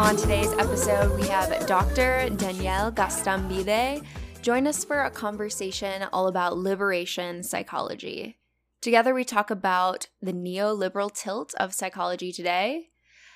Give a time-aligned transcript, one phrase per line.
[0.00, 2.30] On today's episode, we have Dr.
[2.30, 4.02] Daniel Gaztambide
[4.40, 8.38] join us for a conversation all about liberation psychology.
[8.80, 12.88] Together, we talk about the neoliberal tilt of psychology today,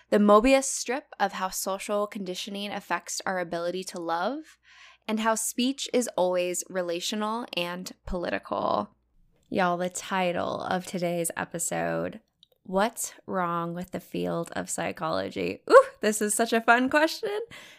[0.09, 4.57] the Mobius strip of how social conditioning affects our ability to love,
[5.07, 8.89] and how speech is always relational and political.
[9.51, 12.21] Y'all, the title of today's episode
[12.67, 15.61] What's wrong with the field of psychology?
[15.71, 17.39] Ooh, this is such a fun question.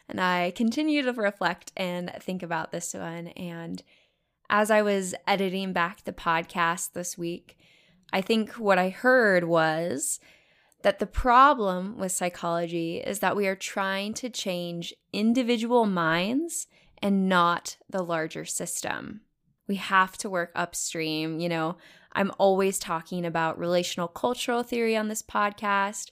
[0.10, 3.28] And I continue to reflect and think about this one.
[3.28, 3.84] And
[4.50, 7.56] as I was editing back the podcast this week,
[8.12, 10.20] I think what I heard was
[10.82, 16.68] that the problem with psychology is that we are trying to change individual minds
[17.02, 19.22] and not the larger system.
[19.68, 21.40] We have to work upstream.
[21.40, 21.78] You know,
[22.14, 26.10] I'm always talking about relational cultural theory on this podcast,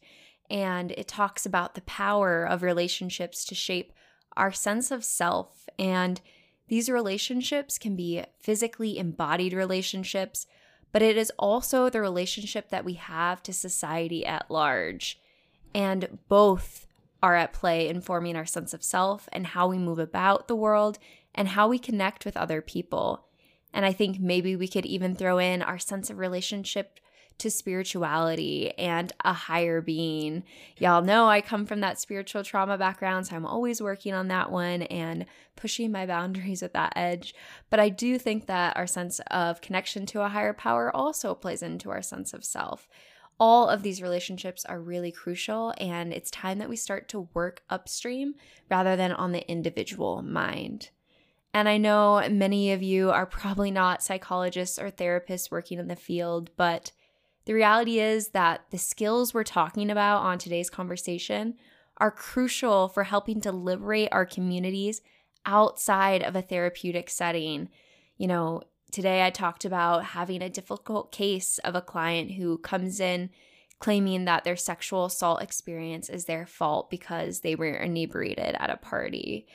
[0.49, 3.93] and it talks about the power of relationships to shape
[4.35, 5.67] our sense of self.
[5.77, 6.21] And
[6.67, 10.45] these relationships can be physically embodied relationships,
[10.91, 15.19] but it is also the relationship that we have to society at large.
[15.73, 16.85] And both
[17.21, 20.55] are at play in forming our sense of self and how we move about the
[20.55, 20.99] world
[21.33, 23.25] and how we connect with other people.
[23.73, 26.99] And I think maybe we could even throw in our sense of relationship
[27.39, 30.43] to spirituality and a higher being.
[30.77, 34.51] Y'all know I come from that spiritual trauma background, so I'm always working on that
[34.51, 35.25] one and
[35.55, 37.35] pushing my boundaries at that edge.
[37.69, 41.61] But I do think that our sense of connection to a higher power also plays
[41.61, 42.87] into our sense of self
[43.39, 47.63] all of these relationships are really crucial, and it's time that we start to work
[47.69, 48.35] upstream
[48.69, 50.89] rather than on the individual mind.
[51.53, 55.95] And I know many of you are probably not psychologists or therapists working in the
[55.95, 56.91] field, but
[57.45, 61.55] the reality is that the skills we're talking about on today's conversation
[61.97, 65.01] are crucial for helping to liberate our communities
[65.45, 67.69] outside of a therapeutic setting.
[68.17, 72.99] You know, Today, I talked about having a difficult case of a client who comes
[72.99, 73.31] in
[73.79, 78.77] claiming that their sexual assault experience is their fault because they were inebriated at a
[78.77, 79.47] party.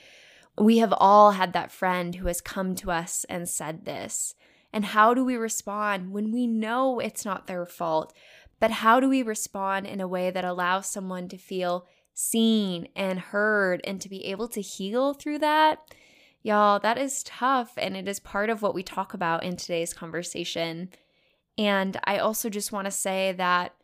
[0.58, 4.34] We have all had that friend who has come to us and said this.
[4.72, 8.12] And how do we respond when we know it's not their fault?
[8.60, 13.18] But how do we respond in a way that allows someone to feel seen and
[13.18, 15.94] heard and to be able to heal through that?
[16.42, 19.92] Y'all, that is tough, and it is part of what we talk about in today's
[19.92, 20.88] conversation.
[21.56, 23.74] And I also just want to say that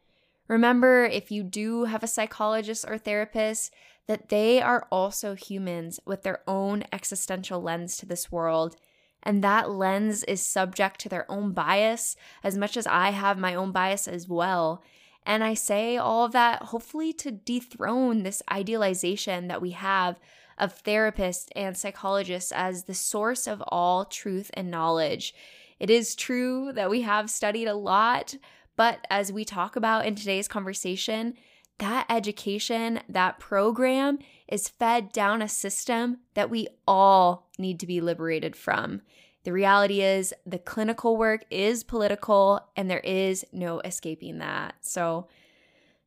[0.46, 3.74] remember, if you do have a psychologist or therapist,
[4.06, 8.76] that they are also humans with their own existential lens to this world.
[9.24, 13.54] And that lens is subject to their own bias as much as I have my
[13.54, 14.82] own bias as well.
[15.26, 20.20] And I say all of that hopefully to dethrone this idealization that we have
[20.58, 25.34] of therapists and psychologists as the source of all truth and knowledge.
[25.80, 28.36] It is true that we have studied a lot,
[28.76, 31.34] but as we talk about in today's conversation,
[31.78, 34.18] that education, that program
[34.54, 39.02] is fed down a system that we all need to be liberated from.
[39.42, 44.76] The reality is, the clinical work is political, and there is no escaping that.
[44.80, 45.26] So,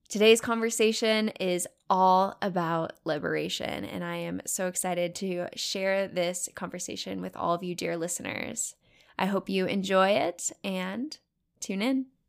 [0.10, 7.20] Today's conversation is all about liberation, and I am so excited to share this conversation
[7.20, 8.76] with all of you, dear listeners.
[9.20, 11.18] I hope you enjoy it and
[11.60, 12.06] tune in.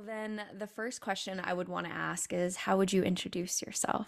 [0.00, 4.06] then the first question I would want to ask is how would you introduce yourself?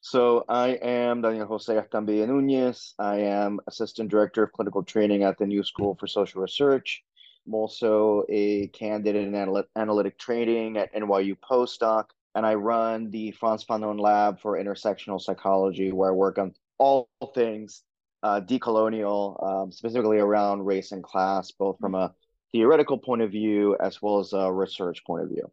[0.00, 2.94] So I am Daniel José Gaztambide Nuñez.
[2.98, 7.04] I am Assistant Director of Clinical Training at the New School for Social Research.
[7.46, 13.30] I'm also a candidate in anal- analytic training at NYU postdoc, and I run the
[13.32, 17.82] Frantz Fanon Lab for Intersectional Psychology, where I work on all things
[18.22, 22.12] uh, decolonial, um, specifically around race and class, both from a
[22.52, 25.50] theoretical point of view as well as a research point of view.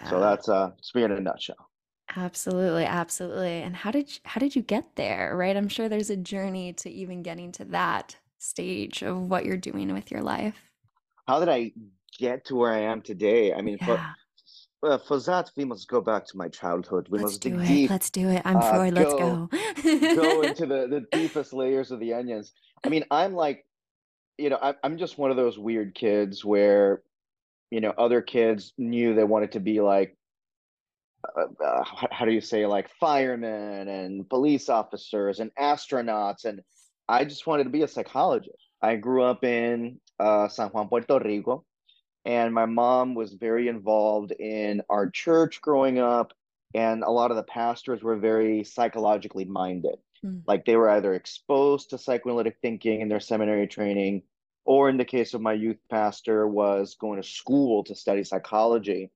[0.00, 0.10] Yeah.
[0.10, 1.70] So that's uh, me in a nutshell.
[2.14, 3.62] Absolutely, absolutely.
[3.62, 5.36] And how did you, how did you get there?
[5.36, 9.56] Right, I'm sure there's a journey to even getting to that stage of what you're
[9.56, 10.54] doing with your life.
[11.26, 11.72] How did I
[12.18, 13.52] get to where I am today?
[13.52, 13.86] I mean, yeah.
[13.86, 14.00] for
[14.82, 17.08] uh, for that, we must go back to my childhood.
[17.10, 17.66] We Let's must do dig it.
[17.66, 17.90] deep.
[17.90, 18.42] Let's do it.
[18.44, 18.94] I'm uh, Freud.
[18.94, 19.48] Let's go.
[19.82, 22.52] go into the, the deepest layers of the onions.
[22.84, 23.64] I mean, I'm like,
[24.38, 27.02] you know, I, I'm just one of those weird kids where,
[27.70, 30.16] you know, other kids knew they wanted to be like,
[31.36, 36.44] uh, uh, how do you say, like firemen and police officers and astronauts.
[36.44, 36.60] And
[37.08, 38.68] I just wanted to be a psychologist.
[38.82, 41.64] I grew up in uh, San Juan, Puerto Rico,
[42.24, 46.32] and my mom was very involved in our church growing up.
[46.74, 49.96] And a lot of the pastors were very psychologically minded.
[50.26, 50.42] Mm.
[50.46, 54.22] Like they were either exposed to psychoanalytic thinking in their seminary training,
[54.64, 59.10] or in the case of my youth pastor, was going to school to study psychology.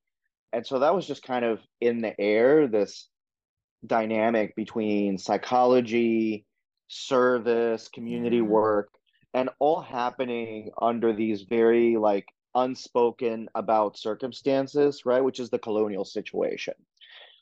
[0.53, 3.09] And so that was just kind of in the air, this
[3.87, 6.45] dynamic between psychology,
[6.89, 8.91] service, community work,
[9.33, 15.23] and all happening under these very like unspoken about circumstances, right?
[15.23, 16.75] Which is the colonial situation.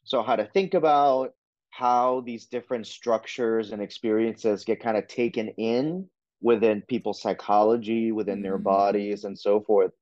[0.04, 1.34] So, how to think about
[1.78, 6.04] how these different structures and experiences get kind of taken in
[6.42, 8.64] within people's psychology, within their mm-hmm.
[8.64, 9.92] bodies, and so forth,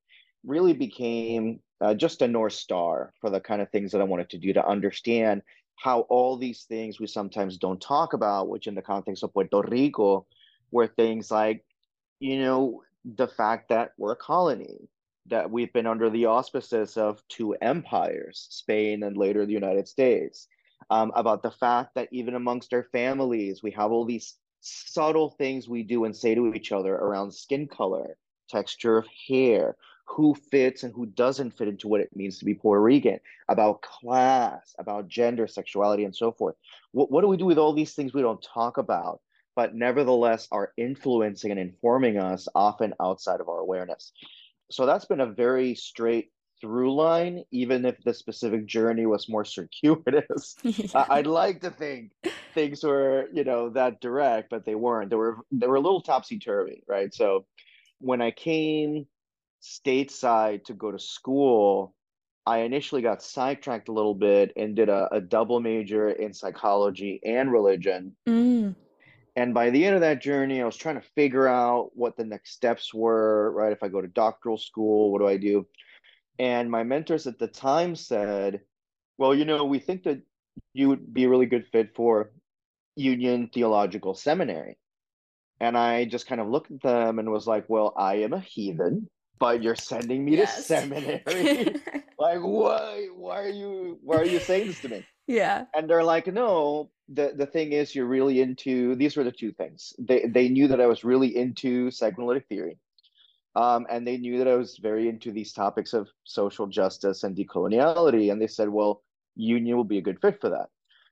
[0.42, 4.30] really became uh, just a North Star for the kind of things that I wanted
[4.30, 5.42] to do to understand
[5.74, 9.60] how all these things we sometimes don't talk about, which in the context of Puerto
[9.60, 10.26] Rico,
[10.70, 11.62] were things like,
[12.20, 14.88] you know, the fact that we're a colony,
[15.26, 20.48] that we've been under the auspices of two empires, Spain and later the United States,
[20.90, 25.68] um, about the fact that even amongst our families, we have all these subtle things
[25.68, 28.16] we do and say to each other around skin color,
[28.48, 29.76] texture of hair,
[30.06, 33.18] who fits and who doesn't fit into what it means to be Puerto Rican,
[33.48, 36.54] about class, about gender, sexuality, and so forth.
[36.92, 39.20] What, what do we do with all these things we don't talk about,
[39.56, 44.12] but nevertheless are influencing and informing us often outside of our awareness?
[44.70, 49.44] So that's been a very straight through line, even if the specific journey was more
[49.44, 50.56] circuitous.
[50.62, 51.06] yeah.
[51.08, 52.12] I'd like to think
[52.54, 55.10] things were, you know, that direct, but they weren't.
[55.10, 57.12] They were they were a little topsy turvy, right?
[57.14, 57.46] So
[57.98, 59.06] when I came
[59.62, 61.94] stateside to go to school,
[62.46, 67.20] I initially got sidetracked a little bit and did a, a double major in psychology
[67.24, 68.14] and religion.
[68.28, 68.76] Mm.
[69.34, 72.24] And by the end of that journey, I was trying to figure out what the
[72.24, 73.72] next steps were, right?
[73.72, 75.66] If I go to doctoral school, what do I do?
[76.38, 78.60] And my mentors at the time said,
[79.18, 80.22] Well, you know, we think that
[80.72, 82.32] you would be a really good fit for
[82.96, 84.78] Union Theological Seminary.
[85.60, 88.40] And I just kind of looked at them and was like, Well, I am a
[88.40, 90.56] heathen but you're sending me yes.
[90.56, 91.22] to seminary.
[92.18, 93.08] like, why?
[93.14, 93.98] Why are you?
[94.02, 95.06] Why are you saying this to me?
[95.26, 95.64] Yeah.
[95.74, 96.90] And they're like, no.
[97.08, 98.96] The the thing is, you're really into.
[98.96, 99.92] These were the two things.
[99.98, 102.78] They they knew that I was really into psychoanalytic theory,
[103.56, 107.36] um, and they knew that I was very into these topics of social justice and
[107.36, 108.30] decoloniality.
[108.30, 109.02] And they said, well,
[109.34, 110.68] Union will be a good fit for that,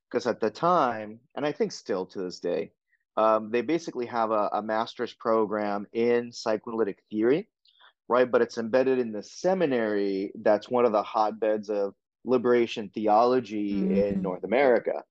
[0.08, 2.70] because at the time, and I think still to this day,
[3.16, 7.48] um, they basically have a, a master's program in psychoanalytic theory
[8.08, 8.30] right?
[8.30, 13.94] But it's embedded in the seminary that's one of the hotbeds of liberation theology mm-hmm.
[13.94, 15.02] in North America.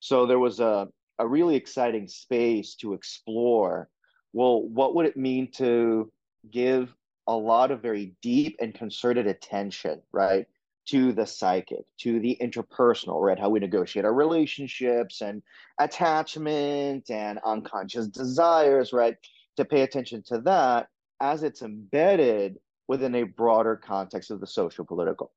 [0.00, 3.88] So there was a, a really exciting space to explore.
[4.32, 6.10] Well, what would it mean to
[6.50, 6.94] give
[7.26, 10.46] a lot of very deep and concerted attention, right?
[10.88, 13.38] To the psychic, to the interpersonal, right?
[13.38, 15.42] How we negotiate our relationships and
[15.78, 19.16] attachment and unconscious desires, right?
[19.56, 20.88] To pay attention to that
[21.20, 25.30] as it's embedded within a broader context of the social political.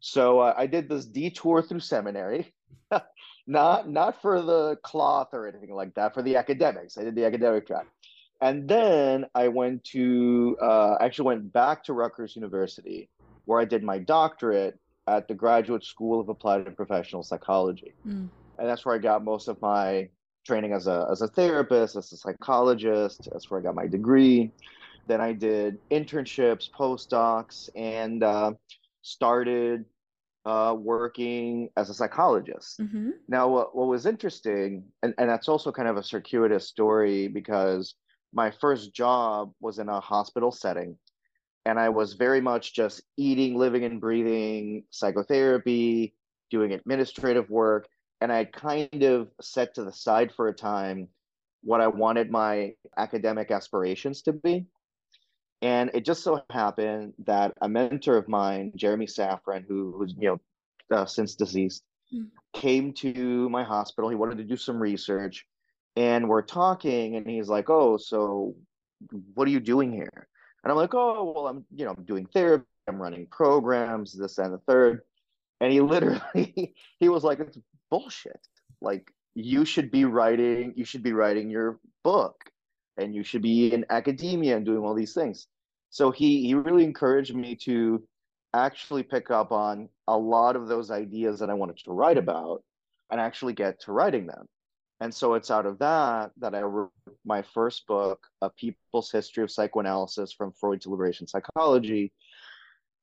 [0.00, 2.52] So uh, I did this detour through seminary,
[3.46, 6.98] not not for the cloth or anything like that, for the academics.
[6.98, 7.86] I did the academic track,
[8.40, 13.08] and then I went to uh, actually went back to Rutgers University,
[13.44, 18.28] where I did my doctorate at the Graduate School of Applied and Professional Psychology, mm.
[18.58, 20.08] and that's where I got most of my
[20.46, 23.28] training as a as a therapist, as a psychologist.
[23.32, 24.52] That's where I got my degree.
[25.06, 28.52] Then I did internships, postdocs, and uh,
[29.02, 29.84] started
[30.44, 32.80] uh, working as a psychologist.
[32.80, 33.10] Mm-hmm.
[33.28, 37.94] Now, what, what was interesting, and, and that's also kind of a circuitous story because
[38.32, 40.96] my first job was in a hospital setting.
[41.66, 46.14] And I was very much just eating, living, and breathing psychotherapy,
[46.50, 47.86] doing administrative work.
[48.20, 51.08] And I kind of set to the side for a time
[51.62, 54.66] what I wanted my academic aspirations to be.
[55.62, 60.40] And it just so happened that a mentor of mine, Jeremy Safran, who who's you
[60.90, 61.82] know uh, since deceased,
[62.14, 62.28] mm.
[62.54, 64.08] came to my hospital.
[64.08, 65.46] He wanted to do some research,
[65.96, 68.54] and we're talking, and he's like, "Oh, so
[69.34, 70.28] what are you doing here?"
[70.62, 72.66] And I'm like, "Oh, well, I'm you know I'm doing therapy.
[72.88, 75.02] I'm running programs, this and the third.
[75.60, 77.58] And he literally he was like, "It's
[77.90, 78.46] bullshit.
[78.80, 80.74] Like you should be writing.
[80.76, 82.50] You should be writing your book."
[83.00, 85.46] and you should be in academia and doing all these things.
[85.90, 88.02] So he he really encouraged me to
[88.54, 92.62] actually pick up on a lot of those ideas that I wanted to write about
[93.10, 94.46] and actually get to writing them.
[95.00, 96.92] And so it's out of that that I wrote
[97.24, 102.12] my first book, A People's History of Psychoanalysis from Freud to Liberation Psychology.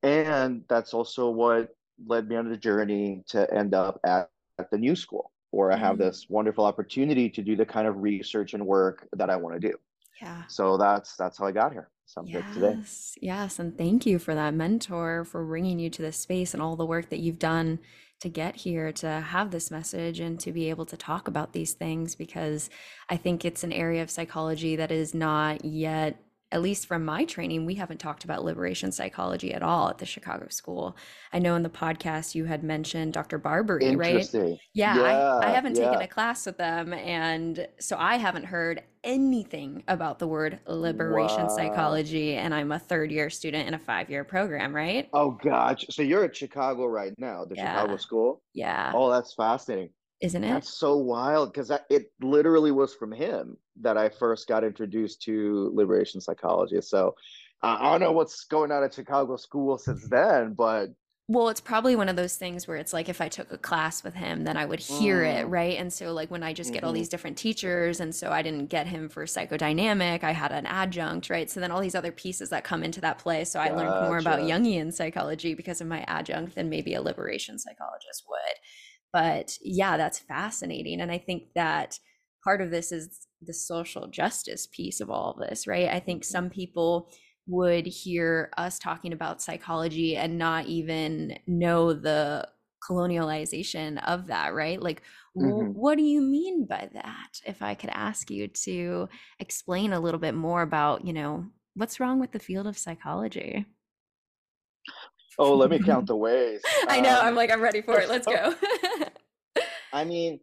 [0.03, 1.69] And that's also what
[2.05, 5.77] led me on the journey to end up at, at the New School, where I
[5.77, 6.03] have mm-hmm.
[6.03, 9.67] this wonderful opportunity to do the kind of research and work that I want to
[9.67, 9.75] do.
[10.21, 10.43] Yeah.
[10.47, 11.89] So that's that's how I got here.
[12.05, 12.79] So I'm yes, good today.
[13.21, 16.75] Yes, and thank you for that mentor for bringing you to this space and all
[16.75, 17.79] the work that you've done
[18.21, 21.73] to get here to have this message and to be able to talk about these
[21.73, 22.69] things because
[23.09, 26.19] I think it's an area of psychology that is not yet
[26.51, 30.05] at least from my training, we haven't talked about liberation psychology at all at the
[30.05, 30.95] Chicago School.
[31.33, 33.37] I know in the podcast you had mentioned Dr.
[33.37, 34.27] Barbary, right?
[34.33, 35.89] Yeah, yeah I, I, haven't yeah.
[35.89, 36.93] taken a class with them.
[36.93, 41.55] And so I haven't heard anything about the word liberation wow.
[41.55, 42.35] psychology.
[42.35, 45.09] And I'm a third year student in a five year program, right?
[45.11, 45.85] Oh, gosh.
[45.89, 47.73] So you're at Chicago right now, the yeah.
[47.73, 48.41] Chicago School?
[48.53, 48.93] Yeah.
[48.95, 49.89] Oh, that's fascinating
[50.21, 50.49] isn't it?
[50.49, 55.71] That's so wild because it literally was from him that I first got introduced to
[55.73, 56.81] liberation psychology.
[56.81, 57.15] So
[57.63, 60.89] uh, I don't know what's going on at Chicago school since then, but
[61.29, 64.01] well, it's probably one of those things where it's like if I took a class
[64.01, 65.41] with him, then I would hear mm.
[65.41, 65.77] it, right?
[65.77, 66.87] And so, like, when I just get mm-hmm.
[66.87, 70.65] all these different teachers, and so I didn't get him for psychodynamic, I had an
[70.65, 71.49] adjunct, right?
[71.49, 73.43] So then all these other pieces that come into that play.
[73.43, 73.77] So I gotcha.
[73.77, 78.55] learned more about Jungian psychology because of my adjunct than maybe a liberation psychologist would.
[79.17, 81.01] But yeah, that's fascinating.
[81.01, 81.97] And I think that
[82.43, 85.89] part of this is the social justice piece of all of this, right?
[85.89, 86.31] I think mm-hmm.
[86.31, 87.09] some people
[87.47, 92.47] would hear us talking about psychology and not even know the
[92.87, 94.79] colonialization of that, right?
[94.79, 95.01] Like,
[95.35, 95.71] mm-hmm.
[95.73, 97.41] what do you mean by that?
[97.43, 99.09] If I could ask you to
[99.39, 103.65] explain a little bit more about, you know, what's wrong with the field of psychology?
[105.39, 106.61] Oh, let me count the ways.
[106.87, 107.19] I know.
[107.19, 108.09] Um, I'm like, I'm ready for it.
[108.09, 108.53] Let's go.
[109.93, 110.39] I mean,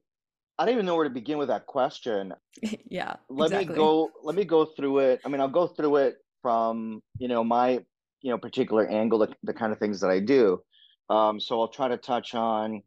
[0.59, 2.33] I don't even know where to begin with that question.
[2.89, 3.17] yeah.
[3.29, 3.69] Let exactly.
[3.69, 4.11] me go.
[4.23, 5.21] Let me go through it.
[5.25, 7.81] I mean, I'll go through it from you know my
[8.23, 10.63] you know particular angle, the, the kind of things that I do.
[11.11, 12.83] Um, so I'll try to touch on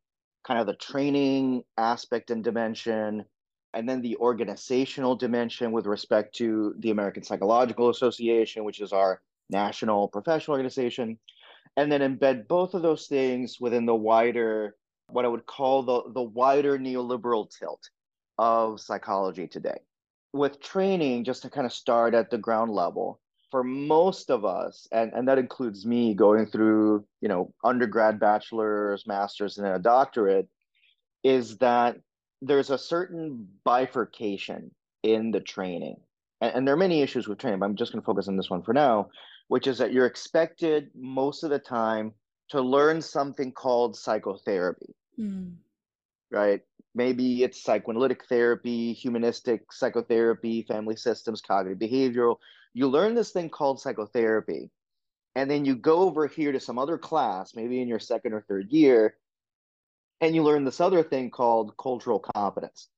[0.46, 3.26] kind of the training aspect and dimension,
[3.74, 9.22] and then the organizational dimension with respect to the American Psychological Association, which is our
[9.50, 11.18] national professional organization
[11.78, 14.76] and then embed both of those things within the wider
[15.10, 17.90] what i would call the the wider neoliberal tilt
[18.38, 19.80] of psychology today.
[20.34, 24.88] With training just to kind of start at the ground level for most of us
[24.92, 29.80] and, and that includes me going through you know undergrad bachelor's master's and then a
[29.80, 30.50] doctorate
[31.24, 31.98] is that
[32.42, 34.70] there's a certain bifurcation
[35.04, 35.96] in the training.
[36.42, 38.36] And, and there are many issues with training but i'm just going to focus on
[38.36, 39.10] this one for now
[39.48, 42.12] which is that you're expected most of the time
[42.50, 44.96] to learn something called psychotherapy.
[45.20, 45.56] Mm.
[46.32, 46.62] Right?
[46.96, 52.38] Maybe it's psychoanalytic therapy, humanistic psychotherapy, family systems, cognitive behavioral.
[52.74, 54.72] You learn this thing called psychotherapy.
[55.36, 58.42] And then you go over here to some other class, maybe in your second or
[58.42, 59.16] third year,
[60.20, 62.90] and you learn this other thing called cultural competence.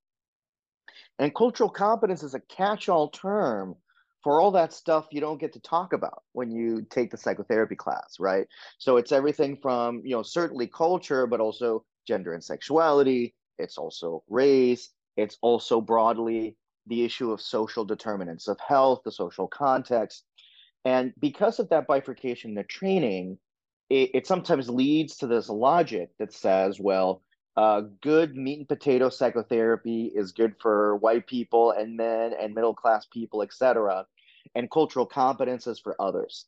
[1.18, 3.76] And cultural competence is a catch all term
[4.24, 7.76] for all that stuff you don't get to talk about when you take the psychotherapy
[7.76, 8.48] class right?
[8.78, 13.36] So it's everything from you know certainly culture but also gender and sexuality.
[13.58, 14.90] It's also race.
[15.18, 16.56] It's also broadly
[16.88, 20.24] the issue of social determinants of health the social context.
[20.86, 23.38] And because of that bifurcation in the training
[23.90, 27.22] it, it sometimes leads to this logic that says well
[27.58, 32.74] uh, good meat and potato psychotherapy is good for white people and men and middle
[32.74, 34.06] class people, etc.
[34.56, 36.46] And cultural competence is for others.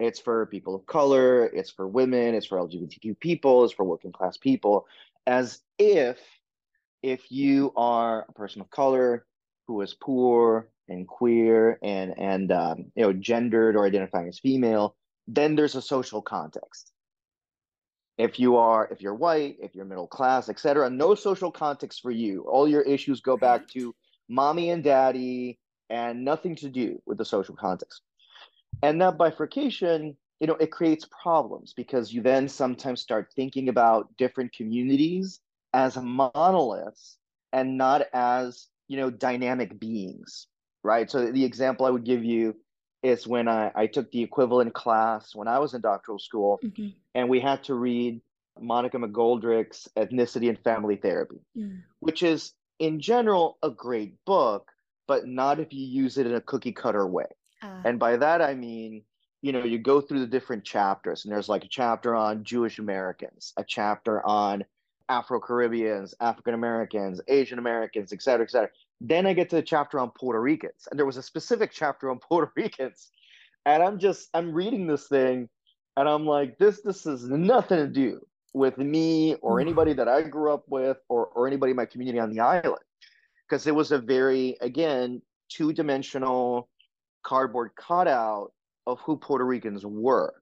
[0.00, 4.12] It's for people of color, it's for women, it's for LGBTQ people, it's for working
[4.12, 4.86] class people,
[5.26, 6.18] as if
[7.02, 9.26] if you are a person of color
[9.66, 14.96] who is poor and queer and and um, you know gendered or identifying as female,
[15.28, 16.91] then there's a social context
[18.18, 22.10] if you are if you're white if you're middle class etc no social context for
[22.10, 23.94] you all your issues go back to
[24.28, 25.58] mommy and daddy
[25.92, 28.00] and nothing to do with the social context.
[28.82, 34.08] And that bifurcation, you know, it creates problems because you then sometimes start thinking about
[34.16, 35.40] different communities
[35.74, 37.18] as monoliths
[37.52, 40.46] and not as, you know, dynamic beings,
[40.82, 41.10] right?
[41.10, 42.56] So the example I would give you
[43.02, 46.88] is when I, I took the equivalent class when I was in doctoral school Mm-hmm.
[47.14, 48.20] and we had to read
[48.60, 51.82] Monica McGoldrick's Ethnicity and Family Therapy, Mm.
[52.00, 54.70] which is in general a great book,
[55.06, 57.26] but not if you use it in a cookie cutter way.
[57.62, 59.02] Ah, And by that I mean,
[59.40, 62.78] you know, you go through the different chapters, and there's like a chapter on Jewish
[62.78, 64.64] Americans, a chapter on
[65.08, 68.70] Afro Caribbeans, African Americans, Asian Americans, et cetera, et cetera.
[69.04, 72.08] Then I get to the chapter on Puerto Ricans, and there was a specific chapter
[72.08, 73.10] on Puerto Ricans.
[73.66, 75.48] And I'm just I'm reading this thing,
[75.96, 78.20] and I'm like, this this has nothing to do
[78.54, 79.66] with me or hmm.
[79.66, 82.82] anybody that I grew up with or or anybody in my community on the island.
[83.48, 86.70] Because it was a very, again, two-dimensional
[87.22, 88.52] cardboard cutout
[88.86, 90.32] of who Puerto Ricans were,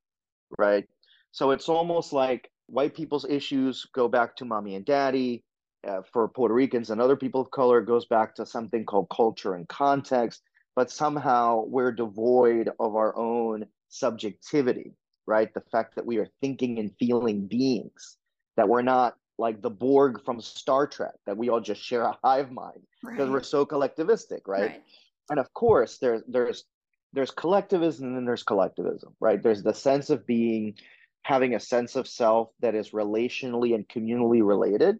[0.58, 0.86] right?
[1.32, 5.44] So it's almost like white people's issues go back to mommy and daddy.
[5.86, 9.08] Uh, for Puerto Ricans and other people of color, it goes back to something called
[9.08, 10.42] culture and context,
[10.76, 14.94] but somehow we're devoid of our own subjectivity,
[15.26, 15.52] right?
[15.54, 18.18] The fact that we are thinking and feeling beings,
[18.56, 22.18] that we're not like the Borg from Star Trek, that we all just share a
[22.22, 23.30] hive mind because right.
[23.30, 24.82] we're so collectivistic, right?
[25.30, 26.64] and of course there's there's
[27.12, 30.74] there's collectivism and then there's collectivism right there's the sense of being
[31.22, 34.98] having a sense of self that is relationally and communally related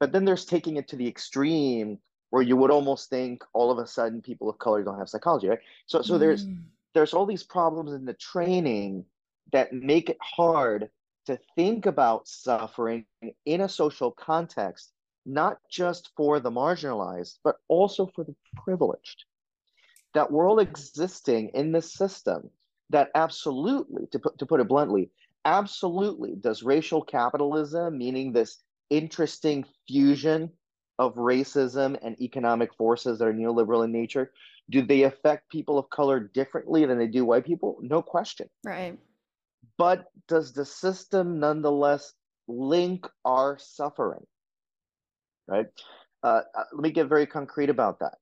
[0.00, 1.98] but then there's taking it to the extreme
[2.30, 5.48] where you would almost think all of a sudden people of color don't have psychology
[5.48, 6.62] right so so there's Mm.
[6.94, 9.04] there's all these problems in the training
[9.52, 10.90] that make it hard
[11.26, 13.04] to think about suffering
[13.44, 14.92] in a social context,
[15.24, 19.24] not just for the marginalized, but also for the privileged.
[20.14, 22.50] That we're all existing in this system
[22.90, 25.10] that absolutely, to put, to put it bluntly,
[25.44, 30.50] absolutely does racial capitalism, meaning this interesting fusion
[30.98, 34.32] of racism and economic forces that are neoliberal in nature,
[34.70, 37.78] do they affect people of color differently than they do white people?
[37.80, 38.48] No question.
[38.64, 38.98] Right.
[39.78, 42.14] But does the system nonetheless
[42.48, 44.26] link our suffering?
[45.46, 45.66] Right?
[46.22, 48.14] Uh, uh, let me get very concrete about that.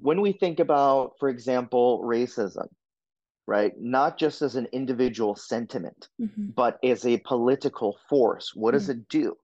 [0.00, 2.68] When we think about, for example, racism,
[3.46, 6.54] right, not just as an individual sentiment, Mhm.
[6.54, 9.36] but as a political force, what does it do?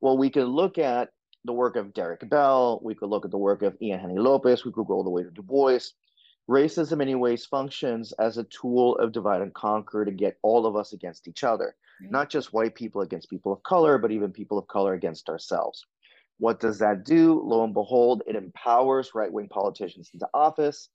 [0.00, 1.10] Well, we could look at
[1.44, 4.64] the work of Derek Bell, we could look at the work of Ian Haney Lopez,
[4.64, 5.78] we could go all the way to Du Bois.
[6.48, 10.66] Racism, in many ways, functions as a tool of divide and conquer to get all
[10.66, 12.10] of us against each other, Right.
[12.10, 15.86] not just white people against people of color, but even people of color against ourselves.
[16.38, 17.40] What does that do?
[17.44, 20.88] Lo and behold, it empowers right wing politicians into office.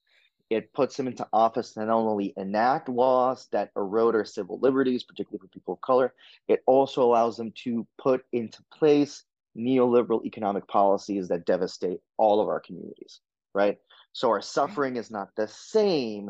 [0.49, 5.03] It puts them into office to not only enact laws that erode our civil liberties,
[5.03, 6.13] particularly for people of color,
[6.47, 9.23] it also allows them to put into place
[9.57, 13.21] neoliberal economic policies that devastate all of our communities,
[13.53, 13.77] right?
[14.13, 16.29] So our suffering is not the same,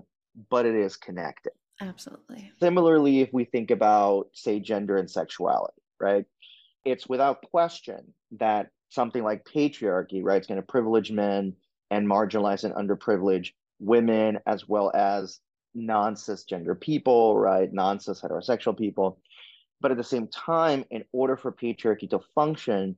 [0.49, 1.53] but it is connected.
[1.81, 2.51] Absolutely.
[2.59, 6.25] Similarly, if we think about, say, gender and sexuality, right?
[6.85, 11.53] It's without question that something like patriarchy, right, is going to privilege men
[11.91, 15.39] and marginalize and underprivilege women as well as
[15.73, 17.71] non cisgender people, right?
[17.71, 19.19] Non cis heterosexual people.
[19.81, 22.97] But at the same time, in order for patriarchy to function,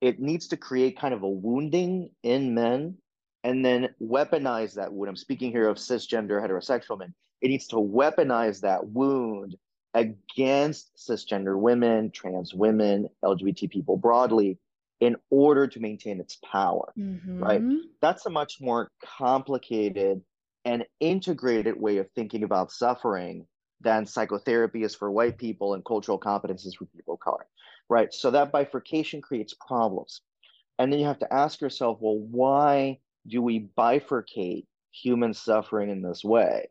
[0.00, 2.96] it needs to create kind of a wounding in men
[3.42, 5.08] and then weaponize that wound.
[5.08, 7.14] I'm speaking here of cisgender heterosexual men.
[7.40, 9.56] It needs to weaponize that wound
[9.92, 14.58] against cisgender women, trans women, LGBT people broadly,
[15.04, 16.94] in order to maintain its power.
[16.96, 17.60] Right.
[17.60, 17.80] Mhm.
[18.00, 20.24] That's a much more complicated
[20.64, 23.46] and integrated way of thinking about suffering
[23.80, 27.46] than psychotherapy is for white people and cultural competence is for people of color.
[27.90, 28.14] Right.
[28.14, 30.22] So that bifurcation creates problems.
[30.78, 36.00] And then you have to ask yourself, well, why do we bifurcate human suffering in
[36.00, 36.68] this way?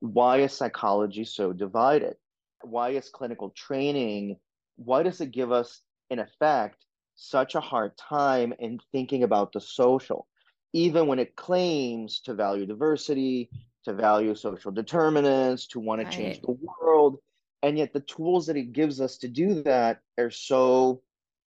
[0.00, 2.16] Why is psychology so divided?
[2.62, 4.40] Why is clinical training,
[4.76, 6.85] why does it give us, in effect,
[7.16, 10.28] such a hard time in thinking about the social,
[10.72, 13.50] even when it claims to value diversity,
[13.84, 17.20] to value social determinants, to want to change the world,
[17.62, 21.02] and yet the tools that it gives us to do that are so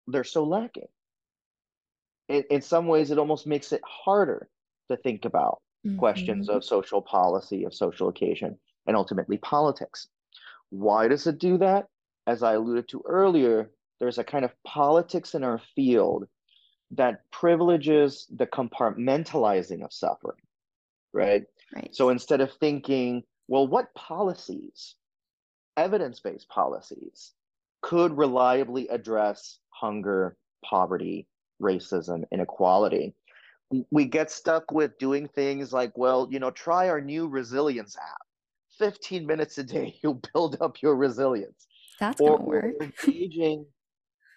[0.08, 0.88] they're so lacking.
[2.28, 4.50] In, in some ways, it almost makes it harder
[4.90, 5.62] to think about
[5.98, 6.50] questions Mhm.
[6.50, 10.10] of social policy, of social occasion, and ultimately politics.
[10.70, 11.90] Why does it do that?
[12.28, 13.72] As I alluded to earlier,
[14.04, 16.28] there's a kind of politics in our field
[16.92, 20.42] that privileges the compartmentalizing of suffering,
[21.14, 21.44] right?
[21.74, 21.96] Right.
[21.96, 24.96] So instead of thinking, well, what policies,
[25.78, 27.32] evidence based policies,
[27.82, 30.36] could reliably address hunger,
[30.66, 31.26] poverty,
[31.62, 33.16] racism, inequality,
[33.90, 38.22] we get stuck with doing things like, well, you know, try our new resilience app.
[38.80, 41.68] 15 minutes a day, you'll build up your resilience.
[42.00, 42.66] That's or, gonna work.
[42.66, 43.66] or engaging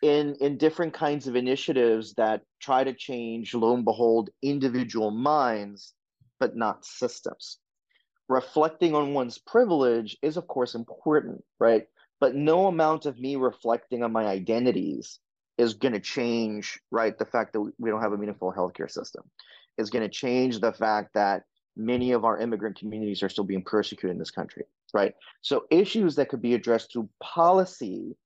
[0.03, 5.95] in in different kinds of initiatives that try to change, lo and behold, individual minds,
[6.39, 7.59] but not systems.
[8.29, 11.87] Reflecting on one's privilege is, of course, important, right?
[12.21, 15.21] But no amount of me reflecting on my identities
[15.59, 17.17] is going to change, right?
[17.17, 19.23] The fact that we don't have a meaningful healthcare system
[19.79, 21.45] is going to change the fact that
[21.77, 25.15] many of our immigrant communities are still being persecuted in this country, right?
[25.43, 28.17] So issues that could be addressed through policy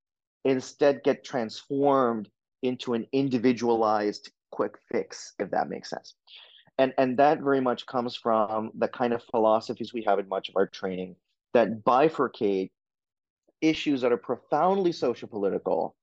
[0.45, 2.29] instead get transformed
[2.63, 6.15] into an individualized quick fix, if that makes sense.
[6.79, 10.49] And, and that very much comes from the kind of philosophies we have in much
[10.49, 11.17] of our training
[11.53, 12.71] that bifurcate
[13.61, 15.95] issues that are profoundly social political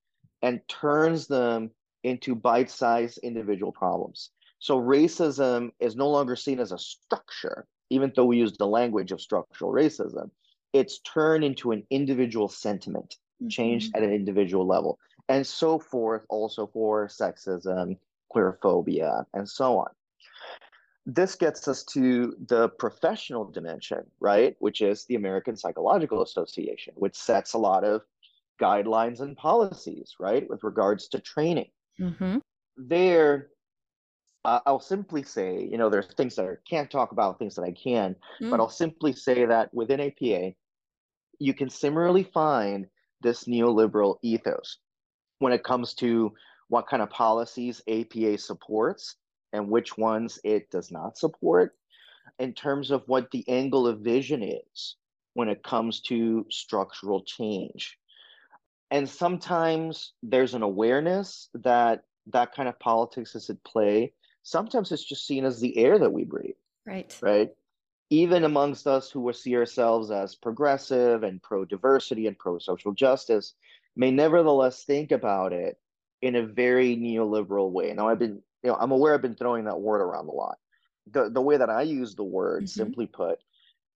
[0.42, 1.72] and turns them
[2.04, 4.30] into bite sized individual problems.
[4.60, 9.12] So racism is no longer seen as a structure, even though we use the language
[9.12, 10.30] of structural racism.
[10.74, 13.16] It's turned into an individual sentiment,
[13.50, 13.98] changed Mhm.
[13.98, 17.98] at an individual level, and so forth, also for sexism,
[18.34, 19.90] queerphobia, and so on.
[21.06, 24.56] This gets us to the professional dimension, right?
[24.60, 28.02] Which is the American Psychological Association, which sets a lot of
[28.60, 31.72] guidelines and policies, right, with regards to training.
[32.00, 32.42] Mhm.
[32.76, 33.52] There,
[34.44, 37.64] uh, I'll simply say, you know, there's things that I can't talk about, things that
[37.64, 38.60] I can, but Mm.
[38.60, 40.56] I'll simply say that within APA,
[41.40, 42.90] you can similarly find
[43.22, 44.78] this neoliberal ethos
[45.40, 46.34] when it comes to
[46.70, 49.16] what kind of policies APA supports
[49.54, 51.76] and which ones it does not support,
[52.40, 54.96] in terms of what the angle of vision is
[55.34, 57.98] when it comes to structural change.
[58.92, 64.14] And sometimes there's an awareness that that kind of politics is at play.
[64.44, 67.18] Sometimes it's just seen as the air that we breathe Right.
[67.22, 67.50] right?
[68.10, 72.94] Even amongst us who will see ourselves as progressive and pro diversity and pro social
[72.94, 73.54] justice,
[73.98, 75.78] may nevertheless think about it
[76.22, 77.94] in a very neoliberal way.
[77.94, 80.58] Now, I've been, you know, I'm aware I've been throwing that word around a lot.
[81.12, 82.70] The, the way that I use the word, Mhm.
[82.70, 83.40] simply put,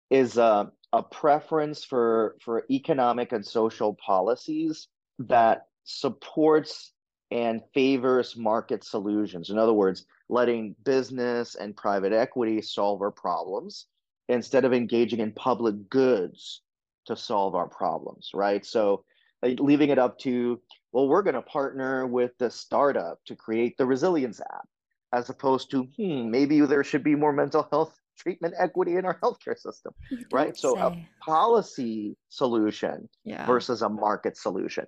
[0.10, 6.92] is uh, a preference for, for economic and social policies that supports
[7.32, 9.50] and favors market solutions.
[9.50, 13.88] In other words, letting business and private equity solve our problems
[14.28, 16.62] instead of engaging in public goods
[17.06, 18.66] to solve our problems, right?
[18.66, 19.04] So
[19.44, 23.86] leaving it up to, well, we're going to partner with the startup to create the
[23.86, 24.68] resilience app,
[25.14, 29.20] as opposed to, hmm, maybe there should be more mental health treatment equity in our
[29.20, 29.94] healthcare system,
[30.32, 30.56] right?
[30.56, 33.46] So a policy solution Yeah.
[33.46, 34.86] versus a market solution.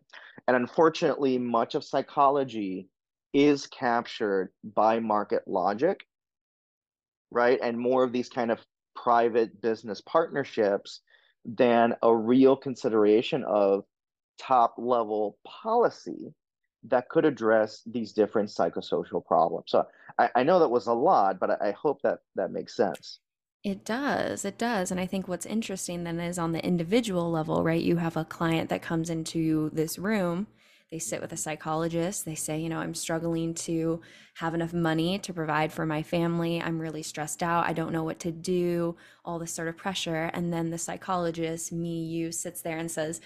[0.47, 2.89] And unfortunately, much of psychology
[3.33, 6.05] is captured by market logic,
[7.31, 7.59] right?
[7.61, 8.59] And more of these kind of
[8.95, 11.01] private business partnerships
[11.45, 13.83] than a real consideration of
[14.39, 16.33] top level policy
[16.85, 19.65] that could address these different psychosocial problems.
[19.67, 19.85] So
[20.19, 23.19] I, I know that was a lot, but I, I hope that that makes sense.
[23.63, 24.43] It does.
[24.43, 24.91] It does.
[24.91, 27.81] And I think what's interesting then is on the individual level, right?
[27.81, 30.47] You have a client that comes into this room,
[30.93, 33.99] they sit with a psychologist, they say, you know, I'm struggling to
[34.35, 36.61] have enough money to provide for my family.
[36.61, 37.65] I'm really stressed out.
[37.65, 40.29] I don't know what to do, all this sort of pressure.
[40.35, 43.21] And then the psychologist, me, you, sits there and says,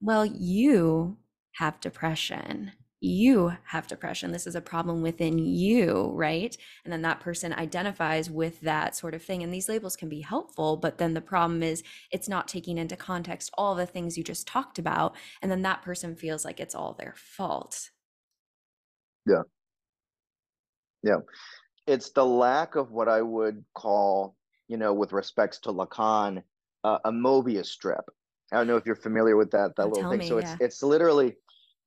[0.00, 1.16] well, you
[1.54, 2.70] have depression.
[3.02, 4.32] You have depression.
[4.32, 6.54] This is a problem within you, right?
[6.84, 9.42] And then that person identifies with that sort of thing.
[9.42, 11.82] And these labels can be helpful, but then the problem is
[12.12, 15.16] it's not taking into context all the things you just talked about.
[15.40, 17.90] And then that person feels like it's all their fault.
[19.26, 19.42] Yeah.
[21.02, 21.18] Yeah.
[21.86, 24.36] It's the lack of what I would call,
[24.68, 26.44] you know, with respects to Lacan,
[26.84, 28.04] uh, a Mobius strip.
[28.52, 30.20] I don't know if you're familiar with that that Oh, little thing.
[30.20, 31.36] me, So it's it's literally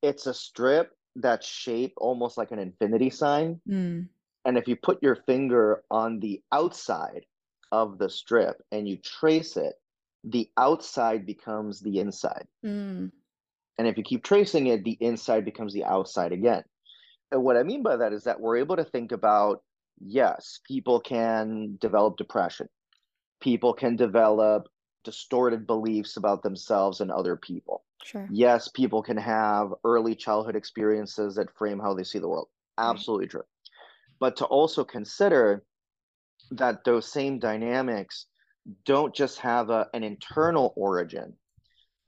[0.02, 3.62] it's a strip that's shape almost like an infinity sign.
[3.68, 4.10] Mm,
[4.46, 7.26] And if you put your finger on the outside
[7.72, 9.76] of the strip and you trace it,
[10.24, 12.48] the outside becomes the inside.
[12.64, 13.12] mm,
[13.78, 16.64] And if you keep tracing it, the inside becomes the outside again.
[17.32, 19.64] And what I mean by that is that we're able to think about
[20.00, 22.70] yes, people can develop depression,
[23.42, 24.68] people can develop
[25.04, 27.84] distorted beliefs about themselves and other people.
[28.04, 28.28] Sure.
[28.32, 32.48] Yes, people can have early childhood experiences that frame how they see the world.
[32.78, 32.90] Right.
[32.90, 33.44] Absolutely true.
[34.20, 35.64] but to also consider
[36.52, 38.28] that those same dynamics
[38.86, 41.34] don't just have a, an internal origin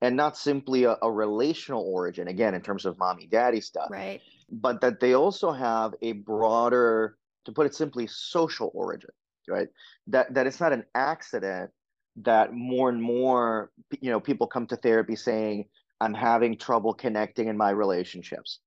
[0.01, 4.21] and not simply a, a relational origin, again, in terms of mommy daddy stuff, Right.
[4.51, 9.11] but that they also have a broader, to put it simply, social origin,
[9.49, 9.69] right?
[10.07, 11.71] That that it's not an accident
[12.17, 15.65] that more and more you know people come to therapy saying
[16.01, 18.59] I'm having trouble connecting in my relationships.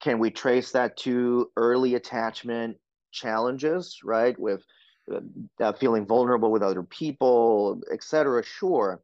[0.00, 2.78] Can we trace that to early attachment
[3.12, 4.38] challenges, right?
[4.38, 4.64] With
[5.12, 5.20] uh,
[5.60, 9.02] uh, feeling vulnerable with other people, et cetera, Sure,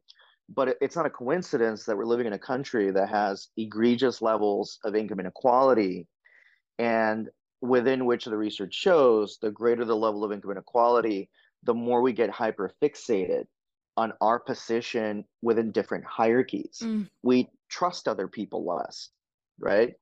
[0.49, 4.79] but it's not a coincidence that we're living in a country that has egregious levels
[4.83, 6.07] of income inequality,
[6.79, 7.29] and
[7.61, 11.29] within which the research shows the greater the level of income inequality,
[11.63, 13.45] the more we get hyper fixated
[13.97, 16.79] on our position within different hierarchies.
[16.81, 17.09] Mm.
[17.23, 19.09] We trust other people less,
[19.59, 19.95] right?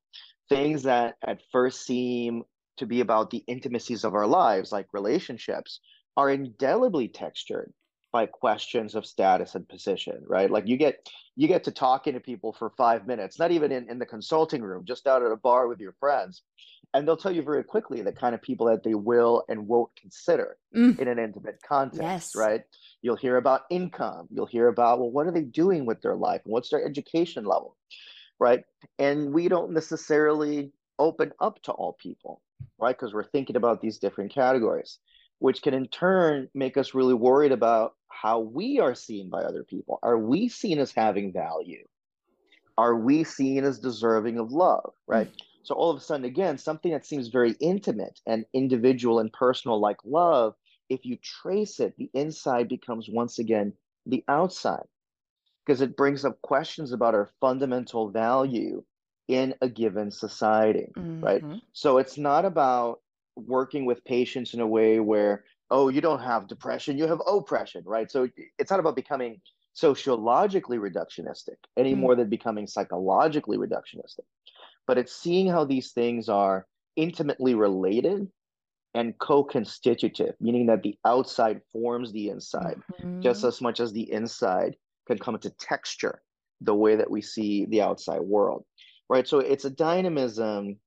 [0.50, 2.44] Things that at first seem
[2.78, 5.80] to be about the intimacies of our lives, like relationships,
[6.18, 7.74] are indelibly textured
[8.12, 10.52] by questions of status and position, right?
[10.52, 13.90] Like you get you get to talking to people for five minutes, not even in,
[13.90, 16.44] in the consulting room, just out at a bar with your friends.
[16.94, 19.94] And they'll tell you very quickly the kind of people that they will and won't
[20.00, 21.00] consider Mm.
[21.00, 22.36] in an intimate context, Yes.
[22.36, 22.64] right?
[23.02, 24.28] You'll hear about income.
[24.30, 26.42] You'll hear about, well, what are they doing with their life?
[26.44, 27.76] And what's their education level,
[28.40, 28.64] right?
[29.00, 32.42] And we don't necessarily open up to all people,
[32.78, 32.96] right?
[32.98, 35.00] Because we're thinking about these different categories,
[35.40, 39.64] which can in turn make us really worried about how we are seen by other
[39.64, 40.00] people.
[40.04, 41.86] Are we seen as having value?
[42.78, 45.30] Are we seen as deserving of love, right?
[45.64, 49.80] So all of a sudden, again, something that seems very intimate and individual and personal,
[49.80, 50.56] like love,
[50.90, 53.74] if you trace it, the inside becomes once again
[54.06, 54.88] the outside
[55.66, 58.84] because it brings up questions about our fundamental value
[59.28, 61.44] in a given society, right?
[61.44, 61.62] Mhm.
[61.74, 63.02] So it's not about
[63.36, 67.84] working with patients in a way where, oh, you don't have depression, you have oppression,
[67.86, 68.10] right?
[68.12, 69.42] So it's not about becoming
[69.74, 71.96] sociologically reductionistic any Mm.
[71.96, 74.26] more than becoming psychologically reductionistic,
[74.88, 78.32] but it's seeing how these things are intimately related
[78.94, 82.82] and co-constitutive, meaning that the outside forms the inside
[83.22, 83.46] just Mhm.
[83.46, 86.22] as much as the inside can come to texture
[86.62, 88.66] the way that we see the outside world,
[89.10, 89.28] right?
[89.28, 90.80] So it's a dynamism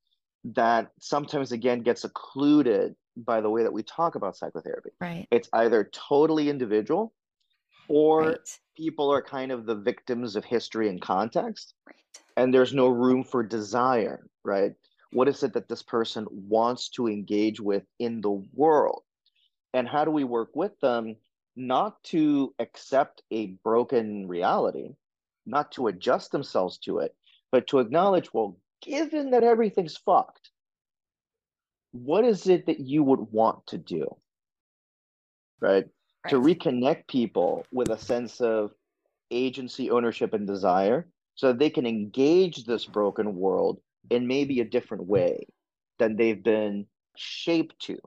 [0.54, 4.90] that sometimes again gets occluded by the way that we talk about psychotherapy.
[5.00, 5.26] Right.
[5.30, 7.12] It's either totally individual
[7.88, 8.60] or Right.
[8.76, 11.96] people are kind of the victims of history and context Right.
[12.36, 14.74] and there's no room for desire, right?
[15.12, 19.02] What is it that this person wants to engage with in the world?
[19.74, 21.16] And how do we work with them
[21.56, 24.94] not to accept a broken reality,
[25.46, 27.16] not to adjust themselves to it,
[27.50, 30.50] but to acknowledge, well, given that everything's fucked,
[31.92, 34.06] what is it that you would want to do?
[35.60, 35.86] Right?
[36.28, 38.72] To reconnect people with a sense of
[39.30, 44.64] agency, ownership, and desire so that they can engage this broken world in maybe a
[44.64, 45.46] different way
[45.98, 46.86] than they've been
[47.16, 47.98] shaped to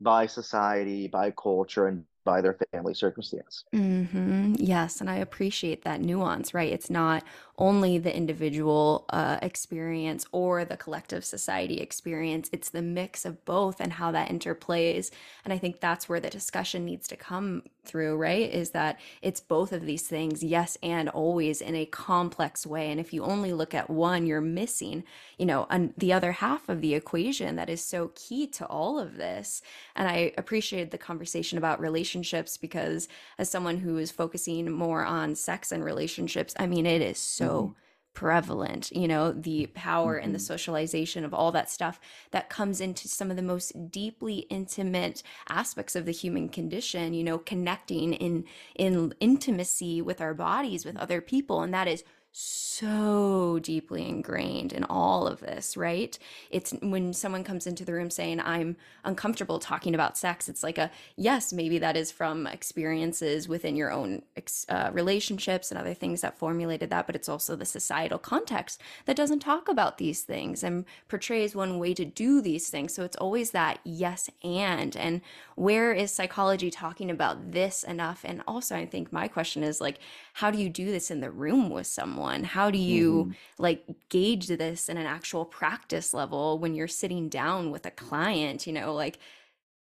[0.00, 3.64] by society, by culture, and by their family circumstance.
[3.72, 6.72] hmm Yes, and I appreciate that nuance, right?
[6.72, 7.24] It's not
[7.58, 13.80] only the individual uh, experience or the collective society experience, it's the mix of both
[13.80, 15.10] and how that interplays.
[15.44, 18.48] And I think that's where the discussion needs to come through, right?
[18.50, 22.90] Is that it's both of these things, yes, and always in a complex way.
[22.90, 25.02] And if you only look at one, you're missing,
[25.36, 28.98] you know, an, the other half of the equation that is so key to all
[28.98, 29.62] of this.
[29.96, 32.13] And I appreciated the conversation about relationships
[32.60, 37.18] because, as someone who is focusing more on sex and relationships, I mean, it is
[37.18, 37.74] so Mhm.
[38.14, 40.38] prevalent, you know, the power and the Mhm.
[40.38, 41.98] socialization of all that stuff
[42.30, 47.24] that comes into some of the most deeply intimate aspects of the human condition, you
[47.24, 48.44] know, connecting in
[48.76, 52.04] in intimacy with our bodies with other people and that is
[52.36, 56.18] so deeply ingrained in all of this, right?
[56.50, 60.76] It's when someone comes into the room saying, I'm uncomfortable talking about sex, it's like
[60.76, 64.22] a yes, maybe that is from experiences within your own
[64.68, 69.14] uh, relationships and other things that formulated that, but it's also the societal context that
[69.14, 72.92] doesn't talk about these things and portrays one way to do these things.
[72.92, 74.96] So it's always that yes and.
[74.96, 75.20] And
[75.54, 78.22] where is psychology talking about this enough?
[78.24, 80.00] And also, I think my question is like,
[80.32, 82.23] how do you do this in the room with someone?
[82.44, 83.36] How do you Mhm.
[83.58, 88.66] like gauge this in an actual practice level when you're sitting down with a client?
[88.66, 89.18] You know, like,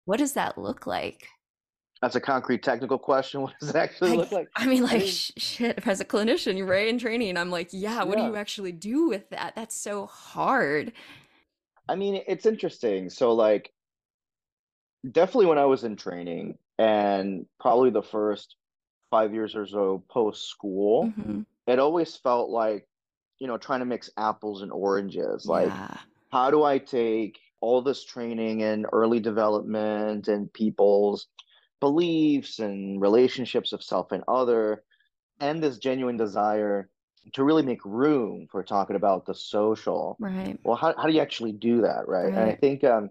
[0.07, 1.29] what does that look like?
[2.03, 3.41] That's a concrete technical question.
[3.43, 4.49] What does it actually I, look like?
[4.55, 7.37] I mean, I like, mean, sh- shit, as a clinician, you're right in training.
[7.37, 9.55] I'm like, yeah, what do you actually do with that?
[9.55, 10.93] That's so hard.
[11.89, 13.11] I mean, it's interesting.
[13.11, 13.73] So, like,
[15.11, 18.57] definitely when I was in training and probably the first
[19.11, 21.45] five years or so post school, Mhm.
[21.69, 22.89] It always felt like,
[23.39, 25.47] you know, trying to mix apples and oranges.
[25.47, 25.97] Like, Yeah.
[26.31, 31.29] how do I take all this training in early development and people's
[31.81, 34.85] beliefs and relationships of self and other,
[35.41, 36.91] and this genuine desire
[37.35, 40.17] to really make room for talking about the social?
[40.19, 40.59] Right.
[40.65, 42.33] Well, how, how do you actually do that, right?
[42.33, 43.11] And I think um,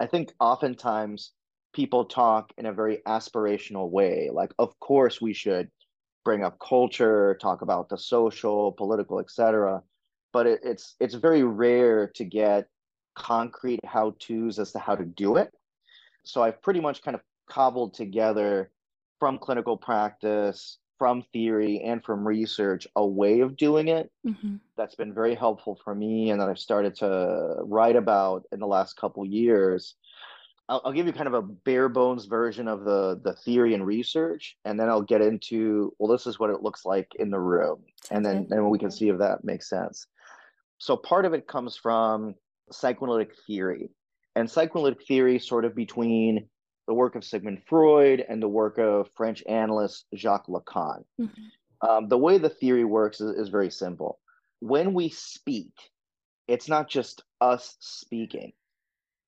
[0.00, 1.32] I think oftentimes
[1.72, 4.30] people talk in a very aspirational way.
[4.32, 5.70] Like, of course, we should
[6.28, 9.82] bring up culture, talk about the social, political, etc.
[10.30, 12.68] But it, it's it's very rare to get
[13.14, 15.54] concrete how-tos as to how to do it.
[16.24, 18.70] So I've pretty much kind of cobbled together
[19.18, 24.60] from clinical practice, from theory, and from research a way of doing it Mhm.
[24.76, 28.66] that's been very helpful for me and that I've started to write about in the
[28.66, 29.96] last couple years.
[30.68, 33.86] I'll, I'll give you kind of a bare bones version of the the theory and
[33.86, 37.40] research, and then I'll get into well, this is what it looks like in the
[37.40, 40.06] room, and then then we can see if that makes sense.
[40.78, 42.34] So part of it comes from
[42.70, 43.90] psychoanalytic theory,
[44.36, 46.48] and psychoanalytic theory sort of between
[46.86, 51.04] the work of Sigmund Freud and the work of French analyst Jacques Lacan.
[51.20, 51.30] Mhm.
[51.86, 54.18] Um, the way the theory works is, is very simple.
[54.60, 55.72] When we speak,
[56.48, 58.52] it's not just us speaking,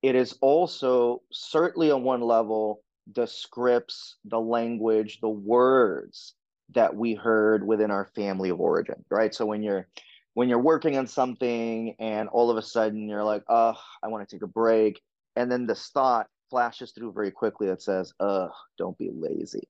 [0.03, 2.83] it is also, certainly on one level,
[3.13, 6.35] the scripts, the language, the words
[6.73, 9.35] that we heard within our family of origin, right?
[9.35, 9.89] So when you're
[10.35, 14.29] when you're working on something and all of a sudden you're like, oh, I want
[14.29, 15.01] to take a break.
[15.35, 19.69] And then this thought flashes through very quickly that says, ugh, don't be lazy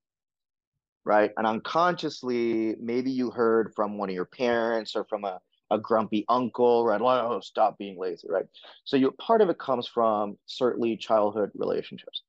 [1.05, 1.31] right?
[1.37, 5.39] And unconsciously, maybe you heard from one of your parents or from a,
[5.71, 7.01] a grumpy uncle, right?
[7.01, 8.45] Oh, stop being lazy, right?
[8.83, 12.21] So you part of it comes from certainly childhood relationships.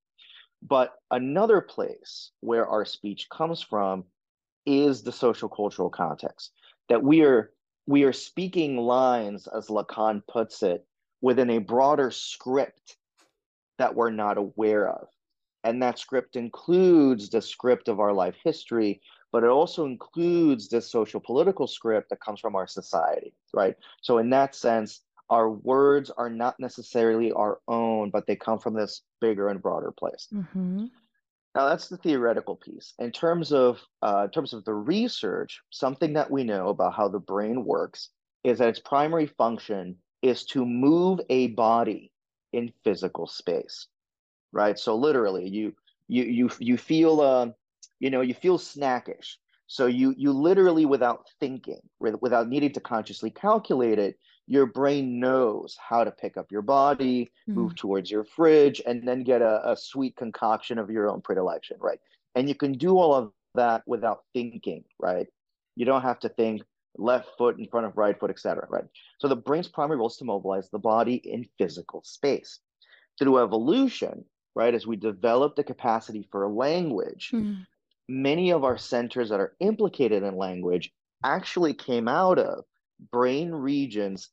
[0.62, 4.04] But another place where our speech comes from
[4.64, 6.52] is the social cultural context
[6.88, 7.50] that we are
[7.86, 10.86] we are speaking lines, as Lacan puts it,
[11.20, 12.96] within a broader script
[13.78, 15.08] that we're not aware of.
[15.64, 19.00] And that script includes the script of our life history,
[19.32, 23.76] but it also includes this social political script that comes from our society, right?
[24.02, 28.74] So, in that sense, our words are not necessarily our own, but they come from
[28.74, 30.28] this bigger and broader place.
[30.32, 30.90] Mhm.
[31.54, 32.94] Now, that's the theoretical piece.
[32.98, 37.08] In terms of uh, in terms of the research, something that we know about how
[37.08, 38.10] the brain works
[38.44, 42.12] is that its primary function is to move a body
[42.52, 43.88] in physical space
[44.52, 44.78] right?
[44.78, 45.74] So literally, you
[46.08, 47.50] you you you feel uh,
[48.02, 49.28] you know you feel snackish.
[49.68, 51.80] So you you literally without thinking,
[52.26, 57.30] without needing to consciously calculate it, your brain knows how to pick up your body,
[57.58, 57.80] move Mm.
[57.82, 62.00] towards your fridge, and then get a, a sweet concoction of your own predilection, right?
[62.34, 65.28] And you can do all of that without thinking, right?
[65.78, 66.62] You don't have to think
[66.98, 68.66] left foot in front of right foot, etc.
[68.68, 68.88] Right?
[69.20, 72.60] So the brain's primary role is to mobilize the body in physical space.
[73.18, 77.64] Through evolution, right, as we develop the capacity for language, Mm.
[78.08, 80.92] Many of our centers that are implicated in language
[81.24, 82.64] actually came out of
[83.10, 84.28] brain regions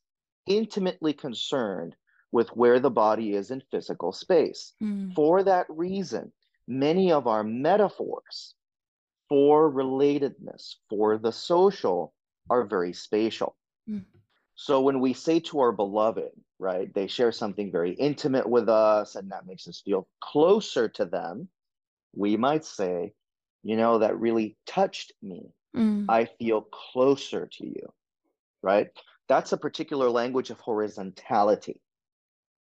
[0.47, 1.95] intimately concerned
[2.31, 4.73] with where the body is in physical space.
[4.81, 5.13] Mm.
[5.15, 6.31] For that reason,
[6.67, 8.53] many of our metaphors
[9.27, 12.13] for relatedness, for the social,
[12.49, 13.55] are very spatial.
[13.89, 14.05] Mm.
[14.55, 19.15] So when we say to our beloved, right, they share something very intimate with us
[19.15, 21.47] and that makes us feel closer to them,
[22.15, 23.13] we might say,
[23.63, 25.53] you know, that really touched me.
[25.75, 26.05] Mm.
[26.09, 27.93] I feel closer to you,
[28.63, 28.87] right?
[29.27, 31.79] That's a particular language of horizontality,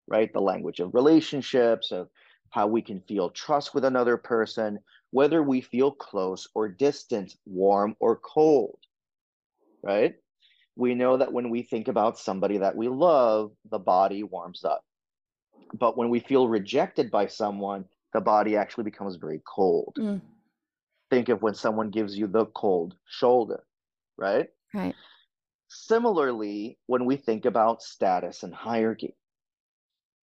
[0.08, 0.32] right?
[0.34, 2.10] The language of relationships, of
[2.50, 4.80] how we can feel trust with another person,
[5.12, 8.80] whether we feel close or distant, warm or cold,
[9.84, 10.16] right?
[10.76, 14.84] We know that when we think about somebody that we love, the body warms up.
[15.74, 19.96] But when we feel rejected by someone, the body actually becomes very cold.
[19.98, 20.22] Mm.
[21.10, 23.64] Think of when someone gives you the cold shoulder,
[24.18, 24.50] right?
[24.74, 24.96] Right.
[25.70, 29.16] Similarly, when we think about status and hierarchy,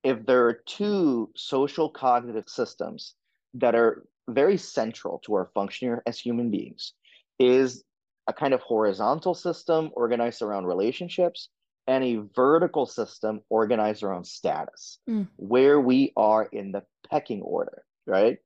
[0.02, 3.14] if there are two social cognitive systems
[3.54, 6.92] that are very central to our functioning as human beings,
[7.38, 7.84] is
[8.26, 11.48] a kind of horizontal system organized around relationships
[11.86, 15.28] and a vertical system organized around status, Mm.
[15.36, 18.38] where we are in the pecking order, right?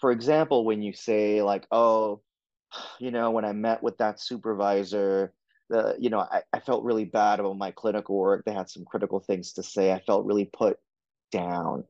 [0.00, 2.20] For example, when you say, like, oh,
[3.00, 5.32] you know, when I met with that supervisor,
[5.68, 8.44] the, you know, I, I felt really bad about my clinical work.
[8.44, 9.92] They had some critical things to say.
[9.92, 10.78] I felt really put
[11.32, 11.84] down,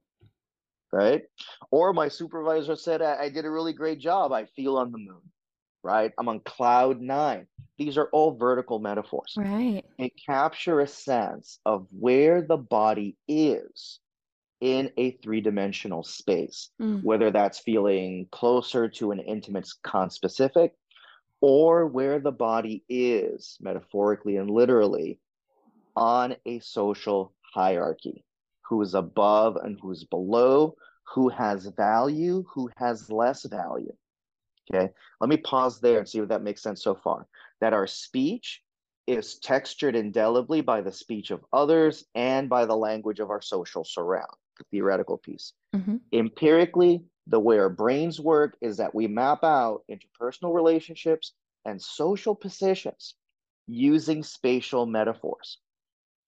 [0.92, 1.24] right?
[1.70, 4.32] Or my supervisor said, I, I did a really great job.
[4.32, 5.20] I feel on the moon,
[5.82, 6.12] right?
[6.18, 7.46] I'm on cloud nine.
[7.78, 9.34] These are all vertical metaphors.
[9.36, 9.84] Right.
[9.98, 14.00] They capture a sense of where the body is
[14.60, 17.02] in a three dimensional space, Mm.
[17.02, 20.70] whether that's feeling closer to an intimate conspecific
[21.40, 25.20] or where the body is, metaphorically and literally,
[25.94, 28.24] on a social hierarchy
[28.68, 30.74] who is above and who's below,
[31.14, 33.94] who has value, who has less value.
[34.68, 37.28] Okay, let me pause there and see if that makes sense so far.
[37.60, 38.62] That our speech
[39.06, 43.84] is textured indelibly by the speech of others and by the language of our social
[43.84, 45.52] surround, the theoretical piece.
[45.74, 46.00] Mhm.
[46.12, 51.32] Empirically, the way our brains work is that we map out interpersonal relationships
[51.64, 53.14] and social positions
[53.66, 55.58] using spatial metaphors,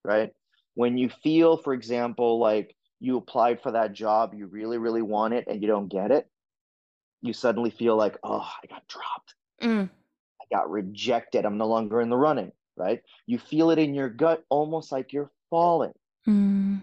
[0.04, 0.34] right?
[0.74, 5.34] When you feel, for example, like you applied for that job, you really, really want
[5.34, 6.28] it, and you don't get it,
[7.20, 9.34] you suddenly feel like, oh, I got dropped.
[9.62, 9.90] Mm.
[10.40, 11.44] I got rejected.
[11.44, 13.02] I'm no longer in the running, right?
[13.26, 15.94] You feel it in your gut almost like you're falling.
[16.26, 16.80] Mm.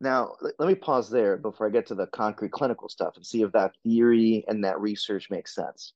[0.00, 3.26] Now, let, let me pause there before I get to the concrete clinical stuff and
[3.26, 5.92] see if that theory and that research makes sense.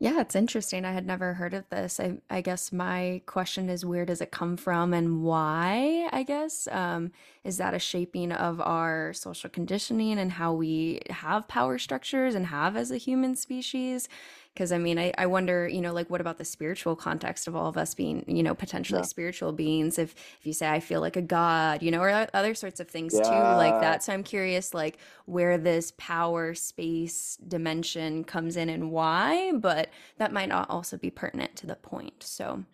[0.00, 0.84] Yeah, it's interesting.
[0.84, 1.98] I had never heard of this.
[1.98, 6.68] I, I guess my question is where does it come from and why, I guess?
[6.70, 7.10] Um,
[7.42, 12.46] is that a shaping of our social conditioning and how we have power structures and
[12.46, 14.08] have as a human species?
[14.54, 17.54] Because I mean, I, I wonder, you know, like what about the spiritual context of
[17.54, 19.06] all of us being, you know, potentially Yeah.
[19.06, 19.98] spiritual beings?
[19.98, 22.88] If if you say I feel like a god, you know, or other sorts of
[22.88, 24.02] things too, like that.
[24.02, 30.32] So I'm curious, like where this power space dimension comes in and why, but that
[30.32, 32.22] might not also be pertinent to the point.
[32.24, 32.64] So,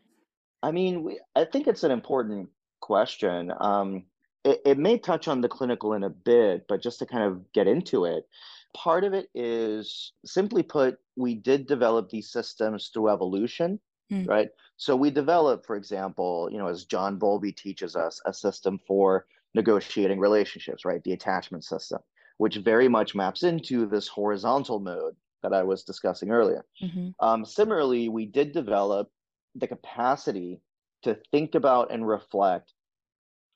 [0.63, 2.49] I mean, we, I think it's an important
[2.81, 3.53] question.
[3.61, 4.05] Um,
[4.45, 7.53] it, it may touch on the clinical in a bit, but just to kind of
[7.53, 8.27] get into it,
[8.75, 13.81] part of it is simply put, we did develop these systems through evolution,
[14.13, 14.29] Mm.
[14.29, 14.51] right?
[14.77, 19.27] So we developed, for example, you know, as John Bowlby teaches us, a system for
[19.55, 21.03] negotiating relationships, right?
[21.03, 22.01] The attachment system,
[22.39, 26.67] which very much maps into this horizontal mode that I was discussing earlier.
[26.81, 27.15] mhm.
[27.21, 29.11] Um, similarly, we did develop
[29.55, 30.61] the capacity
[31.03, 32.75] to think about and reflect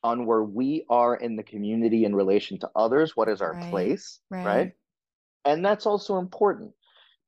[0.02, 3.16] on where we are in the community in relation to others.
[3.16, 4.44] What is our Right, place, right.
[4.44, 4.72] right?
[5.44, 6.72] And that's also important.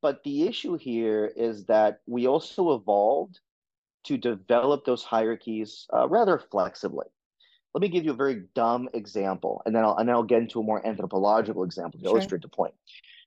[0.02, 3.40] But the issue here is that we also evolved
[4.04, 7.06] to develop those hierarchies uh, rather flexibly.
[7.74, 10.42] Let me give you a very dumb example, and then I'll and then I'll get
[10.42, 12.16] into a more anthropological example to Sure.
[12.16, 12.74] illustrate the point.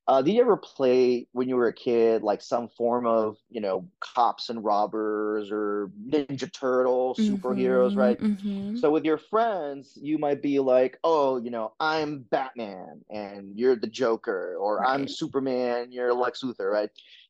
[0.07, 3.61] Uh, did you ever play when you were a kid, like some form of, you
[3.61, 8.19] know, cops and robbers or Ninja Turtle superheroes, Mhm, right?
[8.19, 8.77] mhm.
[8.77, 13.75] So with your friends, you might be like, oh, you know, I'm Batman and you're
[13.75, 16.89] the Joker, or I'm Superman, you're Lex Luthor, right?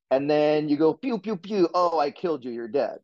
[0.09, 2.99] And then you go pew pew pew, oh, I killed you, you're dead,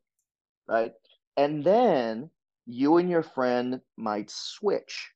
[0.68, 0.94] right?
[1.38, 2.32] And then
[2.66, 5.12] you and your friend might switch,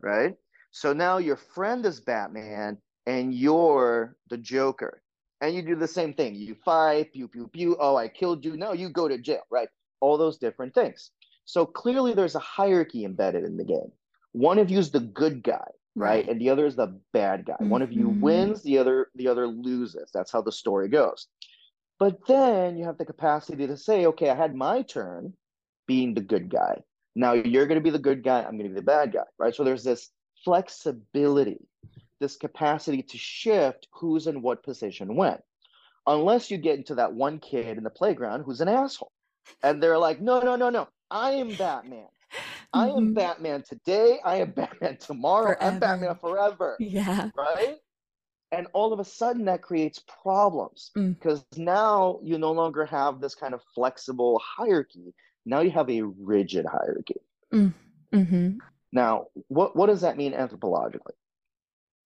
[0.00, 0.36] right?
[0.70, 5.02] So now your friend is Batman and you're the Joker.
[5.40, 6.34] And you do the same thing.
[6.34, 7.76] You fight, pew, pew, pew.
[7.78, 8.56] Oh, I killed you.
[8.56, 9.68] No, you go to jail, right?
[10.00, 11.10] All those different things.
[11.44, 13.92] So clearly there's a hierarchy embedded in the game.
[14.32, 16.26] One of you is the good guy, right?
[16.26, 17.56] And the other is the bad guy.
[17.60, 18.20] One of you Mhm.
[18.20, 20.10] wins, the other the other loses.
[20.12, 21.28] That's how the story goes.
[21.98, 25.36] But then you have the capacity to say, okay, I had my turn
[25.86, 26.82] being the good guy.
[27.14, 29.24] Now you're going to be the good guy, I'm going to be the bad guy,
[29.38, 29.54] right?
[29.54, 30.10] So there's this
[30.44, 31.60] flexibility,
[32.20, 35.38] this capacity to shift who's in what position when.
[36.06, 39.12] Unless you get into that one kid in the playground who's an asshole.
[39.62, 40.88] And they're like, no, no, no, no.
[41.10, 42.06] I am Batman.
[42.72, 43.14] I am Mhm.
[43.14, 44.18] Batman today.
[44.24, 45.56] I am Batman tomorrow.
[45.60, 46.76] I'm Batman forever.
[46.80, 47.30] Yeah.
[47.36, 47.76] Right?
[48.52, 51.14] And all of a sudden that creates problems Mm.
[51.14, 55.14] because now you no longer have this kind of flexible hierarchy.
[55.46, 57.20] Now you have a rigid hierarchy.
[57.52, 58.58] Mm-hmm.
[58.92, 61.14] Now, what, what does that mean anthropologically?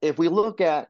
[0.00, 0.88] If we look at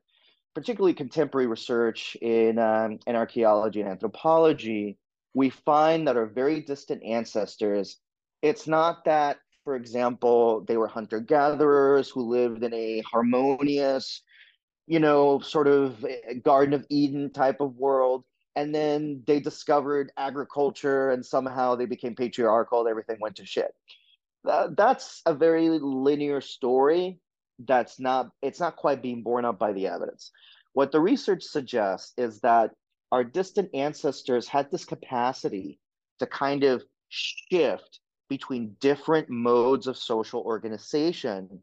[0.54, 4.98] particularly contemporary research in, um, in archaeology and anthropology,
[5.34, 7.98] we find that our very distant ancestors,
[8.42, 14.22] it's not that, for example, they were hunter gatherers who lived in a harmonious,
[14.86, 18.24] you know, sort of eh, Garden of Eden type of world.
[18.56, 23.72] And then they discovered agriculture and somehow they became patriarchal and everything went to shit.
[24.44, 27.20] That, that's a very linear story
[27.66, 30.30] that's not it's not quite being borne out by the evidence
[30.74, 32.70] what the research suggests is that
[33.10, 35.78] our distant ancestors had this capacity
[36.18, 41.62] to kind of shift between different modes of social organization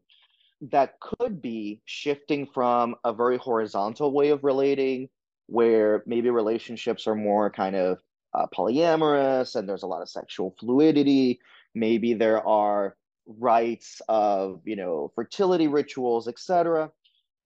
[0.60, 5.08] that could be shifting from a very horizontal way of relating,
[5.46, 7.98] where maybe relationships are more kind of
[8.34, 11.38] uh, polyamorous and there's a lot of sexual fluidity.
[11.74, 12.96] Maybe there are
[13.26, 16.90] rites of, you know, fertility rituals, etc.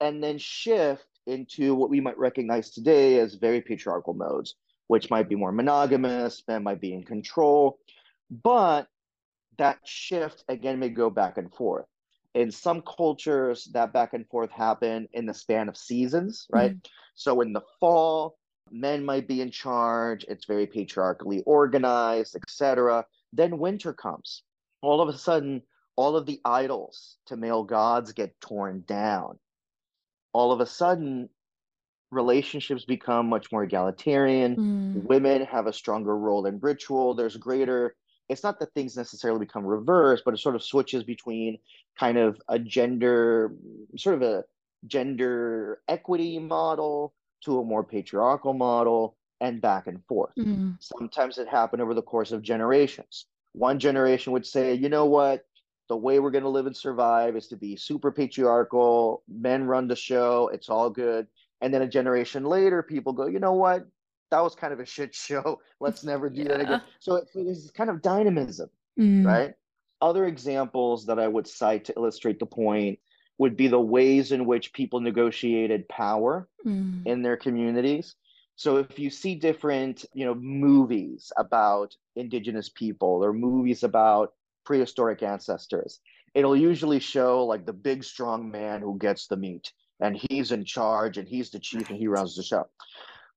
[0.00, 4.54] And then shift into what we might recognize today as very patriarchal modes,
[4.88, 7.78] which might be more monogamous, men might be in control.
[8.30, 8.88] But
[9.58, 11.84] that shift again may go back and forth
[12.34, 16.88] in some cultures that back and forth happen in the span of seasons right mm-hmm.
[17.14, 18.36] so in the fall
[18.70, 24.42] men might be in charge it's very patriarchally organized etc then winter comes
[24.80, 25.60] all of a sudden
[26.00, 29.38] all of the idols to male gods get torn down
[30.32, 31.28] all of a sudden
[32.10, 35.04] relationships become much more egalitarian mm.
[35.04, 37.94] women have a stronger role in ritual there's greater
[38.30, 41.58] it's not that things necessarily become reversed, but it sort of switches between
[41.98, 43.52] kind of a gender,
[43.96, 44.44] sort of a
[44.86, 47.12] gender equity model
[47.44, 50.32] to a more patriarchal model and back and forth.
[50.38, 50.72] Mm-hmm.
[50.78, 53.26] Sometimes it happened over the course of generations.
[53.52, 55.44] One generation would say, you know what?
[55.90, 59.22] The way we're going to live and survive is to be super patriarchal.
[59.28, 60.48] Men run the show.
[60.54, 61.26] It's all good.
[61.60, 63.86] And then a generation later, people go, you know what?
[64.30, 65.60] that was kind of a shit show.
[65.80, 66.48] Let's never do yeah.
[66.48, 66.82] that again.
[66.98, 69.24] So it, there's kind of dynamism, mm.
[69.24, 69.54] right?
[70.00, 72.98] Other examples that I would cite to illustrate the point
[73.38, 77.06] would be the ways in which people negotiated power mm.
[77.06, 78.14] in their communities.
[78.56, 84.34] So if you see different, you know, movies about indigenous people or movies about
[84.64, 86.00] prehistoric ancestors,
[86.34, 90.64] it'll usually show like the big strong man who gets the meat and he's in
[90.64, 92.66] charge and he's the chief and he runs the show.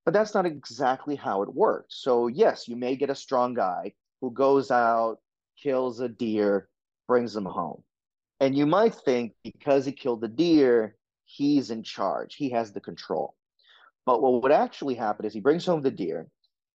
[0.06, 1.94] But that's not exactly how it worked.
[1.94, 5.20] So, yes, you may get a strong guy who goes out,
[5.62, 6.68] kills a deer,
[7.08, 7.84] brings them home.
[8.40, 10.96] And you might think because he killed the deer,
[11.26, 13.36] he's in charge, he has the control.
[14.06, 16.28] But what would actually happen is he brings home the deer,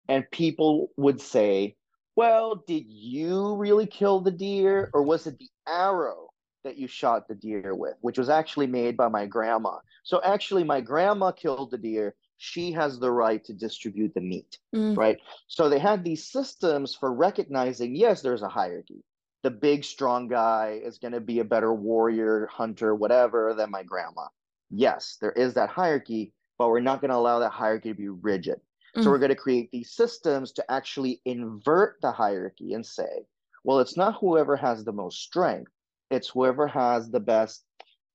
[0.09, 1.77] and people would say,
[2.17, 6.29] Well, did you really kill the deer, or was it the arrow
[6.65, 9.79] that you shot the deer with, which was actually made by my grandma?
[10.03, 14.59] So, actually, my grandma killed the deer, she has the right to distribute the meat,
[14.75, 14.97] mm.
[14.97, 15.19] right?
[15.49, 19.03] So they had these systems for recognizing yes, there's a hierarchy.
[19.43, 23.83] The big, strong guy is going to be a better warrior, hunter, whatever than my
[23.83, 24.27] grandma.
[24.71, 28.09] Yes, there is that hierarchy, but we're not going to allow that hierarchy to be
[28.09, 28.61] rigid.
[28.97, 29.05] Mm.
[29.05, 33.27] So we're going to create these systems to actually invert the hierarchy and say,
[33.65, 35.73] well, it's not whoever has the most strength,
[36.11, 37.65] it's whoever has the best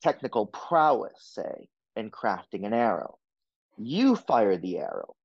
[0.01, 3.17] technical prowess, say, in crafting an arrow
[3.77, 5.15] you fire the arrow,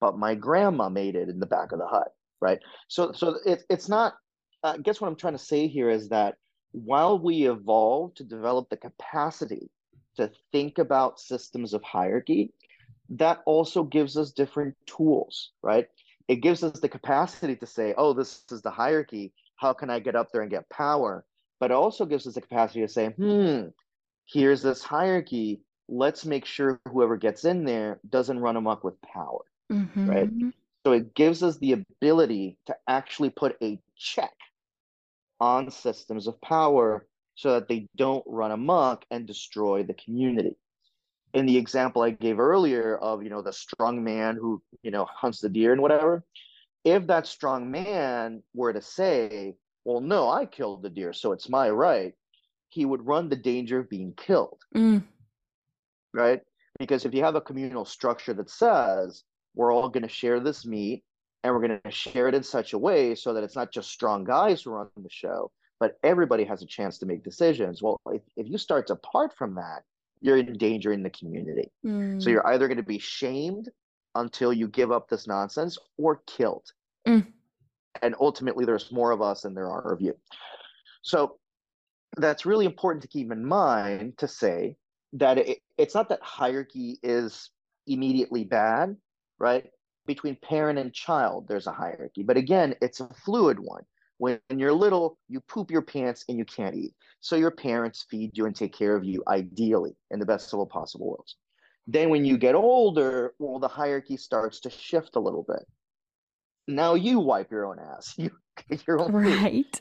[0.00, 2.58] but my grandma made it in the back of the hut, right?
[2.88, 4.14] So, so it, it's not.
[4.62, 6.36] I uh, guess what I'm trying to say here is that
[6.72, 9.70] while we evolve to develop the capacity
[10.16, 12.52] to think about systems of hierarchy,
[13.10, 15.88] that also gives us different tools, right?
[16.28, 19.32] It gives us the capacity to say, oh, this is the hierarchy.
[19.56, 21.24] How can I get up there and get power?
[21.60, 23.68] But it also gives us the capacity to say, hmm,
[24.26, 29.42] here's this hierarchy let's make sure whoever gets in there doesn't run amok with power,
[29.72, 30.10] mm-hmm.
[30.10, 30.30] right?
[30.84, 34.34] So it gives us the ability to actually put a check
[35.40, 40.56] on systems of power so that they don't run amok and destroy the community.
[41.36, 45.04] In the example I gave earlier of, you know, the strong man who, you know,
[45.04, 46.24] hunts the deer and whatever,
[46.84, 51.48] if that strong man were to say, well, no, I killed the deer, so it's
[51.48, 52.14] my right,
[52.70, 54.60] he would run the danger of being killed.
[54.74, 55.02] Mm
[56.16, 56.40] right?
[56.78, 59.22] Because if you have a communal structure that says
[59.54, 61.04] we're all going to share this meat
[61.44, 63.90] and we're going to share it in such a way so that it's not just
[63.90, 67.82] strong guys who run the show, but everybody has a chance to make decisions.
[67.82, 69.82] Well, if, if you start to part from that,
[70.20, 71.70] you're endangering the community.
[71.84, 72.22] Mm.
[72.22, 73.68] So you're either going to be shamed
[74.14, 76.66] until you give up this nonsense or killed.
[77.06, 77.26] Mm.
[78.02, 80.14] And ultimately, there's more of us than there are of you.
[81.02, 81.38] So
[82.16, 84.76] that's really important to keep in mind to say
[85.14, 87.50] that it, it's not that hierarchy is
[87.86, 88.96] immediately bad,
[89.38, 89.64] right?
[90.06, 92.22] Between parent and child, there's a hierarchy.
[92.22, 93.84] But again, it's a fluid one.
[94.18, 96.94] When you're little, you poop your pants and you can't eat.
[97.20, 100.58] So your parents feed you and take care of you, ideally, in the best of
[100.58, 101.36] all possible worlds.
[101.86, 105.64] Then when you get older, well, the hierarchy starts to shift a little bit.
[106.66, 108.14] Now you wipe your own ass.
[108.18, 108.30] You
[108.70, 109.42] get your own food.
[109.42, 109.80] Right.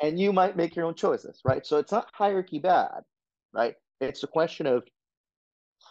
[0.00, 1.66] And you might make your own choices, right?
[1.66, 3.02] So it's not hierarchy bad,
[3.52, 3.74] right?
[4.00, 4.84] It's a question of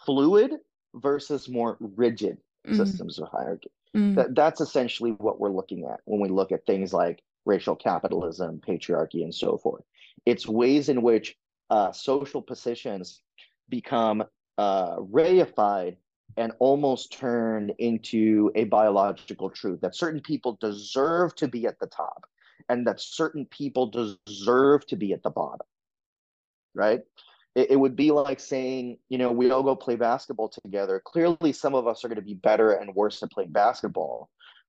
[0.04, 0.52] fluid
[0.94, 2.76] versus more rigid mm.
[2.76, 3.70] systems of hierarchy.
[3.96, 4.16] Mm.
[4.16, 8.60] That, that's essentially what we're looking at when we look at things like racial capitalism,
[8.66, 9.84] patriarchy, and so forth.
[10.26, 11.36] It's ways in which
[11.70, 13.22] uh, social positions
[13.68, 14.24] become
[14.58, 15.96] uh, reified
[16.36, 21.86] and almost turned into a biological truth that certain people deserve to be at the
[21.86, 22.26] top
[22.68, 23.86] and that certain people
[24.26, 25.66] deserve to be at the bottom
[26.74, 27.00] right
[27.54, 31.52] it, it would be like saying you know we all go play basketball together clearly
[31.52, 34.28] some of us are going to be better and worse at playing basketball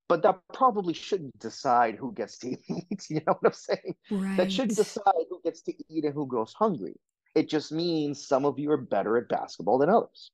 [0.10, 4.38] but that probably shouldn't decide who gets to eat you know what i'm saying Right.
[4.38, 6.95] that shouldn't decide who gets to eat and who goes hungry
[7.36, 10.32] it just means some of you are better at basketball than others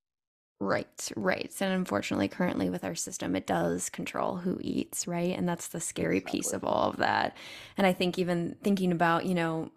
[0.59, 1.53] Right, right.
[1.59, 5.38] And unfortunately, currently with our system, it does control who eats, right?
[5.38, 7.36] And that's the scary piece of all of that.
[7.78, 9.71] And I think even thinking about, you know,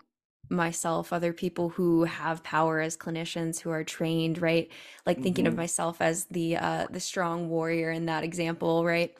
[0.48, 4.70] myself, other people who have power as clinicians who are trained, right?
[5.06, 9.16] Like thinking of hmm myself as the uh the strong warrior in that example, right?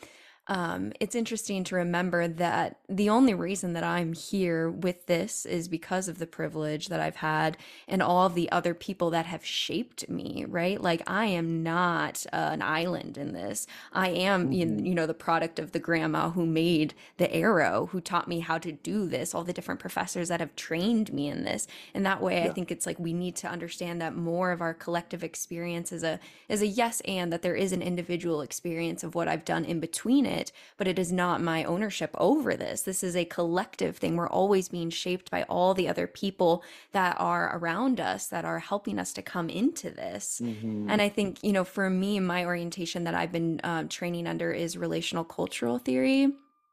[0.48, 5.68] Um, it's interesting to remember that the only reason that I'm here with this is
[5.68, 7.56] because of the privilege that I've had
[7.88, 10.80] and all of the other people that have shaped me, right?
[10.80, 13.66] Like I am not uh, an island in this.
[13.92, 17.86] I am, you, hmm you know, the product of the grandma who made the arrow,
[17.92, 21.28] who taught me how to do this, all the different professors that have trained me
[21.28, 21.66] in this.
[21.94, 24.74] And that way, I think it's like we need to understand that more of our
[24.74, 29.14] collective experience is a is a yes and that there is an individual experience of
[29.14, 32.82] what I've done in between it it, but it is not my ownership over this.
[32.82, 34.16] This is a collective thing.
[34.16, 36.62] We're always being shaped by all the other people
[36.92, 40.40] that are around us that are helping us to come into this.
[40.40, 44.26] hmm And I think, you know, for me, my orientation that I've been um, training
[44.28, 46.32] under is relational cultural theory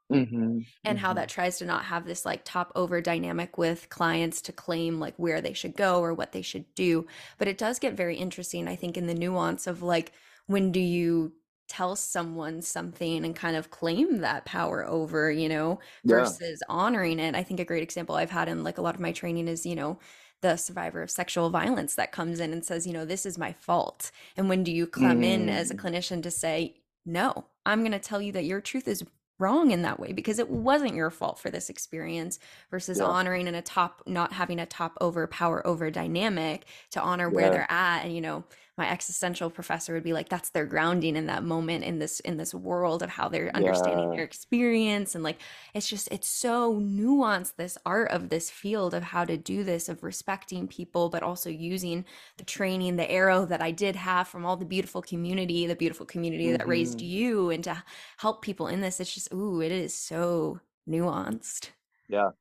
[0.09, 3.89] hmm and how hmm that tries to not have this like top over dynamic with
[3.89, 7.07] clients to claim like where they should go or what they should do.
[7.37, 10.11] But it does get very interesting, I think, in the nuance of like,
[10.47, 11.33] when do you
[11.67, 17.19] tell someone something and kind of claim that power over, you know, yeah versus honoring
[17.19, 17.35] it?
[17.35, 19.65] I think a great example I've had in like a lot of my training is,
[19.65, 19.99] you know,
[20.41, 23.53] the survivor of sexual violence that comes in and says, you know, this is my
[23.53, 24.11] fault.
[24.35, 27.93] And when do you come in as a mm, clinician to say, no, I'm going
[27.93, 29.03] to tell you that your truth is
[29.39, 32.39] wrong in that way because it wasn't your fault for this experience
[32.69, 37.01] versus yeah honoring in a top not having a top over power over dynamic to
[37.01, 38.43] honor where they're at and you know
[38.77, 42.37] my existential professor would be like that's their grounding in that moment in this in
[42.37, 44.15] this world of how they're understanding yeah.
[44.15, 45.13] their experience.
[45.13, 45.39] And like
[45.73, 49.89] it's just it's so nuanced this art of this field of how to do this
[49.89, 52.05] of respecting people but also using
[52.37, 56.05] the training the arrow that I did have from all the beautiful community the beautiful
[56.05, 57.83] community that raised hmm you and to
[58.17, 61.69] help people in this it's just ooh it is so nuanced.
[62.07, 62.31] Yeah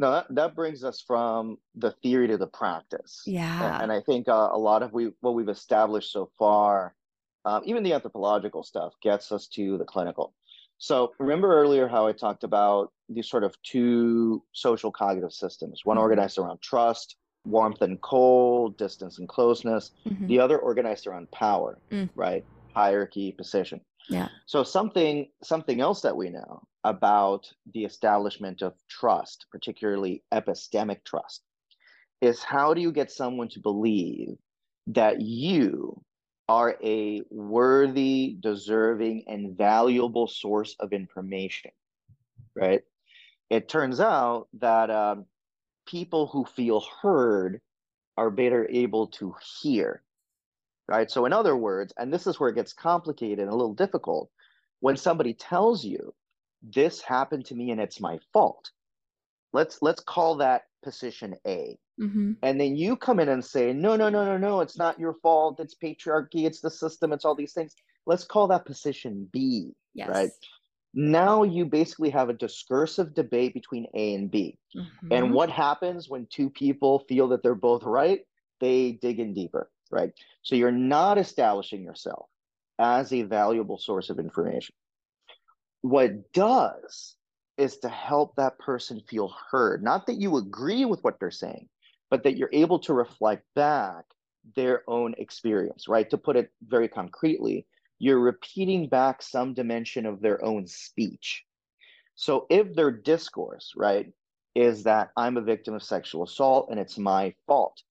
[0.00, 3.22] No, that, that brings us from the theory to the practice.
[3.26, 6.94] Yeah And I think uh, a lot of we what we've established so far,
[7.44, 10.32] um, even the anthropological stuff, gets us to the clinical.
[10.78, 15.98] So remember earlier how I talked about these sort of two social cognitive systems, one
[15.98, 21.30] hmm organized around trust, warmth and cold, distance and closeness, hmm the other organized around
[21.30, 22.42] power, mm, right?
[22.74, 23.82] Hierarchy, position.
[24.10, 31.04] Yeah So something something else that we know about the establishment of trust, particularly epistemic
[31.04, 31.42] trust,
[32.20, 34.36] is how do you get someone to believe
[34.88, 36.02] that you
[36.48, 41.70] are a worthy, deserving, and valuable source of information,
[42.56, 42.82] right?
[43.50, 45.26] It turns out that um,
[45.86, 47.60] people who feel heard
[48.16, 50.02] are better able to hear
[50.90, 51.10] right?
[51.10, 54.30] So in other words, and this is where it gets complicated and a little difficult,
[54.80, 56.14] when somebody tells you
[56.62, 58.70] this happened to me and it's my fault,
[59.52, 61.78] let's let's call that position A.
[61.98, 64.98] hmm And then you come in and say, no, no, no, no, no, it's not
[65.00, 65.60] your fault.
[65.60, 67.74] It's patriarchy, it's the system, it's all these things.
[68.06, 69.74] Let's call that position B,
[70.04, 70.32] right?
[70.94, 74.58] Now you basically have a discursive debate between A and B.
[75.10, 78.20] And hmm what happens when two people feel that they're both right?
[78.60, 80.12] They dig in deeper, right?
[80.42, 82.28] So you're not establishing yourself
[82.78, 84.74] as a valuable source of information.
[85.82, 87.16] What does
[87.56, 89.82] is to help that person feel heard.
[89.82, 91.68] Not that you agree with what they're saying,
[92.10, 94.04] but that you're able to reflect back
[94.56, 96.08] their own experience, right?
[96.10, 97.66] To put it very concretely,
[97.98, 101.44] you're repeating back some dimension of their own speech.
[102.14, 104.10] So if their discourse, right,
[104.54, 107.82] is that I'm a victim of sexual assault and it's my fault,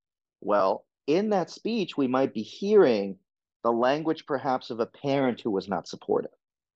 [0.41, 3.17] well, in that speech, we might be hearing
[3.63, 6.31] the language perhaps of a parent who was not supportive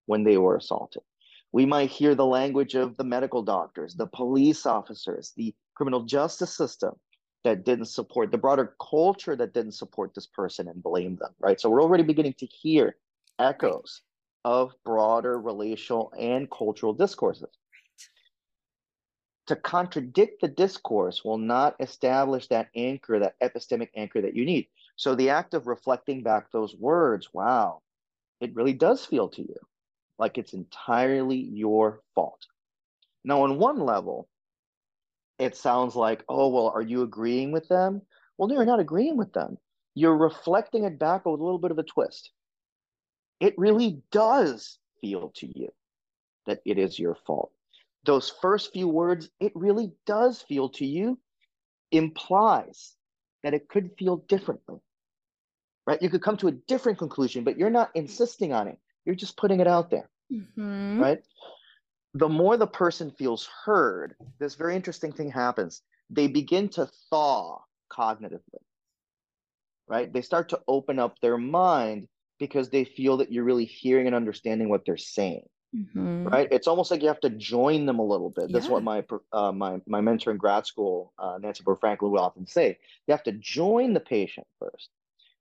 [0.07, 1.03] when they were assaulted.
[1.51, 6.57] We might hear the language of the medical doctors, the police officers, the criminal justice
[6.57, 6.95] system
[7.43, 11.61] that didn't support the broader culture that didn't support this person and blame them, right?
[11.61, 12.95] So we're already beginning to hear
[13.37, 14.01] echoes
[14.45, 17.55] of broader relational and cultural discourses.
[19.47, 24.67] To contradict the discourse will not establish that anchor, that epistemic anchor that you need.
[24.95, 27.81] So the act of reflecting back those words, wow,
[28.39, 29.55] it really does feel to you
[30.17, 32.45] like it's entirely your fault.
[33.23, 34.27] Now, on one level,
[35.39, 38.01] it sounds like, oh, well, are you agreeing with them?
[38.37, 39.57] Well, no, you're not agreeing with them.
[39.95, 42.31] You're reflecting it back with a little bit of a twist.
[43.39, 45.69] It really does feel to you
[46.45, 47.51] that it is your fault.
[48.05, 51.19] Those first few words, it really does feel to you,
[51.91, 52.95] implies
[53.43, 54.79] that it could feel differently.
[55.85, 56.01] Right?
[56.01, 58.77] You could come to a different conclusion, but you're not insisting on it.
[59.05, 60.09] You're just putting it out there.
[60.31, 60.99] Mhm.
[60.99, 61.23] Right?
[62.13, 65.81] The more the person feels heard, this very interesting thing happens.
[66.09, 68.61] They begin to thaw cognitively.
[69.87, 70.11] Right?
[70.11, 72.07] They start to open up their mind
[72.39, 76.33] because they feel that you're really hearing and understanding what they're saying Mhm.
[76.33, 76.47] right?
[76.51, 78.51] It's almost like you have to join them a little bit.
[78.51, 82.47] That's what my uh, my my mentor in grad school, uh, Nancy Boyd-Franklin, would often
[82.47, 82.79] say.
[83.07, 84.89] You have to join the patient first.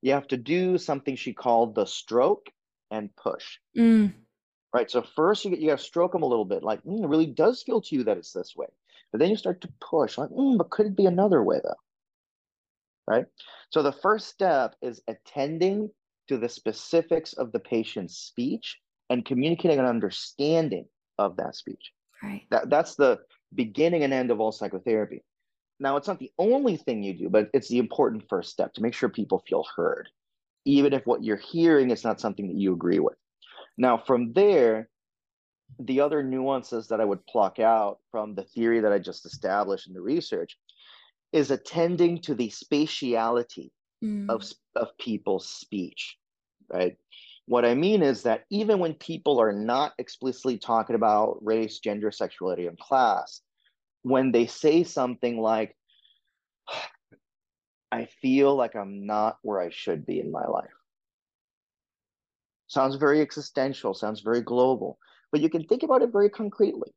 [0.03, 2.51] You have to do something she called the stroke
[2.91, 4.27] and push, Mm.
[4.75, 4.91] right?
[4.91, 7.09] So first you get, you got to stroke them a little bit, like mm, it
[7.09, 8.69] really does feel to you that it's this way,
[9.13, 11.77] but then you start to push, like, mm, but could it be another way though?
[13.07, 13.27] Right.
[13.71, 15.93] So the first step is attending
[16.29, 18.82] to the specifics of the patient's speech
[19.13, 20.87] and communicating an understanding
[21.19, 21.93] of that speech.
[22.23, 22.43] Right.
[22.51, 23.21] That that's the
[23.55, 25.23] beginning and end of all psychotherapy.
[25.79, 28.83] Now, it's not the only thing you do, but it's the important first step to
[28.83, 30.09] make sure people feel heard,
[30.65, 33.17] even if what you're hearing is not something that you agree with.
[33.77, 34.89] Now, from there,
[35.79, 39.89] the other nuances that I would pluck out from the theory that I just established
[39.89, 40.57] in the research
[41.33, 43.71] is attending to the spatiality
[44.03, 44.29] Mm.
[44.31, 44.43] of
[44.75, 46.19] of people's speech,
[46.69, 46.97] right?
[47.47, 52.11] What I mean is that even when people are not explicitly talking about race, gender,
[52.11, 53.43] sexuality, and class,
[54.03, 55.77] when they say something like,
[57.91, 60.71] I feel like I'm not where I should be in my life.
[62.69, 64.99] Sounds very existential, sounds very global,
[65.31, 66.95] but you can think about it very concretely.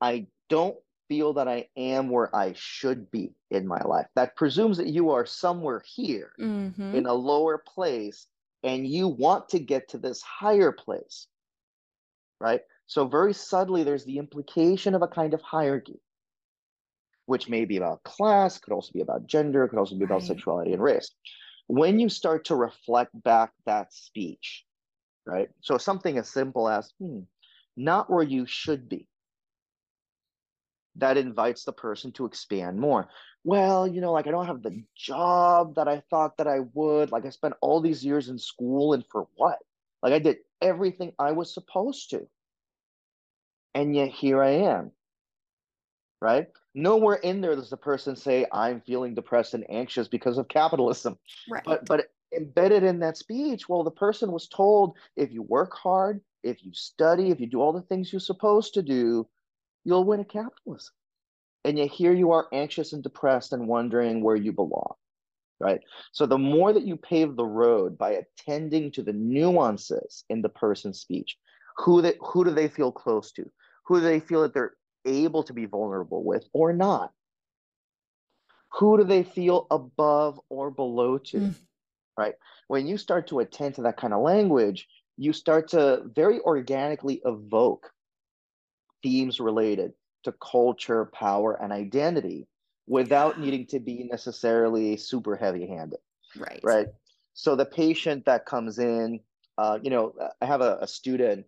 [0.00, 4.06] I don't feel that I am where I should be in my life.
[4.14, 6.94] That presumes that you are somewhere here Mhm.
[6.94, 8.26] in a lower place
[8.62, 11.28] and you want to get to this higher place,
[12.40, 12.62] right?
[12.86, 16.00] So, very subtly, there's the implication of a kind of hierarchy,
[17.26, 20.24] which may be about class, could also be about gender, could also be about Right.
[20.24, 21.10] sexuality and race.
[21.68, 24.64] When you start to reflect back that speech,
[25.26, 25.50] right?
[25.62, 27.20] So, something as simple as, hmm,
[27.76, 29.08] not where you should be.
[30.96, 33.08] That invites the person to expand more.
[33.44, 37.10] Well, you know, like I don't have the job that I thought that I would.
[37.10, 39.58] Like I spent all these years in school and for what?
[40.02, 42.26] Like I did everything I was supposed to.
[43.74, 44.92] And yet here I am.
[46.20, 46.46] Right?
[46.74, 51.18] Nowhere in there does the person say, I'm feeling depressed and anxious because of capitalism.
[51.50, 51.64] Right.
[51.64, 56.20] But but embedded in that speech, well, the person was told if you work hard,
[56.42, 59.26] if you study, if you do all the things you're supposed to do,
[59.84, 60.94] you'll win at capitalism.
[61.64, 64.94] And yet here you are anxious and depressed and wondering where you belong.
[65.60, 65.80] Right.
[66.10, 70.48] So the more that you pave the road by attending to the nuances in the
[70.48, 71.38] person's speech,
[71.76, 73.48] who they who do they feel close to?
[73.84, 77.12] Who do they feel that they're able to be vulnerable with or not?
[78.72, 81.38] Who do they feel above or below to?
[81.38, 81.54] Mm.
[82.16, 82.34] Right.
[82.66, 87.20] When you start to attend to that kind of language, you start to very organically
[87.24, 87.90] evoke
[89.02, 89.92] themes related
[90.24, 92.46] to culture, power, and identity
[92.86, 96.00] without needing to be necessarily super heavy handed,
[96.36, 96.60] Right.
[96.62, 96.88] right?
[97.34, 99.20] So the patient that comes in,
[99.58, 101.46] uh, you know, I have a, a student,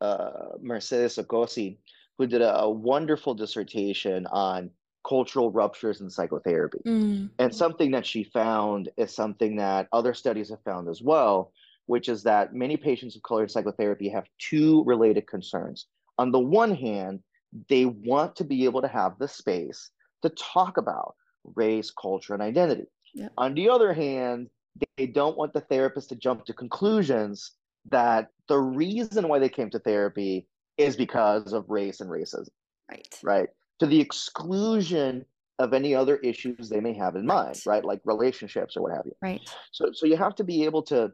[0.00, 1.78] uh, Mercedes Okosi,
[2.18, 4.70] who did a, a wonderful dissertation on
[5.06, 6.80] cultural ruptures in psychotherapy.
[6.86, 7.30] Mm.
[7.38, 11.52] And something that she found is something that other studies have found as well,
[11.86, 15.86] which is that many patients of color in psychotherapy have two related concerns.
[16.18, 17.20] On the one hand,
[17.68, 19.90] they want to be able to have the space
[20.22, 21.14] to talk about
[21.54, 22.86] race, culture, and identity.
[23.14, 23.32] Yep.
[23.38, 24.48] On the other hand,
[24.96, 27.52] they don't want the therapist to jump to conclusions
[27.90, 30.46] that the reason why they came to therapy
[30.76, 32.48] is because of race and racism
[32.90, 33.18] Right.
[33.22, 33.48] right?
[33.78, 35.24] To the exclusion
[35.58, 37.76] of any other issues they may have in mind, Right.
[37.76, 37.84] right?
[37.84, 39.12] Like relationships or what have you.
[39.22, 39.40] Right.
[39.72, 41.12] So so you have to be able to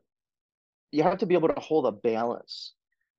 [0.90, 2.72] you have to be able to hold a balance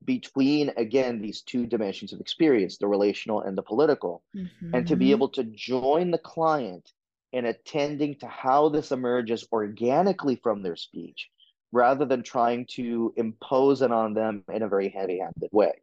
[0.06, 4.74] between again these two dimensions of experience, the relational and the political, mm-hmm.
[4.74, 6.92] and to be able to join the client
[7.32, 11.30] in attending to how this emerges organically from their speech
[11.72, 15.74] rather than trying to impose it on them in a very heavy-handed way.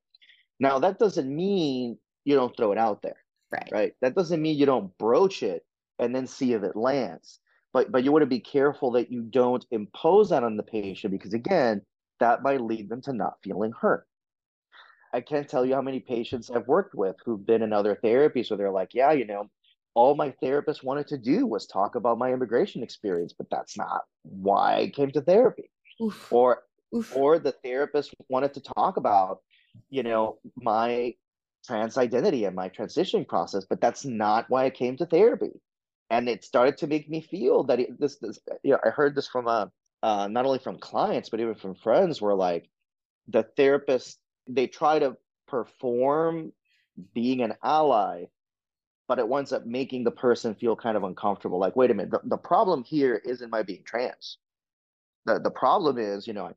[0.60, 3.16] Now, that doesn't mean you don't throw it out there
[3.52, 3.68] Right.
[3.72, 3.92] Right.
[4.00, 5.64] That doesn't mean you don't broach it
[5.98, 7.40] and then see if it lands.
[7.72, 11.12] But but you want to be careful that you don't impose that on the patient
[11.12, 11.82] because again,
[12.20, 14.06] that might lead them to not feeling hurt.
[15.12, 18.50] I can't tell you how many patients I've worked with who've been in other therapies
[18.50, 19.48] where they're like, yeah, you know,
[19.94, 24.02] all my therapist wanted to do was talk about my immigration experience, but that's not
[24.22, 25.70] why I came to therapy.
[26.00, 26.32] Oof.
[26.32, 26.62] Or
[26.94, 27.14] Oof.
[27.16, 29.40] or the therapist wanted to talk about,
[29.90, 31.14] you know, my
[31.66, 35.60] trans identity and my transition process, but that's not why I came to therapy.
[36.08, 39.14] And it started to make me feel that it, this, this, you know, I heard
[39.14, 39.66] this from a, uh,
[40.02, 42.70] uh, not only from clients, but even from friends where like
[43.28, 44.18] the therapist,
[44.54, 46.52] they try to perform
[47.14, 48.24] being an ally,
[49.08, 51.58] but it winds up making the person feel kind of uncomfortable.
[51.58, 54.38] Like, wait a minute, the, the problem here isn't my being trans.
[55.26, 56.52] The, the problem is, you know, I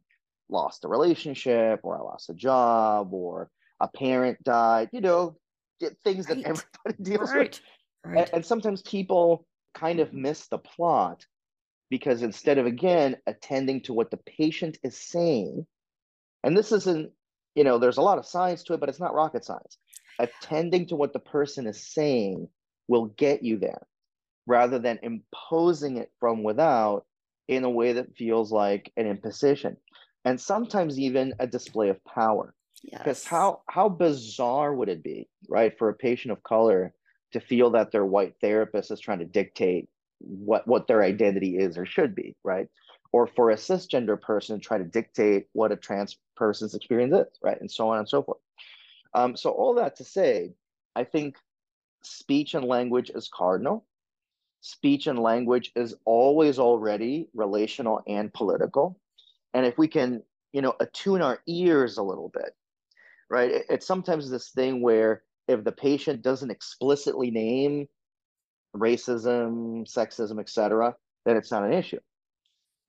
[0.50, 5.36] lost a relationship or I lost a job or a parent died, you know,
[6.04, 6.44] things right.
[6.44, 7.50] that everybody deals right.
[7.50, 7.62] with.
[8.06, 8.20] Right.
[8.20, 11.26] And, and sometimes people kind of miss the plot
[11.90, 15.66] because instead of again attending to what the patient is saying,
[16.44, 17.12] and this isn't,
[17.56, 19.78] you know, there's a lot of science to it, but it's not rocket science.
[20.20, 22.48] Attending to what the person is saying
[22.88, 23.88] will get you there
[24.46, 27.06] rather than imposing it from without
[27.48, 29.78] in a way that feels like an imposition
[30.26, 32.54] and sometimes even a display of power.
[32.84, 33.26] Because yes.
[33.26, 36.94] how how bizarre would it be, right, for a patient of color
[37.32, 39.88] to feel that their white therapist is trying to dictate
[40.20, 42.68] what what their identity is or should be, right?
[43.14, 47.40] Or for a cisgender person to try to dictate what a trans person's experience is,
[47.42, 47.60] right?
[47.62, 48.40] And so on and so forth.
[49.14, 50.54] Um, so all that to say,
[50.96, 51.38] I think
[52.04, 53.86] speech and language is cardinal.
[54.62, 59.00] Speech and language is always already relational and political.
[59.54, 62.56] And if we can, you know, attune our ears a little bit
[63.34, 63.52] right?
[63.52, 67.88] It, it's sometimes this thing where if the patient doesn't explicitly name
[68.76, 70.96] racism, sexism, etc.,
[71.26, 72.00] then it's not an issue.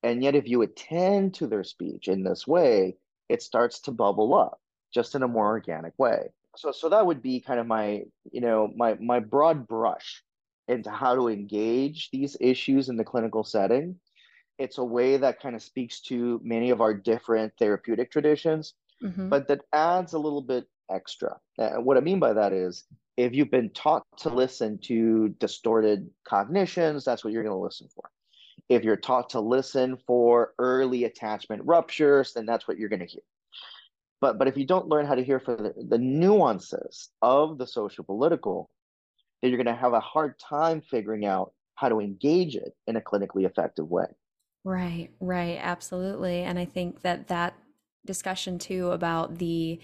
[0.04, 2.96] And yet, if you attend to their speech in this way,
[3.30, 4.60] it starts to bubble up
[4.92, 6.28] just in a more organic way.
[6.56, 10.22] So, so that would be kind of my, you know, my my broad brush
[10.68, 13.98] into how to engage these issues in the clinical setting.
[14.58, 19.30] It's a way that kind of speaks to many of our different therapeutic traditions, mm-hmm.
[19.30, 21.38] but that adds a little bit extra.
[21.58, 22.84] Uh, what I mean by that is
[23.16, 27.88] if you've been taught to listen to distorted cognitions, that's what you're going to listen
[27.94, 28.10] for.
[28.68, 33.06] If you're taught to listen for early attachment ruptures, then that's what you're going to
[33.06, 33.22] hear.
[34.20, 37.66] But, but if you don't learn how to hear for the, the nuances of the
[37.66, 38.70] social political,
[39.42, 42.96] then you're going to have a hard time figuring out how to engage it in
[42.96, 44.06] a clinically effective way.
[44.64, 46.40] Right, right, absolutely.
[46.40, 47.54] And I think that that
[48.06, 49.78] discussion too about the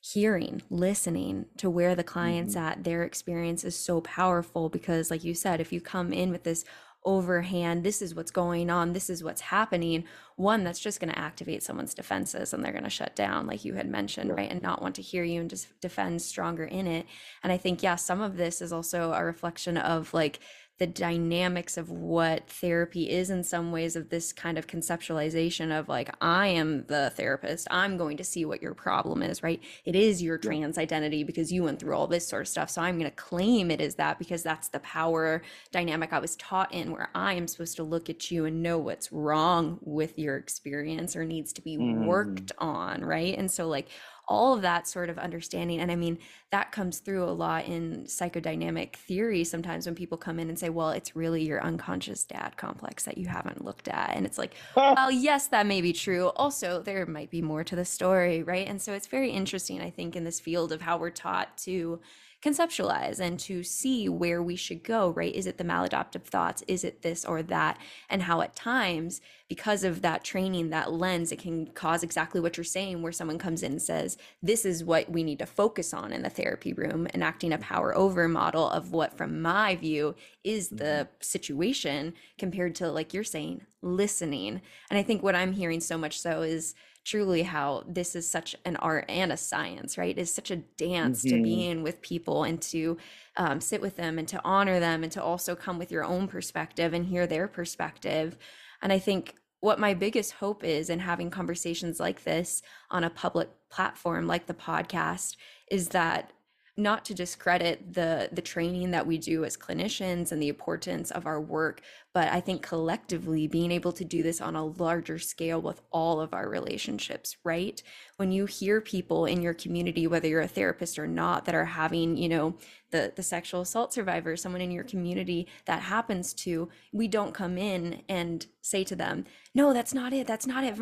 [0.00, 2.66] hearing, listening to where the client's mm-hmm.
[2.66, 6.44] at, their experience is so powerful because, like you said, if you come in with
[6.44, 6.64] this
[7.04, 10.04] overhand, this is what's going on, this is what's happening,
[10.36, 13.64] one, that's just going to activate someone's defenses and they're going to shut down, like
[13.64, 14.50] you had mentioned, right?
[14.50, 17.06] And not want to hear you and just defend stronger in it.
[17.42, 20.40] And I think, yeah, some of this is also a reflection of like,
[20.82, 25.88] the dynamics of what therapy is in some ways of this kind of conceptualization of
[25.88, 27.68] like i am the therapist.
[27.70, 29.62] I'm going to see what your problem is right?
[29.84, 32.68] It is your trans identity because you went through all this sort of stuff.
[32.68, 36.34] So i'm going to claim it is that because that's the power dynamic i was
[36.34, 40.18] taught in where i am supposed to look at you and know what's wrong with
[40.18, 42.06] your experience or needs to be mm.
[42.06, 43.38] worked on right?
[43.38, 43.86] And so like
[44.32, 45.78] all of that sort of understanding.
[45.78, 46.18] And I mean,
[46.50, 50.70] that comes through a lot in psychodynamic theory sometimes when people come in and say,
[50.70, 54.16] well, it's really your unconscious dad complex that you haven't looked at.
[54.16, 56.28] And it's like, well, yes, that may be true.
[56.36, 58.66] Also, there might be more to the story, right?
[58.66, 62.00] And so it's very interesting, I think, in this field of how we're taught to
[62.42, 65.34] conceptualize and to see where we should go, right?
[65.34, 66.64] Is it the maladaptive thoughts?
[66.66, 67.78] Is it this or that?
[68.10, 72.56] And how at times, because of that training, that lens, it can cause exactly what
[72.56, 75.94] you're saying, where someone comes in and says, This is what we need to focus
[75.94, 80.16] on in the therapy room, enacting a power over model of what, from my view,
[80.42, 81.12] is the mm-hmm.
[81.20, 84.60] situation compared to, like you're saying, listening.
[84.90, 86.74] And I think what I'm hearing so much so is,
[87.04, 90.16] truly how this is such an art and a science, right?
[90.16, 91.36] It's such a dance mm-hmm.
[91.36, 92.96] to be in with people and to
[93.36, 96.28] um, sit with them and to honor them and to also come with your own
[96.28, 98.38] perspective and hear their perspective.
[98.82, 103.10] And I think what my biggest hope is in having conversations like this on a
[103.10, 105.36] public platform like the podcast
[105.70, 106.32] is that
[106.76, 111.26] not to discredit the the training that we do as clinicians and the importance of
[111.26, 111.82] our work
[112.14, 116.18] but i think collectively being able to do this on a larger scale with all
[116.20, 117.82] of our relationships right
[118.16, 121.64] when you hear people in your community whether you're a therapist or not that are
[121.64, 122.54] having you know
[122.90, 127.58] the the sexual assault survivor someone in your community that happens to we don't come
[127.58, 130.76] in and say to them no that's not it that's not it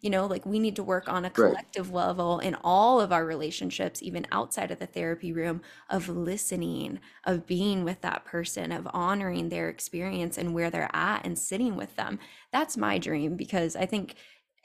[0.00, 2.06] you know like we need to work on a collective right.
[2.06, 5.60] level in all of our relationships even outside of the therapy room
[5.90, 11.24] of listening of being with that person of honoring their experience and where they're at
[11.26, 12.18] and sitting with them
[12.52, 14.14] that's my dream because i think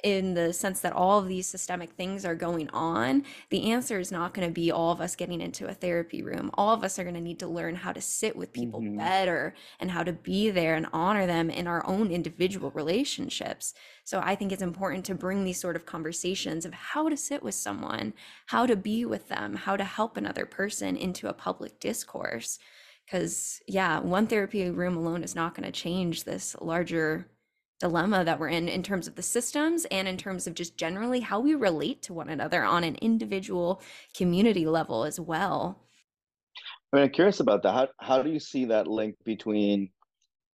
[0.03, 4.11] in the sense that all of these systemic things are going on, the answer is
[4.11, 6.51] not going to be all of us getting into a therapy room.
[6.55, 8.97] All of us are going to need to learn how to sit with people mm-hmm.
[8.97, 13.73] better and how to be there and honor them in our own individual relationships.
[14.03, 17.41] So I think it's important to bring these sort of conversations of how to sit
[17.41, 18.13] with someone,
[18.47, 22.59] how to be with them, how to help another person into a public discourse.
[23.05, 27.27] Because, yeah, one therapy room alone is not going to change this larger
[27.85, 31.19] dilemma that we're in in terms of the systems and in terms of just generally
[31.19, 33.79] how we relate to one another on an individual
[34.17, 35.85] community level as well.
[36.91, 37.73] I mean, I'm curious about that.
[37.73, 39.89] How how do you see that link between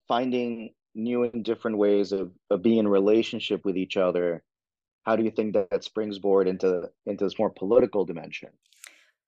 [0.10, 4.44] finding new and different ways of, of being in relationship with each other?
[5.06, 8.50] How do you think that, that springboard into into this more political dimension?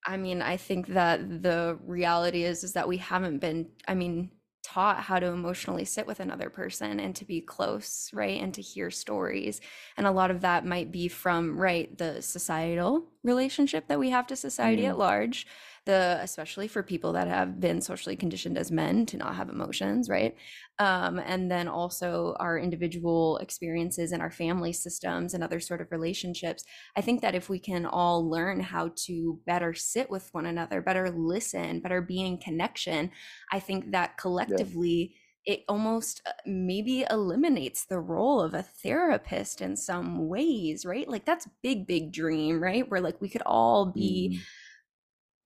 [0.06, 3.70] I mean, I think that the reality is is that we haven't been.
[3.88, 4.30] I mean,
[4.74, 8.42] taught how to emotionally sit with another person and to be close, right?
[8.42, 9.62] And to hear stories.
[9.98, 14.26] And a lot of that might be from, right, the societal relationship that we have
[14.28, 14.90] to society mm.
[14.90, 15.46] at large
[15.86, 20.10] the especially for people that have been socially conditioned as men to not have emotions
[20.10, 20.36] right
[20.80, 25.92] um, and then also our individual experiences and our family systems and other sort of
[25.92, 26.64] relationships
[26.96, 30.82] i think that if we can all learn how to better sit with one another
[30.82, 33.12] better listen better be in connection
[33.52, 39.62] i think that collectively yeah it almost uh, maybe eliminates the role of a therapist
[39.62, 41.10] in some ways, right?
[41.10, 42.90] Like that's big, big dream, right?
[42.90, 44.40] Where like we could all be mm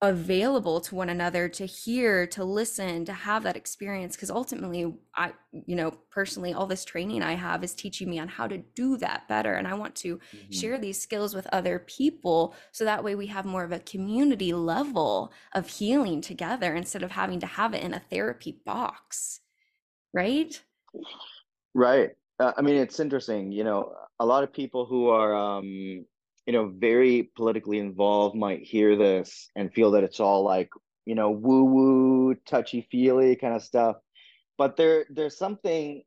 [0.02, 5.34] available to one another to hear to listen to have that experience because ultimately i
[5.52, 8.96] you know personally all this training i have is teaching me on how to do
[8.96, 10.52] that better and i want to mm-hmm.
[10.52, 14.54] share these skills with other people so that way we have more of a community
[14.54, 19.40] level of healing together instead of having to have it in a therapy box
[20.14, 20.62] right
[21.74, 26.06] right uh, i mean it's interesting you know a lot of people who are um
[26.48, 30.70] you know, very politically involved might hear this and feel that it's all like,
[31.06, 33.98] you know, woo woo, touchy feely kind of stuff.
[34.58, 36.04] But there, there's something,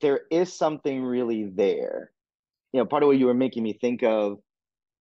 [0.00, 2.12] there is something really there.
[2.72, 4.38] You know, part of what you were making me think of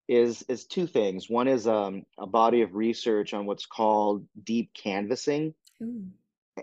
[0.10, 1.30] is is two things.
[1.30, 6.08] One is um, a body of research on what's called deep canvassing, Ooh.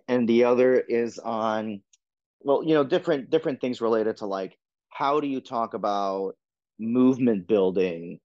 [0.06, 1.80] and the other is on,
[2.40, 4.58] well, you know, different different things related to like
[4.90, 6.36] how do you talk about
[6.78, 8.20] movement building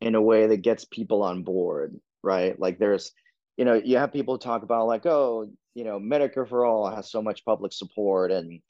[0.00, 2.58] in a way that gets people on board, right?
[2.58, 3.12] Like there's,
[3.56, 7.10] you know, you have people talk about like, oh, you know, Medicare for all has
[7.10, 8.60] so much public support and,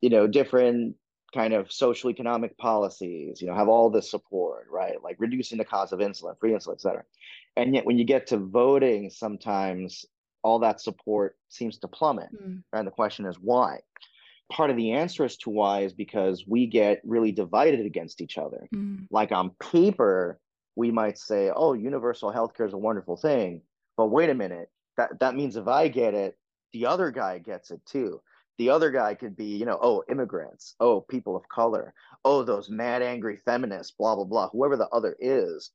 [0.00, 0.96] you know, different
[1.34, 5.02] kind of social economic policies, you know, have all this support, right?
[5.02, 7.04] Like reducing the cost of insulin, free insulin, et cetera.
[7.56, 10.04] And yet when you get to voting, sometimes
[10.42, 12.30] all that support seems to plummet.
[12.34, 12.62] Mm.
[12.72, 13.80] And the question is why?
[14.50, 18.36] Part of the answer as to why is because we get really divided against each
[18.36, 18.68] other.
[18.74, 19.06] Mm.
[19.10, 20.38] Like on paper,
[20.76, 23.62] we might say, oh, universal healthcare is a wonderful thing.
[23.96, 26.36] But wait a minute, that, that means if I get it,
[26.72, 28.20] the other guy gets it too.
[28.58, 31.94] The other guy could be, you know, oh, immigrants, oh, people of color,
[32.24, 35.70] oh, those mad, angry feminists, blah, blah, blah, whoever the other is.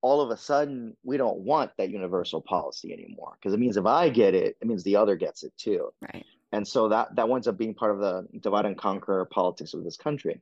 [0.00, 3.86] All of a sudden, we don't want that universal policy anymore because it means if
[3.86, 5.92] I get it, it means the other gets it too.
[6.12, 9.74] Right and so that that winds up being part of the divide and conquer politics
[9.74, 10.40] of this country.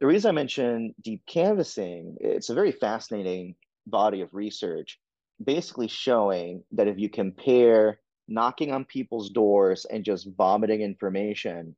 [0.00, 3.54] The reason I mention deep canvassing, it's a very fascinating
[3.86, 4.98] body of research,
[5.42, 11.76] basically showing that if you compare knocking on people's doors and just vomiting information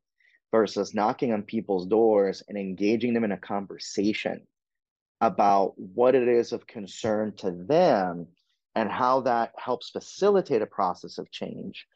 [0.51, 4.41] versus knocking on people's doors and engaging them in a conversation
[5.21, 8.27] about what it is of concern to them
[8.75, 11.87] and how that helps facilitate a process of change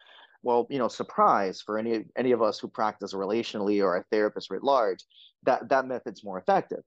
[0.48, 4.50] well, you know, surprise for any any of us who practice relationally or a therapist
[4.50, 5.00] writ large,
[5.42, 6.82] that that method's more effective.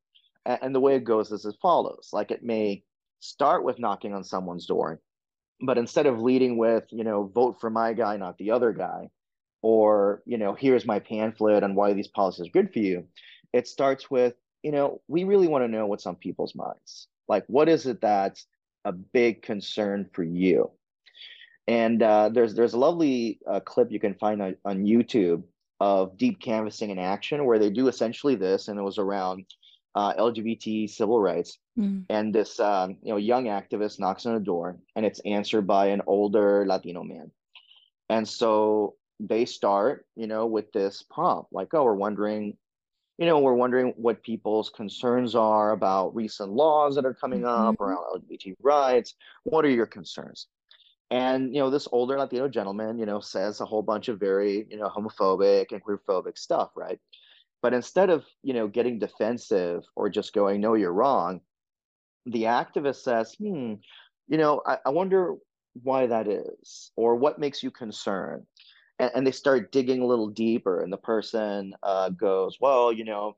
[0.48, 2.82] And, and the way it goes is as follows: like it may
[3.20, 5.00] start with knocking on someone's door,
[5.64, 9.12] but instead of leading with, you know, vote for my guy, not the other guy,
[9.62, 13.06] or you know, here's my pamphlet on why these policies are good for you,
[13.54, 14.34] it starts with,
[14.64, 17.08] you know, we really want to know what's on people's minds.
[17.28, 18.48] Like, what is it that's
[18.86, 20.72] a big concern for you?
[21.68, 25.44] And uh, there's there's a lovely uh, clip you can find on, on YouTube
[25.80, 29.46] of deep canvassing in action where they do essentially this, and it was around
[29.96, 31.60] uh, LGBT civil rights.
[31.78, 32.06] Mm.
[32.10, 35.88] And this um, you know young activist knocks on a door, and it's answered by
[35.88, 37.32] an older Latino man.
[38.10, 42.58] And so they start, you know, with this prompt like, "Oh, we're wondering
[43.22, 47.68] you know, we're wondering what people's concerns are about recent laws that are coming mm-hmm.
[47.68, 49.14] up around LGBT rights.
[49.44, 50.48] What are your concerns?
[51.12, 54.66] And you know, this older Latino gentleman, you know, says a whole bunch of very,
[54.70, 57.00] you know, homophobic and queerphobic stuff, right?
[57.62, 61.42] But instead of, you know, getting defensive or just going, no, you're wrong,
[62.26, 63.74] the activist says, hmm,
[64.28, 65.36] you know, I, I wonder
[65.84, 68.46] why that is, or what makes you concerned
[69.02, 73.04] and, and they start digging a little deeper and the person uh, goes well you
[73.04, 73.36] know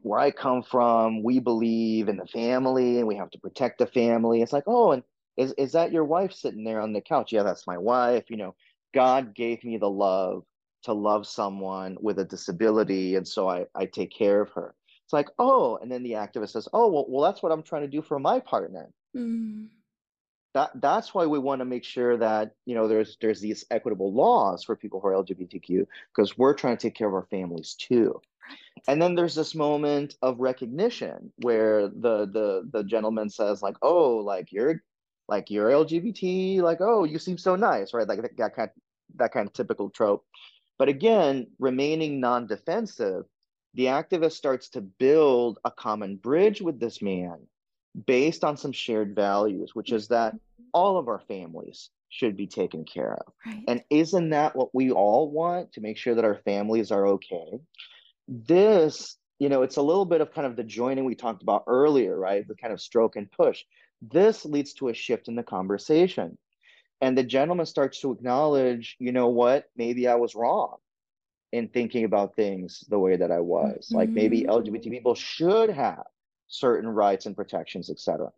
[0.00, 3.86] where i come from we believe in the family and we have to protect the
[3.86, 5.02] family it's like oh and
[5.36, 7.32] is, is that your wife sitting there on the couch?
[7.32, 8.54] Yeah that's my wife you know.
[8.94, 10.44] God gave me the love
[10.84, 14.74] to love someone with a disability and so i, I take care of her.
[15.04, 17.82] It's like oh and then the activist says oh well, well that's what i'm trying
[17.82, 18.90] to do for my partner.
[19.16, 19.68] Mm
[20.56, 24.14] that that's why we want to make sure that you know there's there's these equitable
[24.14, 27.74] laws for people who are LGBTQ because we're trying to take care of our families
[27.78, 28.18] too.
[28.88, 34.16] And then there's this moment of recognition where the the the gentleman says like, "Oh,
[34.16, 34.82] like you're
[35.28, 38.08] like you're LGBT, like oh, you seem so nice," right?
[38.08, 38.82] Like that kind of,
[39.16, 40.24] that kind of typical trope.
[40.78, 43.24] But again, remaining non-defensive,
[43.74, 47.38] the activist starts to build a common bridge with this man
[48.06, 50.64] based on some shared values, which is that mm-hmm.
[50.72, 53.32] all of our families should be taken care of.
[53.44, 53.64] Right.
[53.68, 57.60] And isn't that what we all want to make sure that our families are okay?
[58.28, 61.64] This, you know, it's a little bit of kind of the joining we talked about
[61.66, 62.46] earlier, right?
[62.46, 63.64] The kind of stroke and push.
[64.02, 66.38] This leads to a shift in the conversation.
[67.00, 70.76] And the gentleman starts to acknowledge, you know what, maybe I was wrong
[71.52, 73.86] in thinking about things the way that I was.
[73.86, 73.96] Mm-hmm.
[73.96, 74.90] Like maybe LGBT mm-hmm.
[74.90, 76.04] people should have
[76.48, 78.30] certain rights and protections, etc.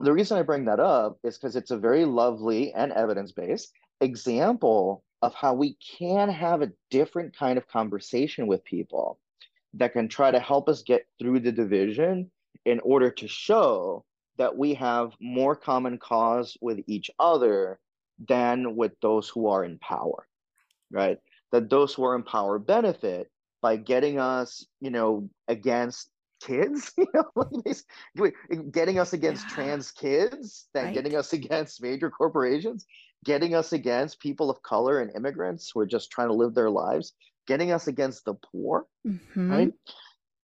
[0.00, 3.72] The reason I bring that up is because it's a very lovely and evidence based
[4.00, 9.18] example of how we can have a different kind of conversation with people
[9.74, 12.30] that can try to help us get through the division
[12.64, 14.04] in order to show
[14.38, 17.78] that we have more common cause with each other
[18.28, 20.26] than with those who are in power,
[20.90, 21.18] right?
[21.52, 23.30] That those who are in power benefit
[23.62, 26.10] by getting us, you know, against
[26.40, 28.30] kids, you know,
[28.70, 29.54] getting us against yeah.
[29.54, 30.94] trans kids, then right.
[30.94, 32.86] getting us against major corporations,
[33.24, 36.70] getting us against people of color and immigrants who are just trying to live their
[36.70, 37.14] lives,
[37.46, 39.50] getting us against the poor, mm-hmm.
[39.50, 39.72] right?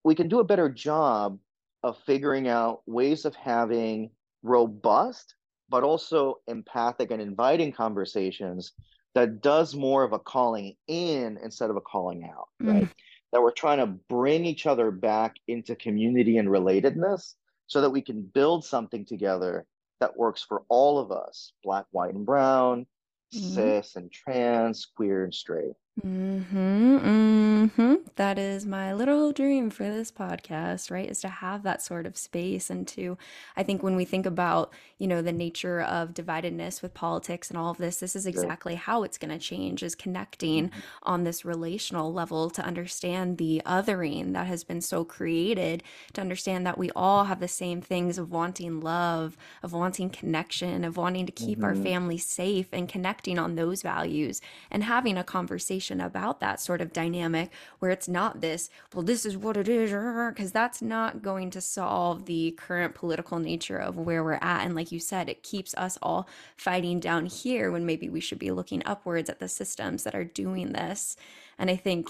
[0.05, 1.39] We can do a better job
[1.87, 4.11] of figuring out ways of having
[4.43, 5.35] robust,
[5.69, 8.73] but also empathic and inviting conversations
[9.15, 12.85] that does more of a calling in instead of a calling out, right?
[12.85, 12.91] Mm
[13.33, 17.35] that we're trying to bring each other back into community and relatedness
[17.67, 19.67] so that we can build something together
[20.01, 22.87] that works for all of us black white and brown
[23.35, 23.55] mm-hmm.
[23.55, 25.75] cis and trans queer and straight
[26.05, 27.95] Mm-hmm, mm-hmm.
[28.17, 31.09] That is my little dream for this podcast, right?
[31.09, 33.17] Is to have that sort of space and to,
[33.57, 37.59] I think when we think about, you know, the nature of dividedness with politics and
[37.59, 40.81] all of this, this is exactly how it's going to change is connecting mm-hmm.
[41.05, 45.83] on this relational level to understand the othering that has been so created,
[46.13, 50.85] to understand that we all have the same things of wanting love, of wanting connection,
[50.85, 51.83] of wanting to keep our mm-hmm.
[51.83, 56.81] family safe and connecting on those values and having a conversation conversation about that sort
[56.81, 60.83] of dynamic where it's not this, well, this is what it is, uh, because that's
[60.83, 64.65] not going to solve the current political nature of where we're at.
[64.65, 68.39] And like you said, it keeps us all fighting down here when maybe we should
[68.39, 71.17] be looking upwards at the systems that are doing this.
[71.59, 72.09] And I think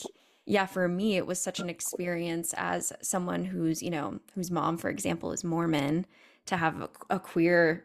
[0.48, 4.76] yeah, for me, it was such an experience as someone who's, you know, whose mom,
[4.76, 6.06] for example, is Mormon,
[6.46, 7.84] to have a, a queer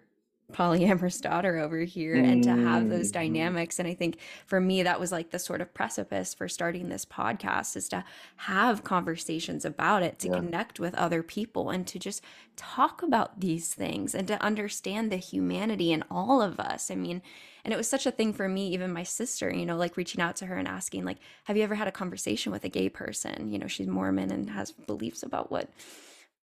[0.52, 2.26] polyamorous daughter over here mm-hmm.
[2.26, 3.22] and to have those mm-hmm.
[3.22, 6.90] dynamics and i think for me that was like the sort of precipice for starting
[6.90, 8.04] this podcast is to
[8.38, 10.36] have conversations about it to yeah.
[10.36, 12.24] connect with other people and to just
[12.56, 17.22] talk about these things and to understand the humanity in all of us i mean
[17.64, 20.22] and it was such a thing for me even my sister you know like reaching
[20.22, 22.90] out to her and asking like have you ever had a conversation with a gay
[22.90, 25.70] person you know she's mormon and has beliefs about what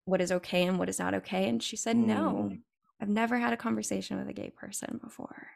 [0.06, 2.06] what is okay and what is not okay and she said mm.
[2.06, 2.58] no
[3.02, 5.48] I've never had a conversation with a gay person before.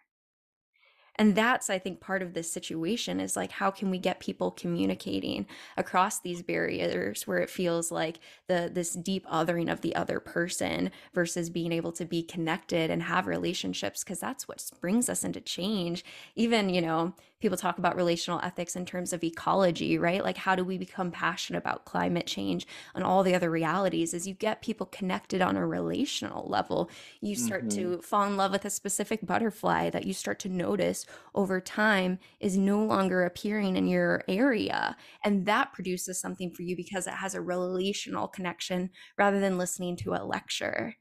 [1.20, 4.52] And that's, I think, part of this situation is like, how can we get people
[4.52, 10.22] communicating across these barriers where it feels like the this deep othering of the other
[10.22, 15.26] person versus being able to be connected and have relationships because that's what brings us
[15.26, 16.06] into change.
[16.38, 20.24] Even, you know, people talk about relational ethics in terms of ecology, right?
[20.24, 24.14] Like, how do we become passionate about climate change and all the other realities?
[24.14, 26.90] As you get people connected on a relational level,
[27.22, 27.98] you start mm-hmm.
[27.98, 32.20] to fall in love with a specific butterfly that you start to notice over time
[32.40, 34.98] is no longer appearing in your area.
[35.24, 39.96] And that produces something for you because it has a relational connection rather than listening
[39.98, 40.96] to a lecture.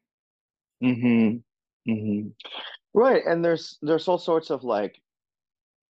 [0.82, 1.38] Mm-hmm.
[1.90, 2.28] Mm-hmm.
[2.94, 3.22] Right.
[3.26, 5.00] And there's there's all sorts of like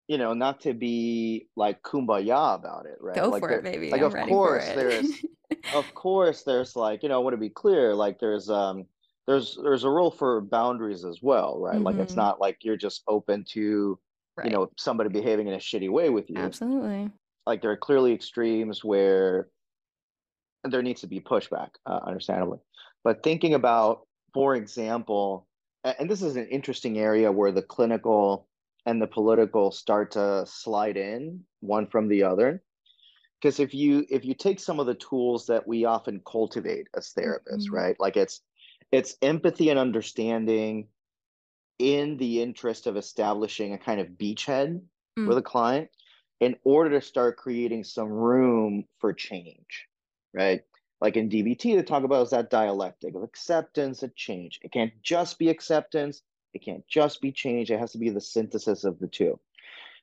[0.09, 3.15] you know, not to be like kumbaya about it, right?
[3.15, 3.91] Go like for it, baby.
[3.91, 5.07] Like I'm of course there's
[5.75, 8.87] of course there's like, you know, I want to be clear, like there's um
[9.27, 11.77] there's there's a role for boundaries as well, right?
[11.77, 11.85] Mm-hmm.
[11.85, 12.23] Like it's mm-hmm.
[12.23, 13.99] not like you're just open to
[14.39, 14.47] right.
[14.47, 16.39] you know somebody behaving in a shitty way with you.
[16.39, 17.11] Absolutely.
[17.47, 19.49] Like there are clearly extremes where
[20.65, 22.59] there needs to be pushback, uh, understandably.
[23.05, 25.47] But thinking about, for example,
[25.85, 28.48] and this is an interesting area where the clinical
[28.89, 32.63] and the political start to slide in one from the other
[33.39, 37.13] because if you if you take some of the tools that we often cultivate as
[37.13, 37.75] therapists mm-hmm.
[37.75, 38.41] right like it's
[38.91, 40.89] it's empathy and understanding
[41.79, 44.81] in the interest of establishing a kind of beachhead
[45.19, 45.29] mm.
[45.29, 45.91] with a client
[46.41, 49.87] in order to start creating some room for change
[50.33, 50.63] right
[51.03, 54.93] like in dbt they talk about is that dialectic of acceptance and change it can't
[55.03, 56.23] just be acceptance
[56.55, 57.71] it can't just be change.
[57.71, 59.39] It has to be the synthesis of the two.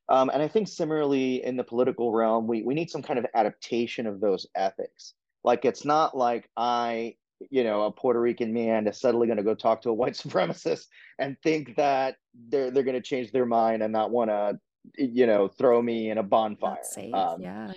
[0.07, 3.26] Um, and I think similarly in the political realm, we, we need some kind of
[3.34, 5.13] adaptation of those ethics.
[5.43, 7.15] Like it's not like I,
[7.49, 10.13] you know, a Puerto Rican man is suddenly going to go talk to a white
[10.13, 10.85] supremacist
[11.19, 12.17] and think that
[12.49, 14.59] they're they're going to change their mind and not want to,
[14.97, 16.77] you know, throw me in a bonfire.
[16.84, 17.73] Safe, um, yeah.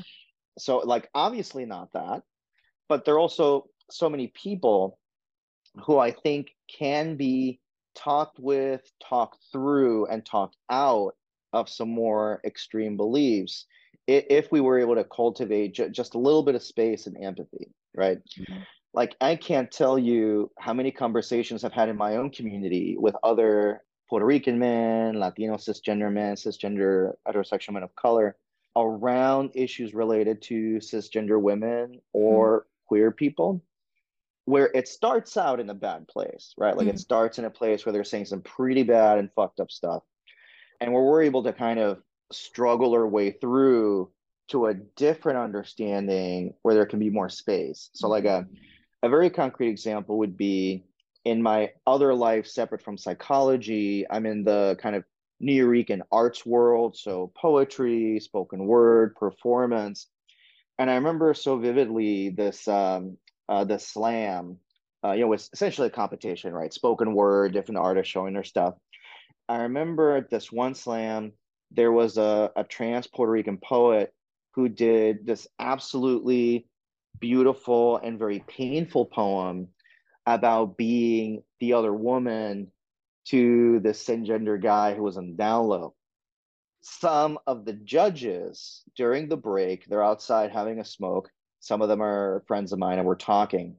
[0.59, 2.23] So like obviously not that,
[2.89, 4.99] but there are also so many people
[5.85, 7.61] who I think can be
[7.95, 11.15] talked with, talked through, and talked out
[11.53, 13.67] of some more extreme beliefs
[14.07, 17.69] if we were able to cultivate ju- just a little bit of space and empathy,
[17.95, 18.19] right?
[18.39, 18.61] Mm-hmm.
[18.95, 23.15] Like, I can't tell you how many conversations I've had in my own community with
[23.23, 28.37] other Puerto Rican men, Latino cisgender men, cisgender heterosexual men of color
[28.77, 32.69] around issues related to cisgender women or mm-hmm.
[32.87, 33.63] queer people
[34.49, 36.75] where it starts out in a bad place, right?
[36.75, 36.97] Like mm-hmm.
[36.97, 40.03] it starts in a place where they're saying some pretty bad and fucked up stuff.
[40.81, 42.01] And where we're able to kind of
[42.33, 44.11] struggle our way through
[44.49, 47.91] to a different understanding where there can be more space.
[47.93, 48.47] So, like a,
[49.03, 50.83] a very concrete example would be
[51.27, 55.05] in my other life, separate from psychology, I'm in the kind of
[55.43, 56.97] Nuyorican arts world.
[56.97, 60.07] So, poetry, spoken word, performance.
[60.79, 63.19] And I remember so vividly this um,
[63.49, 64.59] uh, the slam,
[65.05, 66.73] uh, you know, was essentially a competition, right?
[66.73, 68.75] Spoken word, different artists showing their stuff.
[69.49, 71.33] I remember this one slam,
[71.71, 74.13] there was a, a trans Puerto Rican poet
[74.55, 76.67] who did this absolutely
[77.21, 79.69] beautiful and very painful poem
[80.27, 82.71] about being the other woman
[83.27, 85.95] to the cisgender guy who was on down low.
[86.81, 91.31] Some of the judges during the break, they're outside having a smoke.
[91.61, 93.77] Some of them are friends of mine, and we're talking.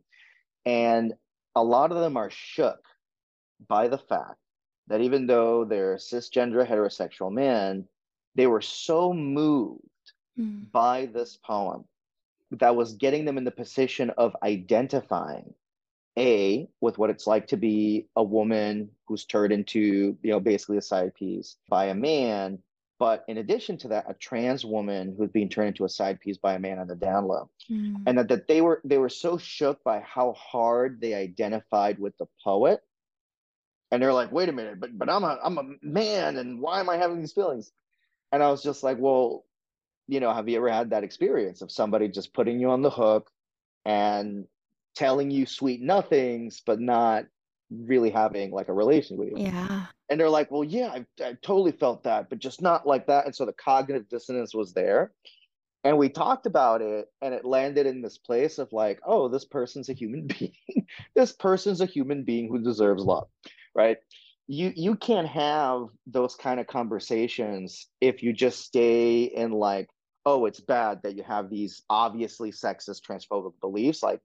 [0.65, 1.13] And
[1.55, 2.85] a lot of them are shook
[3.67, 4.37] by the fact
[4.87, 7.87] that even though they're cisgender heterosexual men,
[8.35, 9.81] they were so moved
[10.39, 10.71] mm.
[10.71, 11.85] by this poem
[12.51, 15.53] that was getting them in the position of identifying
[16.17, 20.77] a with what it's like to be a woman who's turned into you know basically
[20.77, 22.59] a side piece by a man
[22.99, 26.37] but in addition to that, a trans woman who's being turned into a side piece
[26.37, 27.49] by a man on the down low.
[27.71, 28.03] Mm.
[28.05, 32.17] And that, that they were they were so shook by how hard they identified with
[32.17, 32.81] the poet.
[33.91, 36.81] And they're like, wait a minute, but but I'm a I'm a man and why
[36.81, 37.71] am I having these feelings?
[38.33, 39.45] And I was just like, well,
[40.07, 42.89] you know, have you ever had that experience of somebody just putting you on the
[42.89, 43.31] hook
[43.85, 44.45] and
[44.95, 47.25] telling you sweet nothings, but not
[47.69, 49.35] really having like a relation with you?
[49.37, 49.85] Yeah.
[50.09, 53.25] And they're like well yeah I've, I've totally felt that but just not like that.
[53.25, 55.11] And so the cognitive dissonance was there.
[55.85, 59.45] And we talked about it and it landed in this place of like oh this
[59.45, 60.53] person's a human being.
[61.15, 63.27] This person's a human being who deserves love
[63.75, 63.97] right?
[64.47, 69.89] You you can't have those kind of conversations if you just stay in like
[70.25, 74.01] oh it's bad that you have these obviously sexist transphobic beliefs.
[74.01, 74.21] Like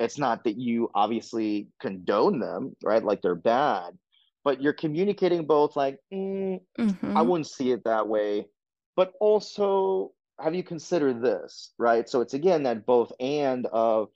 [0.00, 3.98] it's not that you obviously condone them right like they're bad
[4.44, 7.26] but you're communicating both like mm, I Mhm.
[7.26, 8.48] wouldn't see it that way,
[8.96, 12.08] but also have you considered this, right?
[12.08, 14.08] So it's again that both and of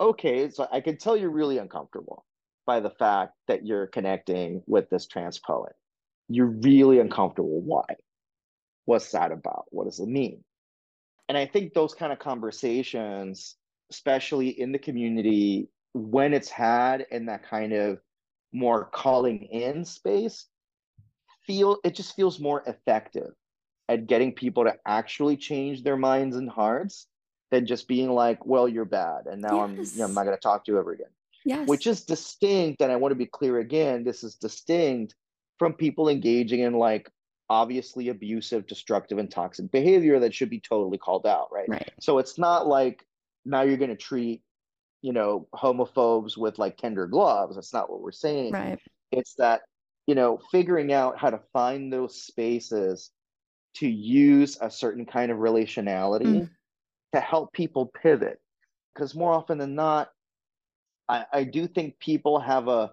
[0.00, 2.24] okay, so I can tell you're really uncomfortable
[2.66, 5.72] by the fact that you're connecting with this trans poet.
[6.28, 7.60] You're really uncomfortable.
[7.60, 7.84] Why?
[8.84, 9.66] What's that about?
[9.70, 10.44] What does it mean?
[11.28, 13.56] And I think those kind of conversations,
[13.90, 17.98] especially in the community, when it's had in that kind of
[18.52, 20.46] more calling in space,
[21.46, 23.32] feel it just feels more effective
[23.88, 27.06] at getting people to actually change their minds and hearts
[27.50, 29.26] than just being like, well, you're bad.
[29.26, 31.08] And now I'm, you know, I'm not going to talk to you ever again,
[31.66, 32.80] which is distinct.
[32.82, 35.16] And I want to be clear again, this is distinct
[35.58, 37.10] from people engaging in like
[37.48, 41.68] obviously abusive, destructive, and toxic behavior that should be totally called out, right?
[41.68, 41.90] Right.
[42.00, 43.04] So it's not like
[43.44, 44.42] now you're going to treat,
[45.02, 47.54] you know, homophobes with like tender gloves.
[47.56, 48.52] That's not what we're saying.
[48.52, 48.78] Right.
[49.12, 49.62] It's that,
[50.06, 53.10] you know, figuring out how to find those spaces
[53.76, 56.50] to use a certain kind of relationality Mm.
[57.14, 58.40] to help people pivot.
[58.94, 60.10] Because more often than not,
[61.08, 62.92] I, I do think people have a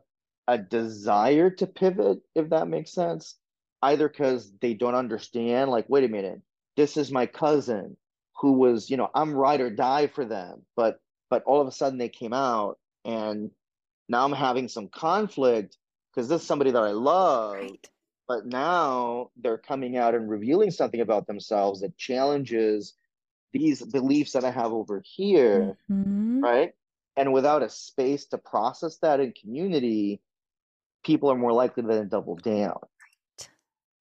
[0.50, 3.36] a desire to pivot, if that makes sense.
[3.82, 6.42] Either because they don't understand, like, wait a minute,
[6.78, 7.98] this is my cousin
[8.40, 11.00] who was, you know, I'm ride or die for them, but
[11.30, 13.52] but all of a sudden they came out and
[14.08, 15.78] now I'm having some conflict
[16.14, 17.90] because this is somebody that I love, Right.
[18.28, 22.94] but now they're coming out and revealing something about themselves that challenges
[23.54, 26.42] these beliefs that I have over here, Mhm.
[26.42, 26.74] right?
[27.18, 30.22] And without a space to process that in community,
[31.04, 32.80] people are more likely to then double down.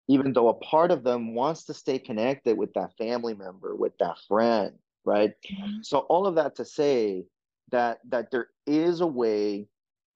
[0.09, 3.97] Even though a part of them wants to stay connected with that family member, with
[3.99, 5.35] that friend, right?
[5.51, 5.85] Mhm.
[5.85, 7.27] So all of that to say
[7.71, 9.69] that that there is a way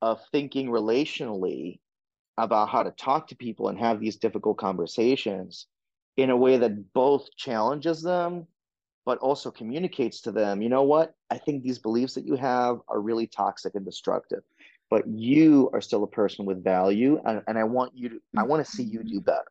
[0.02, 1.80] of thinking relationally
[2.38, 5.66] about how to talk to people and have these difficult conversations
[6.16, 8.46] in a way that both challenges them
[9.06, 11.14] but also communicates to them, you know what?
[11.30, 14.42] I think these beliefs that you have are really toxic and destructive,
[14.90, 18.44] but you are still a person with value, and, and I want you to, I
[18.44, 19.46] want to see you do better,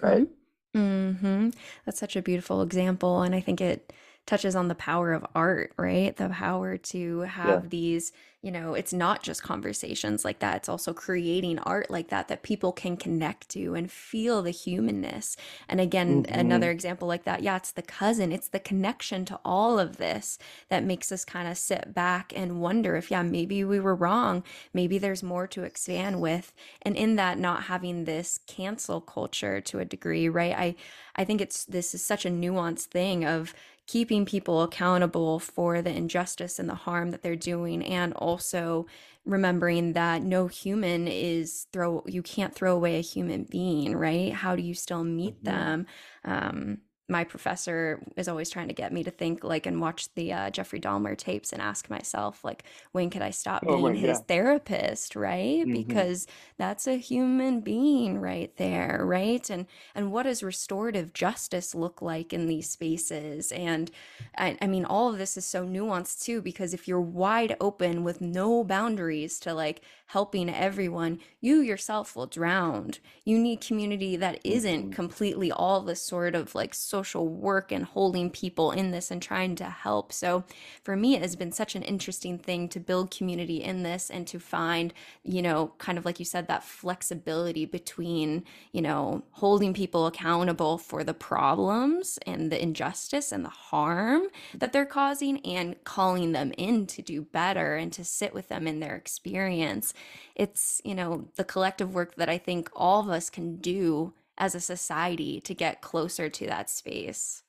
[0.00, 0.28] right?
[0.76, 1.16] Mhm.
[1.20, 1.54] Mhm.
[1.84, 3.92] That's such a beautiful example, and I think it
[4.26, 6.16] touches on the power of art, right?
[6.16, 7.62] The power to Yeah.
[7.62, 12.08] have these, you know, it's not just conversations like that, it's also creating art like
[12.08, 15.36] that that people can connect to and feel the humanness.
[15.68, 19.40] And again, hmm another example like that, yeah, it's the cousin, it's the connection to
[19.44, 20.38] all of this
[20.68, 24.44] that makes us kind of sit back and wonder if, yeah, maybe we were wrong,
[24.72, 26.52] maybe there's more to expand with.
[26.82, 30.54] And in that, not having this cancel culture to a degree, right?
[30.56, 30.76] I
[31.16, 33.54] I think it's this is such a nuanced thing of
[33.90, 38.86] keeping people accountable for the injustice and the harm that they're doing, and also
[39.24, 44.32] remembering that no human is throw you can't throw away a human being, right?
[44.32, 45.86] How do you still meet hmm them?
[46.24, 46.78] Um,
[47.10, 50.50] my professor is always trying to get me to think like and watch the uh,
[50.50, 54.20] Jeffrey Dahmer tapes and ask myself like when could I stop Oh being my, his
[54.20, 54.20] yeah.
[54.20, 55.64] therapist, right?
[55.64, 56.26] hmm Because
[56.58, 59.48] that's a human being right there, right?
[59.50, 63.52] And and what does restorative justice look like in these spaces?
[63.52, 63.90] And
[64.36, 68.04] I, I mean, all of this is so nuanced too, because if you're wide open
[68.04, 72.90] with no boundaries to like helping everyone, you yourself will drown.
[73.24, 77.84] You need community that isn't hmm completely all this sort of like social work and
[77.84, 80.12] holding people in this and trying to help.
[80.12, 80.44] So
[80.82, 84.26] for me, it has been such an interesting thing to build community in this and
[84.26, 84.92] to find,
[85.22, 90.76] you know, kind of like you said, that flexibility between, you know, holding people accountable
[90.76, 94.24] for the problems and the injustice and the harm
[94.54, 98.66] that they're causing and calling them in to do better and to sit with them
[98.66, 99.94] in their experience.
[100.34, 104.54] It's, you know, the collective work that I think all of us can do as
[104.54, 107.42] a society to get closer to that space.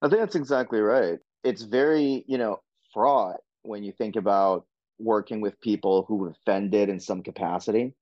[0.00, 1.18] I think that's exactly right.
[1.42, 2.60] It's very, you know,
[2.92, 4.66] fraught when you think about
[4.98, 7.94] working with people who have offended in some capacity.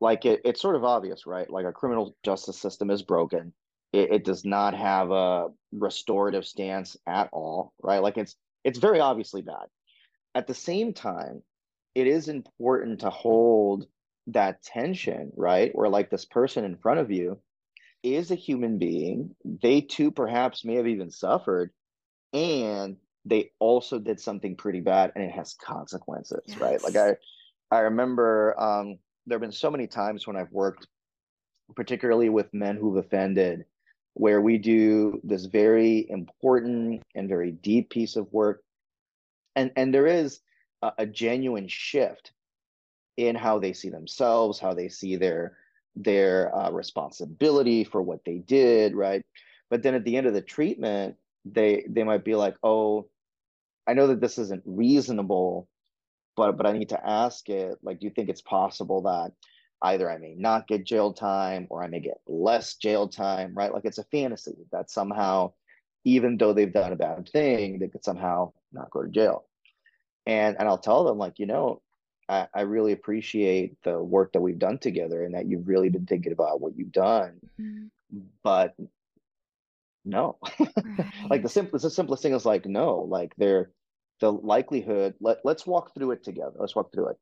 [0.00, 1.48] Like it, it's sort of obvious, right?
[1.50, 3.52] Like our criminal justice system is broken.
[3.92, 8.02] It, it does not have a restorative stance at all, right?
[8.02, 9.66] Like it's it's very obviously bad.
[10.34, 11.42] At the same time,
[11.94, 13.86] it is important to hold
[14.28, 15.74] that tension, right?
[15.74, 17.38] Where like this person in front of you
[18.02, 19.34] is a human being.
[19.44, 21.70] They too perhaps may have even suffered,
[22.32, 26.82] and they also did something pretty bad and it has consequences, right?
[26.82, 27.16] Like I
[27.70, 30.86] I remember um there have been so many times when I've worked
[31.76, 33.64] particularly with men who've offended
[34.14, 38.62] where we do this very important and very deep piece of work
[39.54, 40.40] and and there is
[40.82, 42.32] a, a genuine shift
[43.16, 45.56] in how they see themselves, how they see their
[45.96, 49.22] their uh, responsibility for what they did, right?
[49.70, 53.08] But then at the end of the treatment, they they might be like, "Oh,
[53.86, 55.68] I know that this isn't reasonable,
[56.36, 57.78] but but I need to ask it.
[57.82, 59.32] Like, do you think it's possible that
[59.82, 63.72] either I may not get jail time or I may get less jail time, right?
[63.72, 65.52] Like it's a fantasy that somehow,
[66.04, 69.47] even though they've done a bad thing, they could somehow not go to jail.
[70.28, 71.82] And and I'll tell them like, you know,
[72.28, 76.06] I, I really appreciate the work that we've done together and that you've really been
[76.06, 77.40] thinking about what you've done.
[77.60, 78.18] Mm-hmm.
[78.44, 78.76] But
[80.04, 80.36] no.
[80.58, 81.50] like the Right.
[81.50, 83.70] simplest the simplest thing is like no, like they're
[84.20, 86.56] the likelihood, let, let's walk through it together.
[86.58, 87.16] Let's walk through it.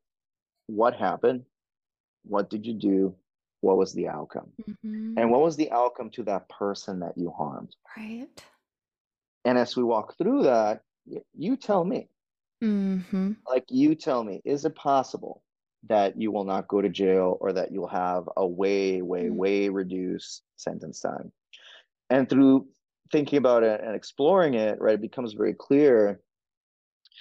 [0.65, 1.45] What happened?
[2.23, 3.15] What did you do?
[3.61, 4.49] What was the outcome?
[4.69, 5.13] Mm-hmm.
[5.17, 7.75] And what was the outcome to that person that you harmed?
[7.95, 8.27] Right.
[9.45, 10.81] And as we walk through that,
[11.37, 12.09] you tell me,
[12.63, 13.33] Mm-hmm.
[13.47, 15.43] like, you tell me, is it possible
[15.87, 19.35] that you will not go to jail or that you'll have a way, way, Mm.
[19.35, 21.31] way reduced sentence time?
[22.09, 22.67] And through
[23.11, 26.19] thinking about it and exploring it, right, it becomes very clear.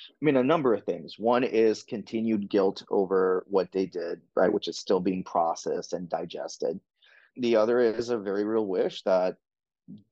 [0.09, 1.19] I mean, a number of things.
[1.19, 6.09] One is continued guilt over what they did, right, which is still being processed and
[6.09, 6.81] digested.
[7.37, 9.37] The other is a very real wish that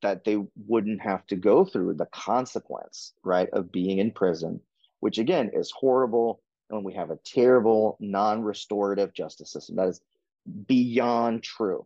[0.02, 0.38] that they
[0.68, 4.60] wouldn't have to go through the consequence, right, of being in prison,
[5.04, 6.40] which again is horrible.
[6.70, 9.76] And we have a terrible non-restorative justice system.
[9.76, 10.00] That is
[10.66, 11.84] beyond true.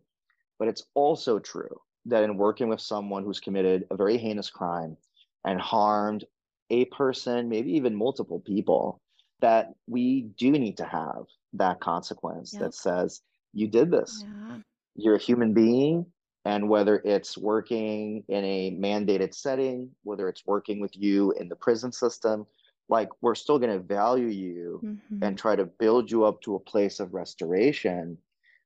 [0.57, 4.95] But it's also true that in working with someone who's committed a very heinous crime
[5.43, 6.23] and harmed
[6.69, 9.01] a person, maybe even multiple people,
[9.41, 12.61] that we do need to have that consequence Yep.
[12.61, 13.21] that says,
[13.51, 14.23] you did this.
[14.25, 14.59] Yeah.
[14.95, 16.05] You're a human being.
[16.45, 21.57] And whether it's working in a mandated setting, whether it's working with you in the
[21.57, 22.47] prison system,
[22.89, 25.23] like we're still going to value you Mm-hmm.
[25.23, 28.17] and try to build you up to a place of restoration.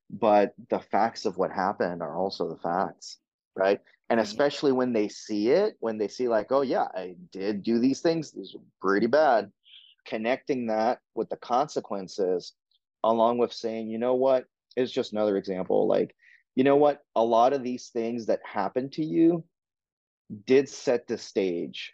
[0.09, 3.17] But the facts of what happened are also the facts,
[3.55, 3.79] right?
[4.09, 4.27] And Right.
[4.27, 8.01] especially when they see it, when they see, like, oh, yeah, I did do these
[8.01, 9.51] things, these are pretty bad,
[10.05, 12.53] connecting that with the consequences,
[13.03, 14.45] along with saying, you know what,
[14.75, 15.87] is just another example.
[15.87, 16.15] Like,
[16.55, 19.43] you know what, a lot of these things that happened to you
[20.45, 21.93] did set the stage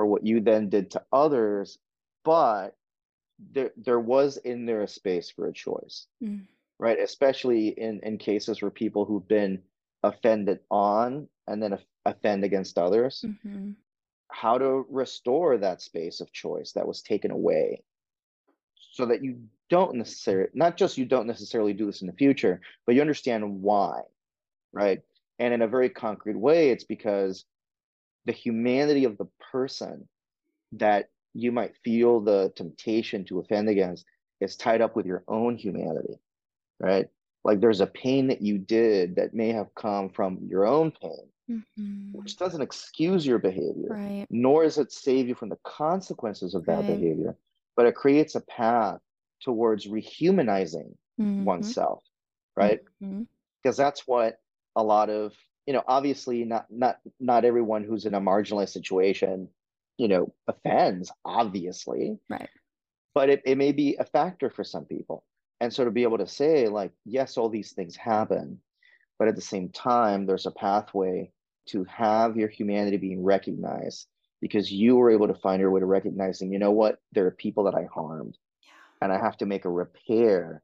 [0.00, 1.78] for what you then did to others,
[2.24, 2.74] but
[3.52, 6.46] there there was in there a space for a choice, Mm.
[6.78, 6.98] right?
[6.98, 9.62] Especially in in cases where people who've been
[10.02, 13.72] offended on and then offend against others, Mm-hmm.
[14.28, 17.82] how to restore that space of choice that was taken away
[18.96, 19.32] so that you
[19.68, 23.42] don't necessarily not just you don't necessarily do this in the future, but you understand
[23.60, 24.00] why,
[24.72, 25.02] right?
[25.38, 27.44] And in a very concrete way, it's because
[28.26, 30.08] the humanity of the person
[30.72, 34.04] that you might feel the temptation to offend against
[34.40, 36.18] is tied up with your own humanity,
[36.80, 37.08] right?
[37.44, 41.28] Like there's a pain that you did that may have come from your own pain,
[41.50, 42.12] Mm-hmm.
[42.12, 44.26] which doesn't excuse your behavior, Right.
[44.30, 46.86] nor does it save you from the consequences of that Right.
[46.86, 47.36] behavior,
[47.76, 49.00] but it creates a path
[49.42, 51.44] towards rehumanizing Mm-hmm.
[51.44, 52.02] oneself,
[52.56, 52.80] right?
[53.02, 53.22] Mm-hmm.
[53.62, 54.40] because that's what
[54.76, 55.32] a lot of
[55.66, 59.48] you know obviously not not not everyone who's in a marginalized situation
[59.98, 62.48] you know offends obviously Right.
[63.14, 65.24] but it, it may be a factor for some people
[65.60, 68.60] and so to be able to say like yes all these things happen
[69.18, 71.30] but at the same time there's a pathway
[71.66, 74.06] to have your humanity being recognized
[74.40, 77.30] because you were able to find your way to recognizing you know what there are
[77.32, 78.72] people that i harmed Yeah.
[79.02, 80.62] and i have to make a repair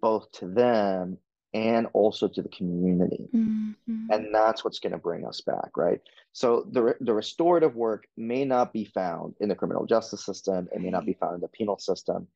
[0.00, 1.18] both to them
[1.54, 4.10] and also to the community Mm-hmm.
[4.10, 6.00] and that's what's going to bring us back right
[6.32, 10.80] so the the restorative work may not be found in the criminal justice system it
[10.80, 12.26] may not be found in the penal system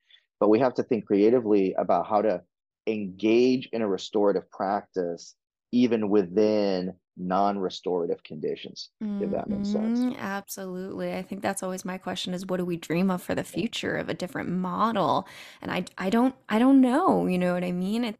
[0.40, 2.42] but we have to think creatively about how to
[2.86, 5.34] engage in a restorative practice
[5.72, 11.14] even within non-restorative conditions if that makes sense Mhm, Absolutely.
[11.14, 13.96] I think that's always my question is what do we dream of for the future
[13.96, 15.28] of a different model?
[15.60, 18.04] And I I don't I don't know, you know what I mean?
[18.04, 18.18] It,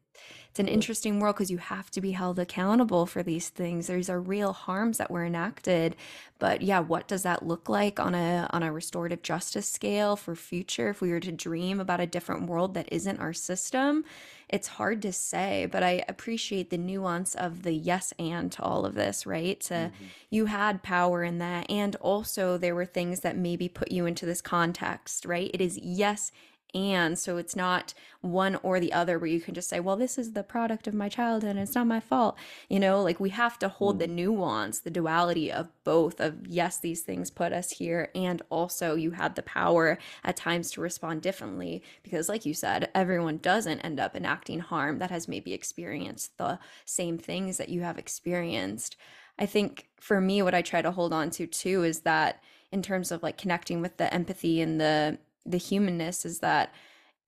[0.56, 3.88] it's an interesting world because you have to be held accountable for these things.
[3.88, 5.94] These are real harms that were enacted.
[6.38, 10.34] But yeah, what does that look like on a on a restorative justice scale for
[10.34, 14.06] future if we were to dream about a different world that isn't our system?
[14.48, 18.86] It's hard to say, but I appreciate the nuance of the yes and to all
[18.86, 19.60] of this, right?
[19.62, 20.10] To Mhm.
[20.30, 24.26] you had power in that and also there were things that maybe put you into
[24.26, 26.32] this context right it is yes
[26.74, 30.18] and so it's not one or the other where you can just say well this
[30.18, 32.36] is the product of my childhood and it's not my fault
[32.68, 34.14] you know like we have to hold the mm.
[34.14, 39.12] nuance the duality of both of yes these things put us here and also you
[39.12, 44.00] had the power at times to respond differently because like you said everyone doesn't end
[44.00, 48.96] up enacting harm that has maybe experienced the same things that you have experienced
[49.38, 52.82] i think for me what i try to hold on to too is that in
[52.82, 56.72] terms of like connecting with the empathy and the the humanness is that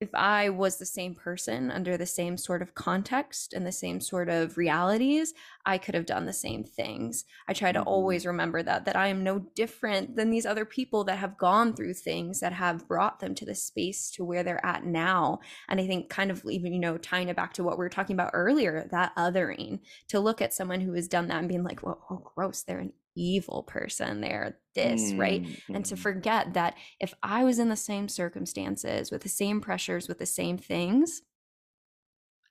[0.00, 4.00] if I was the same person under the same sort of context and the same
[4.00, 5.34] sort of realities,
[5.66, 7.24] I could have done the same things.
[7.48, 7.88] I try to mm-hmm.
[7.88, 11.74] always remember that that I am no different than these other people that have gone
[11.74, 15.40] through things that have brought them to the space to where they're at now.
[15.68, 17.88] And I think kind of even you know tying it back to what we were
[17.88, 21.64] talking about earlier, that othering to look at someone who has done that and being
[21.64, 25.20] like, "Well, oh, gross, they're an evil person they're this mm-hmm.
[25.20, 26.02] right and to mm-hmm.
[26.02, 30.26] forget that if i was in the same circumstances with the same pressures with the
[30.26, 31.22] same things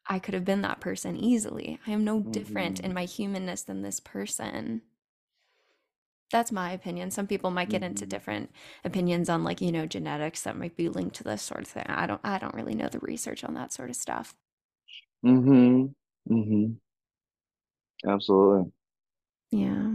[0.07, 2.31] i could have been that person easily i am no mm-hmm.
[2.31, 2.95] different in mm-hmm.
[2.95, 4.81] my humanness than this person
[6.31, 7.91] that's my opinion some people might get mm-hmm.
[7.91, 8.52] into different
[8.84, 11.85] opinions on like you know genetics that might be linked to this sort of thing
[11.88, 14.35] i don't i don't really know the research on that sort of stuff
[15.26, 15.94] mhm
[16.30, 16.76] mhm
[18.06, 18.72] absolutely
[19.52, 19.94] yeah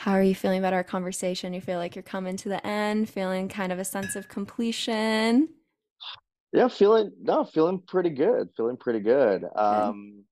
[0.00, 1.52] how are you feeling about our conversation?
[1.52, 5.50] You feel like you're coming to the end, feeling kind of a sense of completion?
[6.54, 8.48] Yeah, feeling no, feeling pretty good.
[8.56, 9.44] Feeling pretty good.
[9.54, 10.24] Um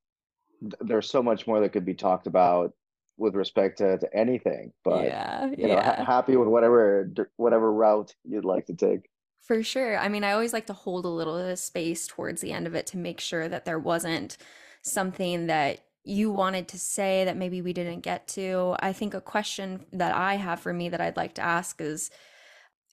[0.80, 2.72] there's so much more that could be talked about
[3.18, 5.96] with respect to, to anything, but yeah, you know, yeah.
[5.96, 9.10] ha- happy with whatever whatever route you'd like to take.
[9.42, 9.98] For sure.
[9.98, 12.66] I mean, I always like to hold a little bit of space towards the end
[12.66, 14.38] of it to make sure that there wasn't
[14.80, 18.76] something that you wanted to say that maybe we didn't get to.
[18.80, 22.10] I think a question that I have for me that I'd like to ask is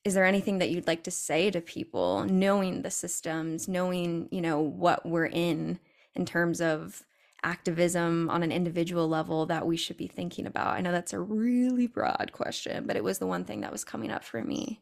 [0.04, 4.40] is there anything that you'd like to say to people knowing the systems, knowing, you
[4.40, 5.80] know, what we're in
[6.14, 7.02] in terms of
[7.44, 10.76] activism on an individual level that we should be thinking about?
[10.76, 13.84] I know that's a really broad question, but it was the one thing that was
[13.84, 14.80] coming up for me.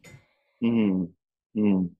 [0.62, 1.08] Mm,
[1.56, 1.90] mm.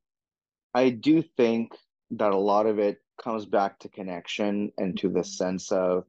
[0.74, 1.72] I do think
[2.10, 5.26] that a lot of it comes back to connection and to the mm-hmm.
[5.26, 6.04] sense of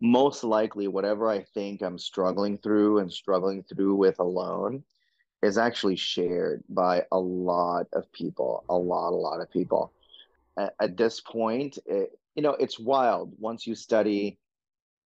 [0.00, 4.84] most likely whatever I think I'm struggling through and struggling through with alone
[5.42, 9.92] is actually shared by a lot of people, a lot, a lot of people.
[10.58, 14.38] At, at this point, it, you know, it's wild once you study,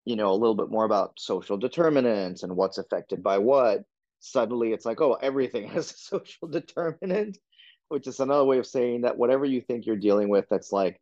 [0.03, 3.83] you know, a little bit more about social determinants and what's affected by what.
[4.19, 7.37] Suddenly, it's like, oh, everything has a social determinant,
[7.89, 10.99] which is another way of saying that whatever you think you're dealing with, that's like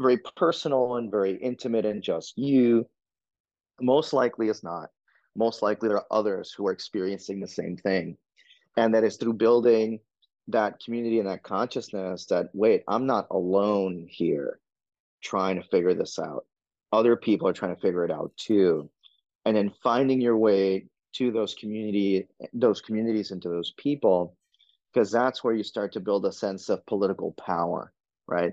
[0.00, 2.86] very personal and very intimate and just you.
[3.80, 4.90] Most likely is not.
[5.36, 8.16] Most likely there are others who are experiencing the same thing.
[8.76, 10.00] And that is through building
[10.48, 14.60] that community and that consciousness that, wait, I'm not alone here
[15.22, 16.46] trying to figure this out.
[16.92, 18.88] Other people are trying to figure it out too.
[19.44, 24.36] And then finding your way to those community, those communities and to those people,
[24.92, 27.92] because that's where you start to build a sense of political power,
[28.26, 28.52] right?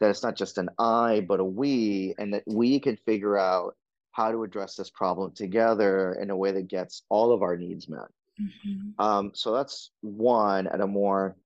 [0.00, 3.76] That it's not just an I, but a we, and that we can figure out
[4.12, 7.88] how to address this problem together in a way that gets all of our needs
[7.88, 8.08] met.
[8.40, 9.02] Mm-hmm.
[9.02, 11.36] Um, so that's one at a more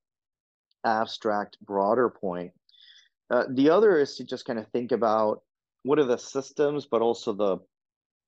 [0.85, 2.51] abstract, broader point.
[3.29, 5.41] Uh, the other is to just kind of think about
[5.83, 7.57] what are the systems, but also the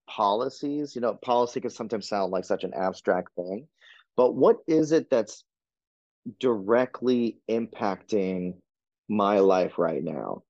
[0.09, 0.95] policies.
[0.95, 3.67] You know, policy can sometimes sound like such an abstract thing,
[4.15, 5.43] but what is it that's
[6.39, 8.55] directly impacting
[9.15, 10.43] my life right now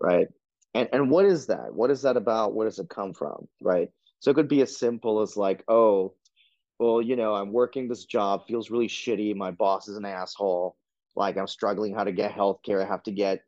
[0.00, 0.28] right?
[0.74, 1.74] And and what is that?
[1.74, 2.54] What is that about?
[2.54, 3.90] Where does it come from right?
[4.20, 6.14] So it could be as simple as like oh
[6.78, 10.76] well you know i'm working this job feels really shitty my boss is an asshole
[11.16, 13.42] like i'm struggling how to get health care i have to get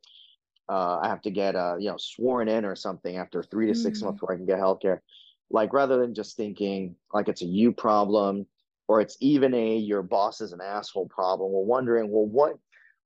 [0.68, 3.74] uh, i have to get uh, you know sworn in or something after three to
[3.74, 4.04] six mm.
[4.04, 5.02] months where i can get health care
[5.50, 8.46] like rather than just thinking like it's a you problem
[8.88, 12.58] or it's even a your boss is an asshole problem we're wondering well what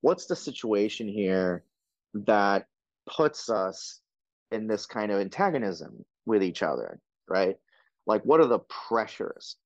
[0.04, 1.64] what's the situation here
[2.12, 2.66] that
[3.06, 4.00] puts us
[4.52, 7.56] in this kind of antagonism with each other, right?
[8.06, 9.56] Like, what are the pressures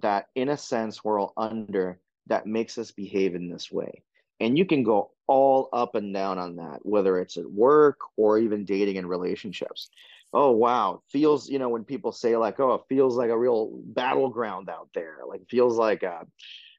[0.00, 4.02] that, in a sense, we're all under that makes us behave in this way?
[4.40, 8.38] And you can go all up and down on that, whether it's at work or
[8.38, 9.88] even dating and relationships.
[10.34, 11.00] Oh, wow.
[11.08, 14.90] Feels, you know, when people say, like, oh, it feels like a real battleground out
[14.94, 16.26] there, like, feels like a,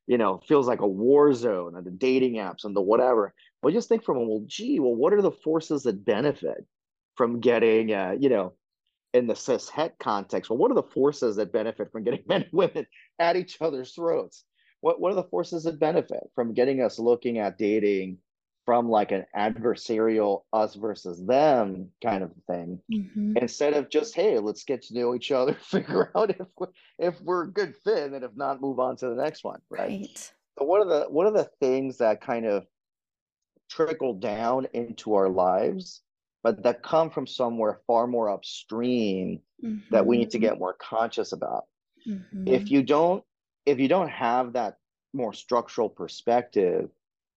[0.09, 3.33] you know, feels like a war zone and the dating apps and the whatever.
[3.61, 6.65] But just think from a well, gee, well, what are the forces that benefit
[7.15, 8.53] from getting, uh, you know,
[9.13, 10.49] in the cis het context?
[10.49, 12.87] Well, what are the forces that benefit from getting men and women
[13.19, 14.43] at each other's throats?
[14.81, 18.17] what what are the forces that benefit from getting us looking at dating
[18.69, 23.35] from like an adversarial us versus them kind of thing mm-hmm.
[23.37, 26.67] instead of just hey let's get to know each other figure out if we're,
[26.99, 29.89] if we're a good fit and if not move on to the next one right,
[29.89, 30.31] right.
[30.55, 32.63] so what are the what are the things that kind of
[33.71, 36.03] trickle down into our lives
[36.43, 39.79] but that come from somewhere far more upstream mm-hmm.
[39.89, 40.45] that we need to mm-hmm.
[40.45, 41.63] get more conscious about
[42.07, 42.47] mm-hmm.
[42.47, 43.23] if you don't
[43.65, 44.77] if you don't have that
[45.11, 46.91] more structural perspective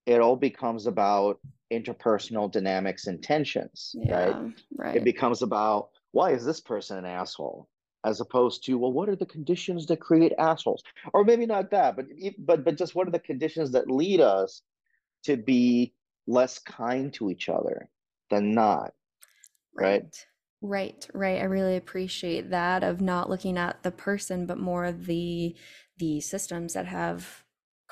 [0.07, 1.39] it all becomes about
[1.73, 4.55] interpersonal dynamics and tensions, yeah, right?
[4.77, 4.97] Right.
[4.97, 7.69] It becomes about why is this person an asshole,
[8.05, 11.97] as opposed to well, what are the conditions that create assholes, or maybe not that,
[11.97, 12.07] but
[12.39, 14.63] but but just what are the conditions that lead us
[15.25, 15.95] to be
[16.27, 17.89] less kind to each other
[18.31, 18.93] than not,
[19.75, 20.03] right?
[20.03, 20.27] right?
[20.65, 21.41] Right, right.
[21.41, 25.57] I really appreciate that of not looking at the person, but more the
[25.99, 27.42] the systems that have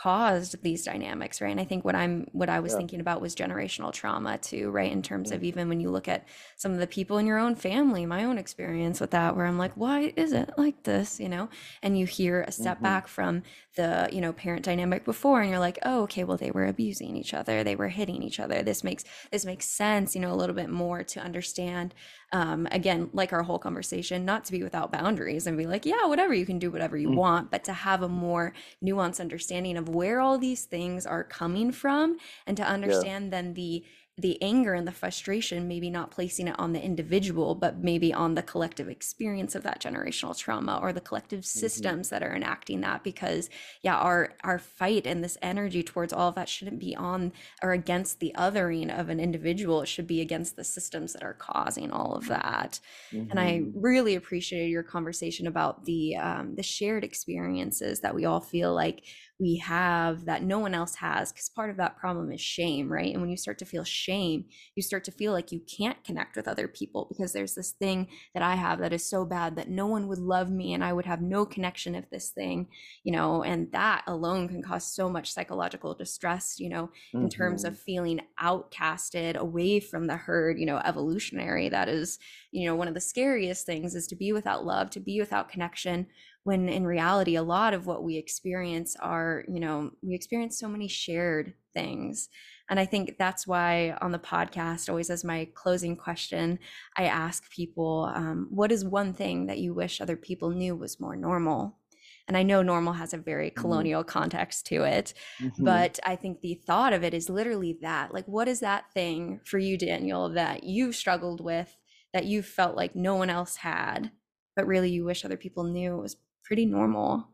[0.01, 2.79] caused these dynamics right and i think what i'm what i was yeah.
[2.79, 5.37] thinking about was generational trauma too right in terms mm-hmm.
[5.37, 8.25] of even when you look at some of the people in your own family my
[8.25, 11.51] own experience with that where i'm like why is it like this you know
[11.83, 12.85] and you hear a step mm-hmm.
[12.85, 13.43] back from
[13.77, 17.15] the you know parent dynamic before and you're like oh okay well they were abusing
[17.15, 20.35] each other they were hitting each other this makes this makes sense you know a
[20.35, 21.95] little bit more to understand
[22.33, 26.07] um, again, like our whole conversation, not to be without boundaries and be like, yeah,
[26.07, 27.17] whatever, you can do whatever you mm.
[27.17, 28.53] want, but to have a more
[28.83, 33.31] nuanced understanding of where all these things are coming from and to understand yeah.
[33.31, 33.85] then the
[34.21, 38.35] the anger and the frustration maybe not placing it on the individual but maybe on
[38.35, 41.59] the collective experience of that generational trauma or the collective mm-hmm.
[41.59, 43.49] systems that are enacting that because
[43.83, 47.33] yeah our our fight and this energy towards all of that shouldn't be on
[47.63, 51.35] or against the othering of an individual it should be against the systems that are
[51.35, 52.81] causing all of that
[53.13, 53.31] mm-hmm.
[53.31, 53.81] and i mm-hmm.
[53.81, 59.03] really appreciated your conversation about the um, the shared experiences that we all feel like
[59.41, 63.13] we have that no one else has because part of that problem is shame right
[63.13, 64.45] and when you start to feel shame
[64.77, 68.07] you start to feel like you can't connect with other people because there's this thing
[68.35, 70.93] that i have that is so bad that no one would love me and i
[70.93, 72.69] would have no connection if this thing
[73.03, 77.29] you know and that alone can cause so much psychological distress you know in mm-hmm.
[77.29, 77.83] terms of mm-hmm.
[77.83, 82.19] feeling outcasted away from the herd you know evolutionary that is
[82.51, 85.49] you know one of the scariest things is to be without love to be without
[85.49, 86.07] connection
[86.45, 90.69] when in reality a lot of what we experience are you know we experience so
[90.69, 92.29] many shared things
[92.69, 96.59] and i think that's why on the podcast always as my closing question
[96.97, 101.01] i ask people um, what is one thing that you wish other people knew was
[101.01, 101.79] more normal
[102.27, 103.61] and i know normal has a very mm-hmm.
[103.61, 104.19] colonial mm-hmm.
[104.19, 105.65] context to it mm-hmm.
[105.65, 109.41] but i think the thought of it is literally that like what is that thing
[109.45, 111.77] for you daniel that you've struggled with
[112.15, 114.11] that you felt like no one else had
[114.57, 116.17] but really you wish other people knew was
[116.51, 117.29] pretty normal.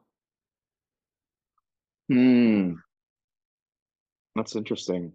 [2.10, 2.74] Hmm.
[4.34, 5.14] That's interesting.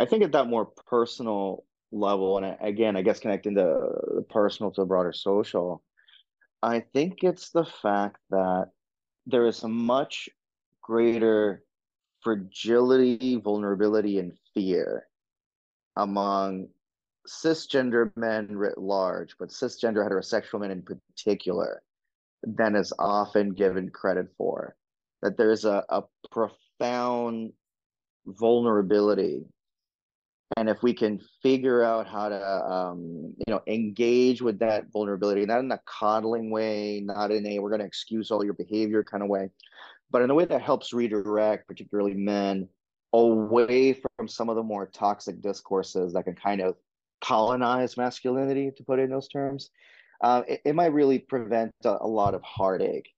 [0.00, 4.80] I think at that more personal level, and again, I guess connecting the personal to
[4.80, 5.84] the broader social,
[6.64, 8.70] I think it's the fact that
[9.24, 10.28] there is a much
[10.82, 11.62] greater
[12.22, 15.06] fragility, vulnerability, and fear
[15.94, 16.66] among
[17.28, 21.82] cisgender men writ large, but cisgender heterosexual men in particular,
[22.42, 24.76] than is often given credit for.
[25.22, 27.52] That there's a, a profound
[28.26, 29.44] vulnerability.
[30.56, 35.46] And if we can figure out how to, um, you know, engage with that vulnerability,
[35.46, 39.04] not in a coddling way, not in a we're going to excuse all your behavior
[39.04, 39.50] kind of way,
[40.10, 42.68] but in a way that helps redirect, particularly men,
[43.12, 46.74] away from some of the more toxic discourses that can kind of
[47.20, 49.70] colonize masculinity, to put it in those terms,
[50.22, 53.08] uh, it, it, might really prevent a, a lot of heartache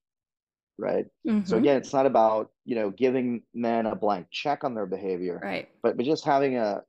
[0.79, 1.07] right?
[1.27, 1.47] Mm-hmm.
[1.47, 5.41] so again it's not about you know giving men a blank check on their behavior
[5.43, 5.69] right.
[5.83, 6.83] but, but just having a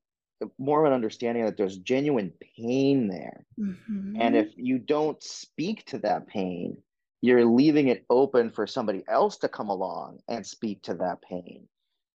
[0.57, 3.45] more of an understanding that there's genuine pain there.
[3.59, 4.17] Mm-hmm.
[4.19, 6.77] and if you don't speak to that pain
[7.23, 11.65] you're leaving it open for somebody else to come along and speak to that pain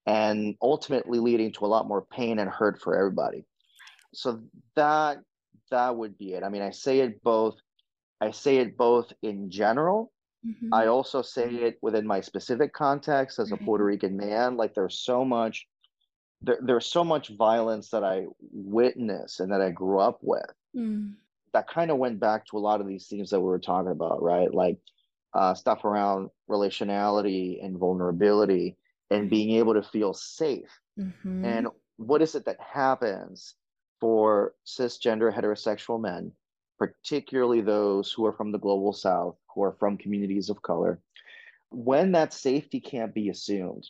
[0.08, 3.46] and ultimately leading to a lot more pain and hurt for everybody.
[4.16, 4.42] So
[4.76, 5.20] that
[5.70, 6.44] that would be it.
[6.44, 7.56] I mean i say it both
[8.22, 10.12] I say it both in general.
[10.46, 10.74] Mm-hmm.
[10.74, 14.58] I also say it within my specific context as a Puerto Rican man.
[14.58, 15.68] Like there's so much,
[16.42, 20.54] there, there's so much violence that I witness and that I grew up with.
[20.76, 21.14] Mm.
[21.54, 23.92] That kind of went back to a lot of these themes that we were talking
[23.92, 24.54] about, right?
[24.54, 24.78] Like
[25.34, 28.78] uh, stuff around relationality and vulnerability
[29.10, 30.80] and being able to feel safe.
[31.00, 31.46] Mm-hmm.
[31.46, 31.68] And
[31.98, 33.56] what is it that happens
[34.00, 36.32] for cisgender heterosexual men
[36.78, 41.00] particularly those who are from the global south, who are from communities of color,
[41.72, 43.90] when that safety can't be assumed,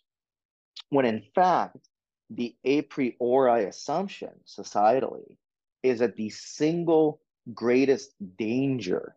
[0.90, 1.90] when in fact,
[2.30, 5.38] the a priori assumption societally
[5.84, 7.22] is that the single
[7.54, 9.16] greatest danger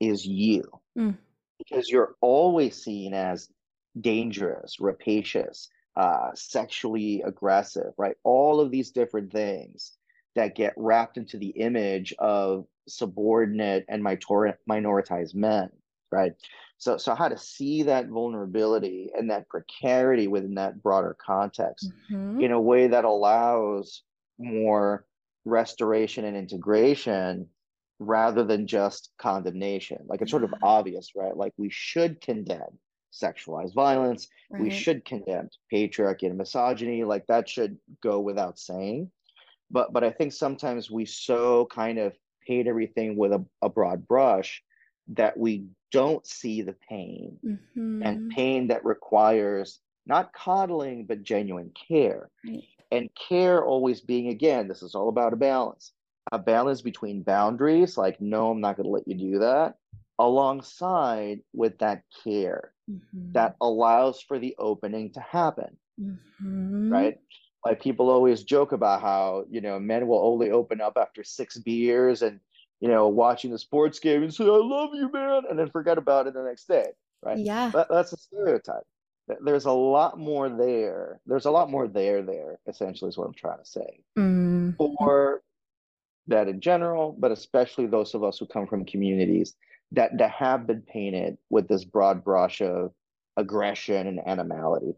[0.00, 0.62] is you
[0.96, 1.16] Mm.
[1.58, 3.52] because you're always seen as
[4.00, 8.16] dangerous, rapacious, uh, sexually aggressive, right?
[8.24, 9.97] All of these different things
[10.38, 15.68] that get wrapped into the image of subordinate and minor- minoritized men,
[16.12, 16.32] right?
[16.78, 22.40] So, so how to see that vulnerability and that precarity within that broader context Mhm.
[22.40, 24.04] in a way that allows
[24.38, 25.06] more
[25.44, 27.50] restoration and integration
[27.98, 29.98] rather than just condemnation.
[30.06, 31.36] Like it's sort of obvious, right?
[31.36, 32.78] Like we should condemn
[33.12, 39.10] sexualized violence, we should condemn patriarchy and misogyny, like that should go without saying.
[39.70, 42.14] But but I think sometimes we so kind of
[42.46, 44.62] paint everything with a, a broad brush
[45.08, 47.38] that we don't see the pain
[48.00, 48.28] and Mhm.
[48.28, 52.64] pain that requires not coddling but genuine care Right.
[52.90, 55.92] and care always being again this is all about a balance
[56.32, 59.76] a balance between boundaries like no i'm not going to let you do that
[60.18, 63.32] alongside with that care Mhm.
[63.32, 66.90] that allows for the opening to happen Mhm.
[66.90, 67.18] right
[67.64, 71.58] like people always joke about how you know men will only open up after six
[71.58, 72.40] beers and
[72.80, 75.98] you know watching the sports game and say i love you man and then forget
[75.98, 76.86] about it the next day
[77.22, 77.38] right?
[77.38, 77.70] Yeah.
[77.74, 78.84] that, that's a stereotype.
[79.44, 81.20] There's a lot more there.
[81.26, 84.00] There's a lot more there there essentially is what i'm trying to say.
[84.18, 84.76] Mm.
[84.76, 85.42] for
[86.28, 89.54] that in general but especially those of us who come from communities
[89.92, 92.92] that that have been painted with this broad brush of
[93.38, 94.94] aggression and animality.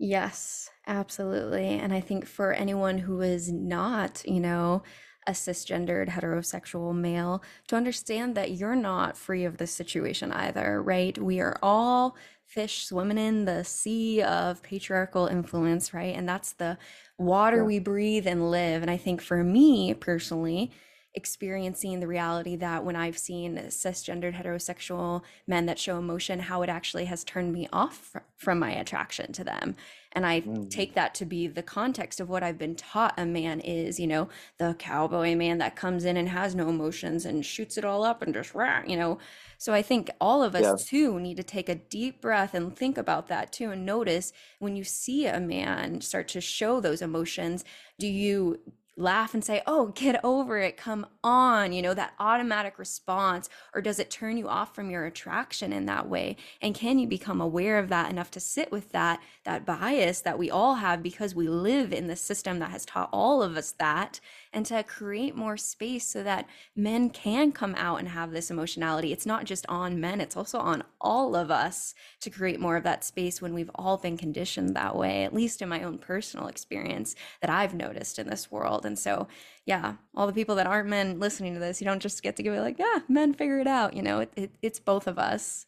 [0.00, 1.66] Yes, absolutely.
[1.68, 4.82] And I think for anyone who is not, you know,
[5.26, 11.18] a cisgendered heterosexual male, to understand that you're not free of this situation either, right?
[11.18, 12.16] We are all
[12.46, 16.16] fish swimming in the sea of patriarchal influence, right?
[16.16, 16.78] And that's the
[17.18, 17.64] water Yeah.
[17.64, 18.80] we breathe and live.
[18.82, 20.72] And I think for me personally,
[21.18, 26.70] experiencing the reality that when I've seen cisgendered heterosexual men that show emotion, how it
[26.70, 29.76] actually has turned me off fr- from my attraction to them.
[30.12, 30.68] And I Mhm.
[30.70, 34.06] take that to be the context of what I've been taught a man is, you
[34.06, 34.28] know,
[34.58, 38.22] the cowboy man that comes in and has no emotions and shoots it all up
[38.22, 39.18] and just rah, you know.
[39.58, 40.74] So I think all of us Yeah.
[40.74, 44.76] too need to take a deep breath and think about that too and notice when
[44.76, 47.64] you see a man start to show those emotions,
[47.98, 48.60] do you
[48.98, 50.76] laugh and say, "Oh, get over it.
[50.76, 55.06] Come on." You know, that automatic response or does it turn you off from your
[55.06, 56.36] attraction in that way?
[56.60, 60.38] And can you become aware of that enough to sit with that that bias that
[60.38, 63.72] we all have because we live in the system that has taught all of us
[63.78, 64.20] that
[64.52, 66.46] and to create more space so that
[66.76, 69.12] men can come out and have this emotionality.
[69.12, 72.84] It's not just on men, it's also on all of us to create more of
[72.84, 76.46] that space when we've all been conditioned that way, at least in my own personal
[76.48, 78.84] experience that I've noticed in this world.
[78.86, 79.28] And so,
[79.64, 82.42] yeah, all the people that aren't men listening to this, you don't just get to
[82.42, 83.94] go like, yeah, men figure it out.
[83.94, 85.66] You know, it, it, it's both of us.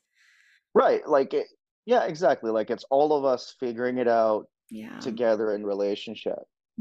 [0.75, 1.47] right like it,
[1.87, 5.01] yeah exactly like it's all of us figuring it out Yeah.
[5.01, 6.39] together in relationship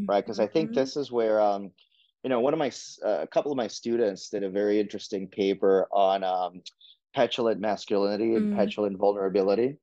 [0.07, 0.75] right because i think Mhm.
[0.75, 1.71] this is where um
[2.23, 2.71] you know one of my
[3.05, 6.61] uh, a couple of my students did a very interesting paper on um
[7.15, 8.55] petulant masculinity and Mm.
[8.55, 9.77] petulant vulnerability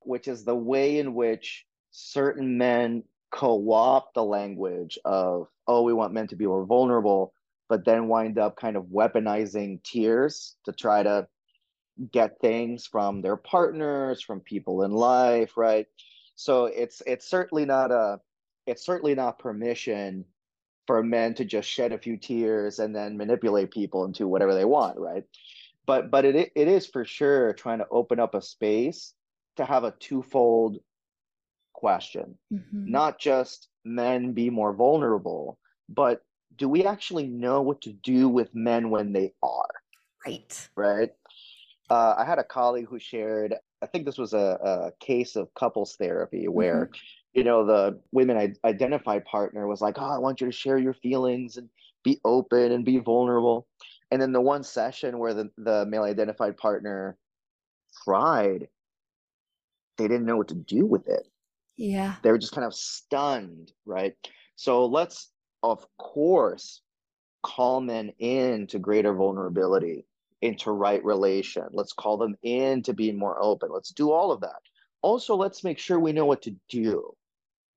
[0.00, 6.12] which is the way in which certain men co-opt the language of oh we want
[6.12, 7.32] men to be more vulnerable
[7.68, 11.26] but then wind up kind of weaponizing tears to try to
[12.10, 15.86] get things from their partners from people in life right
[16.34, 18.18] so it's it's certainly not a
[18.66, 20.24] it's certainly not permission
[20.92, 24.66] for men to just shed a few tears and then manipulate people into whatever they
[24.66, 25.24] want right?
[25.86, 29.14] But but it it is for sure trying to open up a space
[29.56, 30.80] to have a twofold
[31.72, 32.36] question.
[32.52, 32.88] Mhm.
[32.98, 35.58] not just men be more vulnerable
[35.88, 36.16] but
[36.56, 39.74] do we actually know what to do with men when they are?
[40.26, 40.68] Right.
[40.76, 41.12] right?
[41.88, 45.54] Uh, i had a colleague who shared i think this was a, a case of
[45.54, 46.90] couples therapy where
[47.32, 50.78] you know the women I- identified partner was like oh i want you to share
[50.78, 51.68] your feelings and
[52.02, 53.66] be open and be vulnerable.
[54.10, 57.16] And then the one session where the, the male identified partner
[58.04, 58.68] cried
[59.98, 61.28] they didn't know what to do with it.
[61.76, 62.14] Yeah.
[62.22, 64.14] they were just kind of stunned right?
[64.56, 65.30] So let's
[65.62, 66.82] of course
[67.42, 70.06] call men into greater vulnerability
[70.42, 71.66] into right relation.
[71.72, 73.70] Let's call them in to being more open.
[73.72, 74.60] Let's do all of that.
[75.00, 77.14] Also let's make sure we know what to do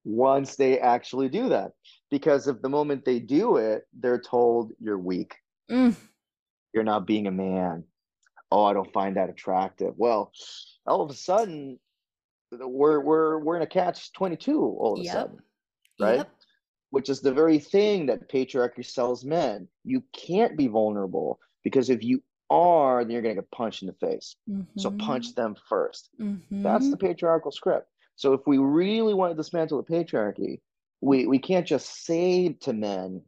[0.06, 1.72] once they actually do that
[2.11, 5.36] because if the moment they do it they're told you're weak
[5.69, 5.95] Mm.
[6.73, 7.84] you're not being a man
[8.52, 9.95] oh, I don't find that attractive.
[9.98, 10.32] Well,
[10.86, 11.80] all of a sudden,
[12.52, 14.61] we're we're we're in a catch twenty two.
[14.61, 15.40] All of a sudden,
[15.99, 16.18] right?
[16.18, 16.32] Yep.
[16.91, 19.68] Which is the very thing that patriarchy sells men.
[19.84, 22.22] You can't be vulnerable because if you
[22.52, 24.36] are, then you're gonna get punched in the face.
[24.77, 26.10] So punch them 1st
[26.52, 26.91] That's Mhm.
[26.91, 27.90] the patriarchal script.
[28.16, 30.62] So if we really want to dismantle the patriarchy,
[31.02, 33.22] we, we can't just say to men,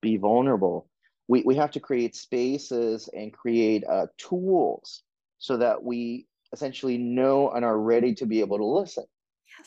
[0.00, 0.88] be vulnerable.
[1.28, 5.02] We, we have to create spaces and create uh, tools
[5.38, 9.04] so that we essentially know and are ready to be able to listen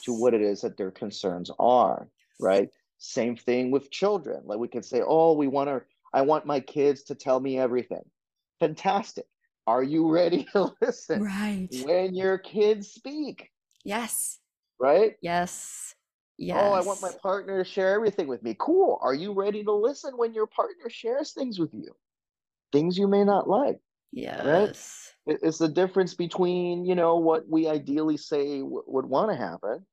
[0.03, 2.07] to what it is that their concerns are,
[2.39, 2.69] right?
[2.97, 4.41] Same thing with children.
[4.45, 5.81] Like we can say, oh, we want to,
[6.13, 8.03] I want my kids to tell me everything.
[8.59, 9.25] Fantastic.
[9.67, 11.67] Are you ready to listen Right.
[11.83, 13.49] when your kids speak,
[13.85, 14.39] Yes.
[14.79, 15.15] Right?
[15.21, 15.95] Yes.
[16.37, 16.59] Yes.
[16.61, 18.55] Oh, I want my partner to share everything with me.
[18.59, 18.97] Cool.
[19.01, 21.95] Are you ready to listen when your partner shares things with you?
[22.71, 23.79] Things you may not like.
[24.11, 25.13] Yes.
[25.25, 29.37] It- It's the difference between, you know, what we ideally say w- would want to
[29.37, 29.85] happen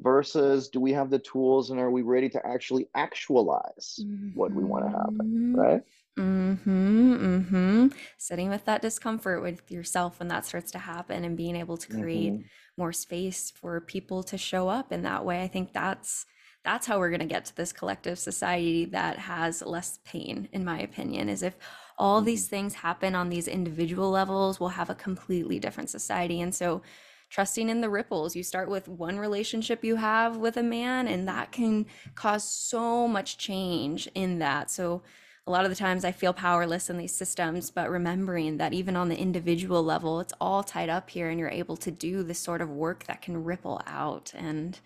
[0.00, 4.00] versus do we have the tools and are we ready to actually actualize
[4.34, 5.56] what we want to happen, Mhm.
[5.56, 5.82] right?
[6.18, 7.14] Mm-hmm.
[7.14, 7.86] Mm-hmm.
[8.18, 11.88] Sitting with that discomfort with yourself when that starts to happen and being able to
[11.88, 12.44] create Mhm.
[12.80, 15.42] More space for people to show up in that way.
[15.42, 16.26] I think that's
[16.64, 20.64] that's how we're going to get to this collective society that has less pain, in
[20.64, 21.56] my opinion, is if
[21.96, 22.26] all mm-hmm.
[22.26, 26.40] these things happen on these individual levels, we'll have a completely different society.
[26.40, 26.82] And so
[27.30, 31.28] trusting in the ripples, you start with one relationship you have with a man, and
[31.28, 34.70] that can cause so much change in that.
[34.70, 35.02] So
[35.50, 38.94] a lot of the times I feel powerless in these systems, but remembering that even
[38.94, 42.38] on the individual level, it's all tied up here, and you're able to do this
[42.38, 44.32] sort of work that can ripple out.
[44.36, 44.78] And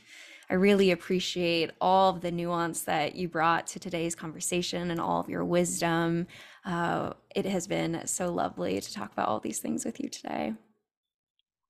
[0.49, 5.21] I really appreciate all of the nuance that you brought to today's conversation and all
[5.21, 6.29] of your wisdom.
[6.65, 10.55] Uh, it has been so lovely to talk about all these things with you today.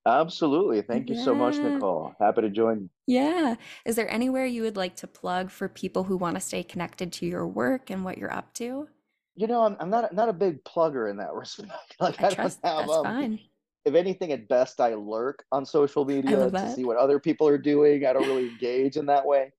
[0.07, 0.83] Absolutely.
[0.83, 2.15] Thank you so much, Nicole.
[2.21, 2.91] Happy to join.
[3.07, 3.55] Yeah.
[3.87, 7.13] Is there anywhere you would like to plug for people who want to stay connected
[7.15, 8.89] to your work and what you're up to?
[9.37, 11.97] You know, I'm, I'm not not a big plugger in that respect.
[12.01, 13.41] Like I I don't have that's um, fine.
[13.87, 17.59] if anything, at best, I lurk on social media to see what other people are
[17.59, 18.05] doing.
[18.05, 19.53] I don't really engage in that way.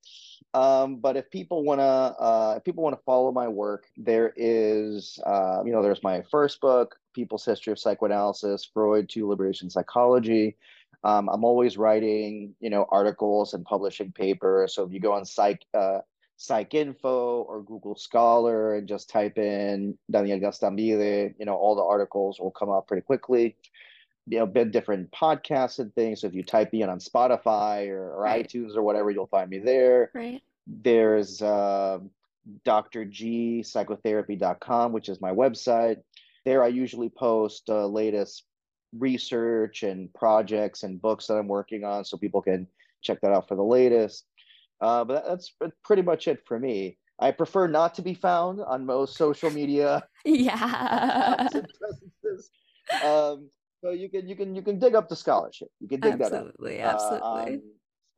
[0.54, 5.64] Um, but if people wanna, uh, if people wanna follow my work, there is, uh,
[5.66, 10.56] you know, there's my first book, People's History of Psychoanalysis: Freud to Liberation Psychology.
[11.04, 14.74] Um, I'm always writing, you know, articles and publishing papers.
[14.76, 16.00] So if you go on Psych, uh,
[16.40, 22.40] PsycInfo or Google Scholar and just type in Daniel Gaztambide, you know, all the articles
[22.40, 23.56] will come up pretty quickly
[24.28, 26.22] you know, been different podcasts and things.
[26.22, 28.48] So if you type me in on Spotify or, or Right.
[28.48, 30.10] iTunes or whatever, you'll find me there.
[30.14, 30.42] Right.
[30.68, 32.10] There's um
[32.64, 33.06] Dr.
[33.06, 35.98] G Psychotherapy.com, which is my website.
[36.46, 38.44] There, I usually post uh, latest
[38.98, 42.68] research and projects and books that I'm working on, so people can
[43.02, 44.26] check that out for the latest.
[44.82, 45.54] Uh, but that's
[45.84, 46.98] pretty much it for me.
[47.20, 51.36] I prefer not to be found on most social media Yeah.
[51.36, 52.52] accounts and presences.
[53.04, 53.50] Um,
[53.84, 55.70] so you can you can you can dig up the scholarship.
[55.80, 56.82] You can dig that up Absolutely.
[56.82, 57.28] uh, Absolutely.
[57.28, 57.62] on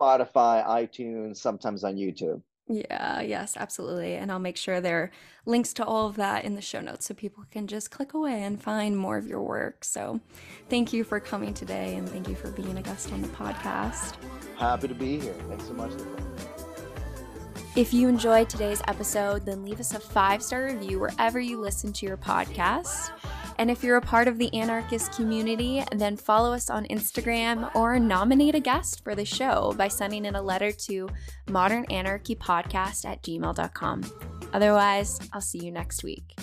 [0.02, 2.42] Spotify, iTunes, sometimes on YouTube.
[2.70, 4.16] Yeah, yes, absolutely.
[4.16, 5.12] And I'll make sure there are
[5.46, 8.44] links to all of that in the show notes so people can just click away
[8.44, 9.86] and find more of your work.
[9.86, 10.20] So
[10.70, 14.16] thank you for coming today and thank you for being a guest on the podcast.
[14.58, 15.34] Happy to be here.
[15.48, 15.92] Thanks so much.
[17.78, 21.94] If you enjoyed today's episode, then leave us a five star review wherever you listen
[21.94, 23.12] to your podcast.
[23.60, 28.00] And if you're a part of the anarchist community, then follow us on Instagram or
[28.00, 31.10] nominate a guest for the show by sending in a letter to
[31.48, 34.04] modernanarchypodcast at gmail.com.
[34.54, 36.36] Otherwise, I'll see you next week.